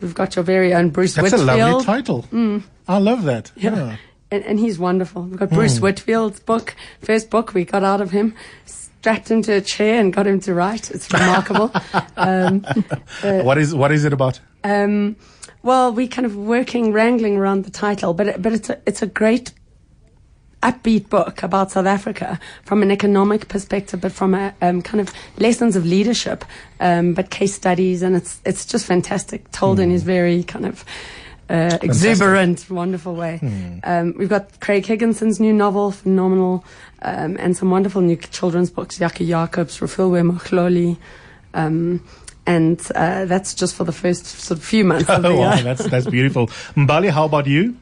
We've 0.00 0.14
got 0.14 0.36
your 0.36 0.44
very 0.44 0.74
own 0.74 0.90
Bruce 0.90 1.14
That's 1.14 1.32
Whitfield. 1.32 1.48
a 1.48 1.56
lovely 1.56 1.84
title. 1.84 2.24
I 2.88 2.98
love 2.98 3.24
that. 3.24 3.52
Yeah. 3.56 3.96
And, 4.30 4.44
and 4.44 4.58
he's 4.58 4.78
wonderful. 4.78 5.22
We've 5.22 5.38
got 5.38 5.50
Bruce 5.50 5.78
Whitfield's 5.78 6.40
book, 6.40 6.74
first 7.00 7.30
book 7.30 7.54
we 7.54 7.64
got 7.64 7.84
out 7.84 8.00
of 8.00 8.10
him, 8.10 8.34
strapped 9.06 9.30
him 9.30 9.40
to 9.40 9.52
a 9.52 9.60
chair 9.60 10.00
and 10.00 10.12
got 10.12 10.26
him 10.26 10.40
to 10.40 10.52
write. 10.52 10.90
It's 10.90 11.12
remarkable. 11.12 11.70
um, 12.16 12.64
What 13.22 13.56
is 13.56 13.72
what 13.72 13.92
is 13.92 14.04
it 14.04 14.12
about? 14.12 14.40
um, 14.64 15.14
well, 15.62 15.92
we 15.92 16.08
kind 16.08 16.26
of 16.26 16.34
working, 16.36 16.92
wrangling 16.92 17.36
around 17.36 17.64
the 17.64 17.70
title, 17.70 18.14
but 18.14 18.26
it- 18.26 18.42
but 18.42 18.52
it's 18.52 18.68
a 18.68 18.76
it's 18.84 19.02
a 19.02 19.06
great 19.06 19.52
upbeat 20.60 21.08
book 21.08 21.44
about 21.44 21.70
South 21.70 21.86
Africa 21.86 22.40
from 22.64 22.82
an 22.82 22.90
economic 22.90 23.46
perspective, 23.48 24.00
but 24.00 24.10
from 24.12 24.34
a 24.34 24.52
um, 24.60 24.82
kind 24.82 25.00
of 25.00 25.12
lessons 25.38 25.76
of 25.76 25.84
leadership, 25.86 26.44
um, 26.80 27.14
but 27.14 27.30
case 27.30 27.54
studies, 27.54 28.02
and 28.02 28.16
it's 28.16 28.40
it's 28.44 28.66
just 28.66 28.86
fantastic, 28.86 29.48
told 29.52 29.78
in 29.78 29.90
his 29.90 30.02
very 30.02 30.42
kind 30.42 30.66
of. 30.66 30.84
Uh, 31.48 31.78
exuberant, 31.82 32.68
wonderful 32.70 33.14
way. 33.14 33.38
Um, 33.84 34.14
we've 34.18 34.28
got 34.28 34.58
Craig 34.60 34.84
Higginson's 34.84 35.38
new 35.38 35.52
novel, 35.52 35.92
phenomenal, 35.92 36.64
um, 37.02 37.36
and 37.38 37.56
some 37.56 37.70
wonderful 37.70 38.02
new 38.02 38.16
children's 38.16 38.70
books, 38.70 38.98
Yaki 38.98 39.26
Jacobs, 39.28 39.78
Refilwe 39.78 40.28
Moahloli, 40.28 40.96
um, 41.54 42.02
and 42.46 42.80
uh, 42.94 43.24
that's 43.26 43.54
just 43.54 43.74
for 43.74 43.84
the 43.84 43.92
first 43.92 44.26
sort 44.26 44.58
of 44.58 44.64
few 44.64 44.84
months 44.84 45.06
Oh, 45.08 45.36
wow, 45.36 45.60
that's 45.62 45.84
that's 45.84 46.06
beautiful. 46.06 46.48
Mbali, 46.76 47.10
how 47.10 47.24
about 47.24 47.46
you? 47.46 47.76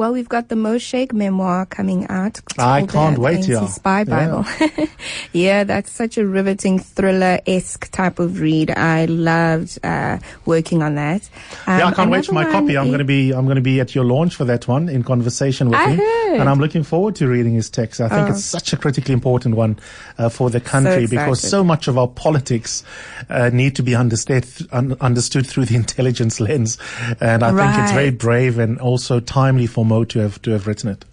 Well, 0.00 0.14
we've 0.14 0.30
got 0.30 0.48
the 0.48 0.56
Moe 0.56 0.76
Shaik 0.76 1.12
memoir 1.12 1.66
coming 1.66 2.06
out. 2.08 2.40
I 2.58 2.86
can't 2.86 3.16
the 3.16 3.20
wait, 3.20 3.46
yeah. 3.46 3.66
Spy 3.66 4.04
Bible. 4.04 4.46
Yeah. 5.34 5.64
that's 5.64 5.92
such 5.92 6.16
a 6.16 6.26
riveting 6.26 6.78
thriller-esque 6.78 7.90
type 7.92 8.18
of 8.18 8.40
read. 8.40 8.70
I 8.70 9.04
loved 9.04 9.78
uh, 9.84 10.16
working 10.46 10.82
on 10.82 10.94
that. 10.94 11.28
yeah, 11.68 11.80
I 11.80 11.82
Um, 11.82 11.94
can't 11.94 12.10
wait 12.10 12.24
for 12.24 12.32
my 12.32 12.44
copy. 12.50 12.78
I'm 12.78 12.86
going 12.86 13.00
to 13.00 13.04
be 13.04 13.32
I'm 13.34 13.44
going 13.44 13.56
to 13.56 13.60
be 13.72 13.78
at 13.78 13.94
your 13.94 14.04
launch 14.06 14.34
for 14.36 14.46
that 14.46 14.66
one 14.66 14.88
in 14.88 15.02
conversation 15.02 15.68
with 15.68 15.78
I 15.78 15.90
him, 15.90 15.98
heard. 15.98 16.40
and 16.40 16.48
I'm 16.48 16.60
looking 16.60 16.82
forward 16.82 17.14
to 17.16 17.28
reading 17.28 17.52
his 17.52 17.68
text. 17.68 18.00
I 18.00 18.08
think 18.08 18.28
Oh. 18.28 18.30
it's 18.32 18.42
such 18.44 18.72
a 18.72 18.78
critically 18.78 19.12
important 19.12 19.54
one 19.54 19.78
uh, 20.16 20.30
for 20.30 20.48
the 20.48 20.60
country 20.62 21.06
because 21.08 21.40
so 21.46 21.62
much 21.62 21.88
of 21.88 21.98
our 21.98 22.08
politics 22.08 22.84
uh, 23.28 23.50
need 23.52 23.76
to 23.76 23.82
be 23.82 23.94
understood 23.94 24.46
un- 24.72 24.96
understood 25.02 25.46
through 25.46 25.66
the 25.66 25.76
intelligence 25.84 26.40
lens, 26.40 26.78
and 27.20 27.42
I 27.42 27.50
think 27.54 27.82
it's 27.84 27.92
very 27.92 28.10
brave 28.12 28.58
and 28.58 28.78
also 28.80 29.20
timely 29.20 29.66
for 29.66 29.84
Moe 29.90 30.04
to 30.04 30.20
have 30.20 30.40
to 30.42 30.52
have 30.52 30.68
written 30.68 30.88
it. 30.88 31.04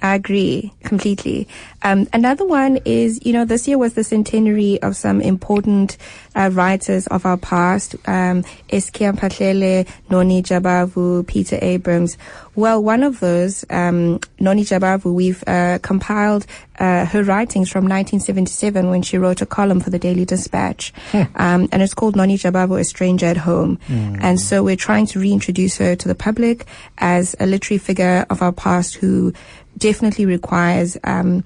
I 0.00 0.14
agree 0.14 0.72
completely. 0.82 1.46
Um, 1.82 2.08
another 2.12 2.46
one 2.46 2.78
is, 2.84 3.24
you 3.24 3.32
know, 3.32 3.44
this 3.44 3.68
year 3.68 3.78
was 3.78 3.94
the 3.94 4.04
centenary 4.04 4.80
of 4.82 4.96
some 4.96 5.20
important 5.20 5.96
uh, 6.34 6.50
writers 6.52 7.06
of 7.08 7.26
our 7.26 7.36
past, 7.36 7.94
um, 8.06 8.42
Eskia 8.70 9.12
Noni 10.10 10.42
Jabavu, 10.42 11.26
Peter 11.26 11.58
Abrahams. 11.60 12.16
Well, 12.54 12.82
one 12.82 13.02
of 13.02 13.20
those, 13.20 13.64
um, 13.70 14.20
Noni 14.38 14.64
Jabavu, 14.64 15.12
we've 15.12 15.42
uh, 15.46 15.78
compiled 15.82 16.46
uh, 16.78 17.04
her 17.06 17.22
writings 17.22 17.70
from 17.70 17.84
1977 17.84 18.90
when 18.90 19.02
she 19.02 19.18
wrote 19.18 19.42
a 19.42 19.46
column 19.46 19.80
for 19.80 19.90
the 19.90 19.98
Daily 19.98 20.24
Dispatch. 20.24 20.92
Um, 21.34 21.68
and 21.72 21.82
it's 21.82 21.94
called 21.94 22.16
Noni 22.16 22.36
Jabavu, 22.36 22.80
A 22.80 22.84
Stranger 22.84 23.26
at 23.26 23.36
Home. 23.36 23.78
And 24.20 24.40
so 24.40 24.62
we're 24.62 24.76
trying 24.76 25.06
to 25.06 25.20
reintroduce 25.20 25.76
her 25.78 25.94
to 25.96 26.08
the 26.08 26.14
public 26.14 26.66
as 26.98 27.36
a 27.38 27.46
literary 27.46 27.78
figure 27.78 28.26
of 28.30 28.42
our 28.42 28.52
past 28.52 28.94
who 28.94 29.32
definitely 29.80 30.26
requires 30.26 30.96
um, 31.04 31.42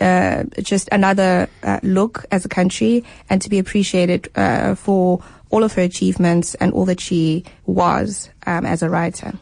uh, 0.00 0.44
just 0.60 0.88
another 0.90 1.48
uh, 1.62 1.78
look 1.82 2.24
as 2.30 2.44
a 2.44 2.48
country 2.48 3.04
and 3.30 3.40
to 3.42 3.48
be 3.48 3.58
appreciated 3.58 4.28
uh, 4.34 4.74
for 4.74 5.22
all 5.50 5.62
of 5.62 5.74
her 5.74 5.82
achievements 5.82 6.54
and 6.56 6.72
all 6.72 6.84
that 6.84 7.00
she 7.00 7.44
was 7.66 8.30
um, 8.46 8.66
as 8.66 8.82
a 8.82 8.90
writer. 8.90 9.32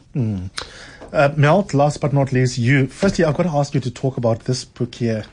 Uh, 1.11 1.33
Melt, 1.35 1.73
last 1.73 2.01
but 2.01 2.13
not 2.13 2.31
least, 2.31 2.57
you. 2.57 2.87
Firstly, 2.87 3.25
I've 3.25 3.35
got 3.35 3.43
to 3.43 3.49
ask 3.49 3.73
you 3.73 3.79
to 3.81 3.91
talk 3.91 4.17
about 4.17 4.41
this 4.41 4.65
book 4.65 4.95
here. 4.95 5.25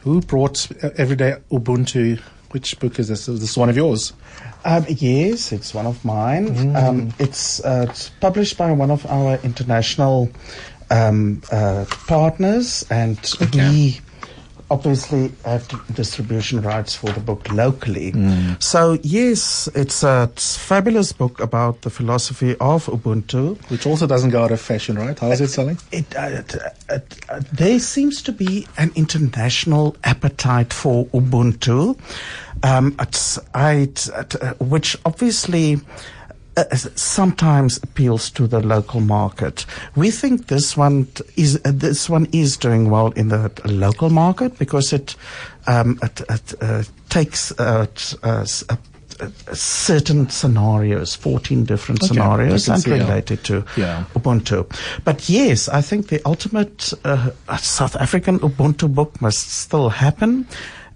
Who 0.00 0.20
brought 0.20 0.68
uh, 0.82 0.90
Everyday 0.96 1.36
Ubuntu? 1.50 2.20
Which 2.52 2.78
book 2.78 2.98
is 2.98 3.08
this? 3.08 3.28
Is 3.28 3.40
this 3.40 3.56
one 3.56 3.68
of 3.68 3.76
yours? 3.76 4.12
Um, 4.64 4.86
yes, 4.88 5.52
it's 5.52 5.74
one 5.74 5.84
of 5.84 6.02
mine. 6.04 6.74
Um, 6.74 7.12
it's, 7.18 7.62
uh, 7.64 7.86
it's 7.90 8.08
published 8.08 8.56
by 8.56 8.72
one 8.72 8.90
of 8.90 9.04
our 9.06 9.38
international 9.42 10.30
um, 10.90 11.42
uh, 11.52 11.84
partners, 12.06 12.84
and 12.90 13.18
we 13.54 14.00
obviously 14.68 15.30
have 15.44 15.68
distribution 15.94 16.60
rights 16.60 16.94
for 16.94 17.10
the 17.10 17.20
book 17.20 17.48
locally. 17.52 18.12
So, 18.58 18.98
yes, 19.02 19.68
it's 19.74 20.02
a 20.02 20.28
fabulous 20.34 21.12
book 21.12 21.38
about 21.40 21.82
the 21.82 21.90
philosophy 21.90 22.56
of 22.56 22.86
Ubuntu. 22.86 23.58
Which 23.70 23.86
also 23.86 24.06
doesn't 24.08 24.30
go 24.30 24.42
out 24.42 24.50
of 24.50 24.60
fashion, 24.60 24.96
right? 24.98 25.16
How 25.16 25.30
is 25.30 25.40
it 25.40 25.48
selling? 25.48 25.78
It, 25.92 26.16
uh, 26.16 26.20
it, 26.20 26.56
uh, 26.88 26.98
uh, 27.28 27.40
there 27.52 27.78
seems 27.78 28.22
to 28.22 28.32
be 28.32 28.66
an 28.76 28.90
international 28.96 29.96
appetite 30.02 30.72
for 30.72 31.06
Ubuntu, 31.06 31.96
um, 32.62 32.96
it's, 32.98 33.38
I, 33.54 33.72
it, 33.72 34.08
uh, 34.42 34.54
which 34.54 34.96
obviously 35.04 35.80
uh, 36.56 36.64
sometimes 36.94 37.78
appeals 37.82 38.30
to 38.30 38.46
the 38.46 38.60
local 38.60 39.00
market. 39.00 39.66
We 39.94 40.10
think 40.10 40.46
this 40.46 40.76
one 40.76 41.06
t- 41.14 41.24
is 41.36 41.60
uh, 41.64 41.72
this 41.74 42.08
one 42.10 42.26
is 42.32 42.56
doing 42.56 42.90
well 42.90 43.08
in 43.16 43.28
the 43.28 43.50
local 43.64 44.10
market 44.10 44.58
because 44.58 44.92
it 44.92 45.16
um, 45.66 45.98
it, 46.02 46.20
it 46.28 46.54
uh, 46.62 46.82
takes 47.08 47.52
uh, 47.58 47.86
uh, 48.22 48.44
certain 49.52 50.28
scenarios, 50.28 51.14
14 51.14 51.64
different 51.64 52.02
Okay, 52.02 52.08
scenarios, 52.14 52.68
and 52.68 52.86
related 52.86 53.42
to 53.44 53.64
Yeah. 53.76 54.04
Ubuntu. 54.14 54.66
But 55.04 55.28
yes, 55.28 55.68
I 55.68 55.80
think 55.82 56.08
the 56.08 56.20
ultimate 56.26 56.92
uh, 57.04 57.30
South 57.58 57.96
African 57.96 58.38
Ubuntu 58.40 58.88
book 58.94 59.20
must 59.20 59.48
still 59.50 59.88
happen. 59.88 60.46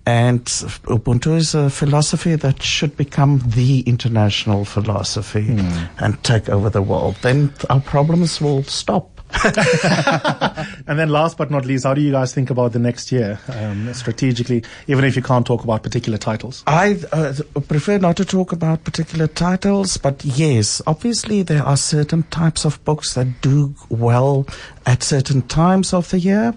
And 0.07 0.45
Ubuntu 0.87 1.37
is 1.37 1.55
a 1.55 1.69
philosophy 1.71 2.35
that 2.37 2.63
should 2.63 2.97
become 2.97 3.43
the 3.47 3.81
international 3.81 4.65
philosophy 4.65 5.43
Hmm. 5.45 5.85
and 6.05 6.23
take 6.25 6.49
over 6.49 6.71
the 6.71 6.83
world. 6.83 7.17
Then 7.23 7.53
our 7.69 7.81
problems 7.81 8.41
will 8.41 8.63
stop. 8.65 9.21
And 10.87 10.99
then 10.99 11.09
last 11.11 11.37
but 11.39 11.51
not 11.51 11.65
least, 11.67 11.85
how 11.85 11.95
do 11.95 12.01
you 12.01 12.11
guys 12.13 12.35
think 12.35 12.51
about 12.51 12.73
the 12.73 12.79
next 12.79 13.13
year 13.13 13.39
um, 13.49 13.93
strategically, 13.95 14.65
even 14.89 15.05
if 15.05 15.15
you 15.17 15.23
can't 15.23 15.47
talk 15.47 15.63
about 15.65 15.83
particular 15.83 16.19
titles? 16.19 16.65
I 16.67 16.99
uh, 17.13 17.35
prefer 17.69 17.99
not 17.99 18.17
to 18.17 18.25
talk 18.25 18.53
about 18.53 18.83
particular 18.85 19.27
titles, 19.29 19.97
but 19.99 20.25
yes, 20.25 20.83
obviously 20.87 21.43
there 21.43 21.63
are 21.63 21.77
certain 21.77 22.25
types 22.25 22.65
of 22.65 22.83
books 22.85 23.15
that 23.15 23.41
do 23.43 23.75
well 23.89 24.47
at 24.87 25.03
certain 25.03 25.43
times 25.43 25.93
of 25.93 26.09
the 26.11 26.19
year. 26.19 26.55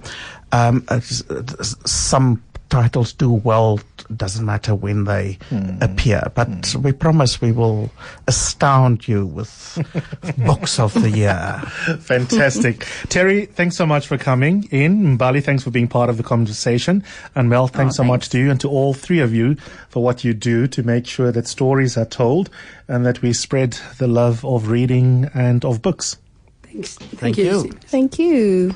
Um, 0.51 0.83
uh, 0.87 0.95
s- 0.95 1.23
some 1.85 2.41
titles 2.73 3.13
do 3.13 3.31
well, 3.31 3.79
doesn't 4.17 4.47
matter 4.47 4.73
when 4.73 5.03
they 5.03 5.37
hmm. 5.49 5.77
appear, 5.79 6.23
but 6.33 6.47
hmm. 6.47 6.81
we 6.81 6.91
promise 6.91 7.39
we 7.39 7.51
will 7.51 7.91
astound 8.27 9.07
you 9.07 9.27
with 9.27 9.77
books 10.39 10.79
of 10.79 10.91
the 10.95 11.11
year. 11.11 11.61
Fantastic. 11.99 12.87
Terry, 13.09 13.45
thanks 13.45 13.75
so 13.75 13.85
much 13.85 14.07
for 14.07 14.17
coming 14.17 14.67
in. 14.71 15.19
Mbali, 15.19 15.43
thanks 15.43 15.63
for 15.63 15.69
being 15.69 15.87
part 15.87 16.09
of 16.09 16.17
the 16.17 16.23
conversation. 16.23 17.03
And 17.35 17.47
Melt, 17.47 17.69
oh, 17.75 17.77
thanks 17.77 17.95
so 17.95 18.03
much 18.03 18.29
to 18.29 18.39
you 18.39 18.49
and 18.49 18.59
to 18.61 18.69
all 18.69 18.95
three 18.95 19.19
of 19.19 19.35
you 19.35 19.53
for 19.89 20.03
what 20.03 20.23
you 20.23 20.33
do 20.33 20.65
to 20.65 20.81
make 20.81 21.05
sure 21.05 21.31
that 21.31 21.47
stories 21.47 21.95
are 21.95 22.05
told 22.05 22.49
and 22.87 23.05
that 23.05 23.21
we 23.21 23.33
spread 23.33 23.77
the 23.99 24.07
love 24.07 24.43
of 24.43 24.69
reading 24.69 25.29
and 25.35 25.63
of 25.63 25.83
books. 25.83 26.17
Thanks. 26.63 26.95
Thank, 26.95 27.19
Thank 27.19 27.37
you. 27.37 27.43
you. 27.43 27.71
Thank 27.85 28.17
you. 28.17 28.75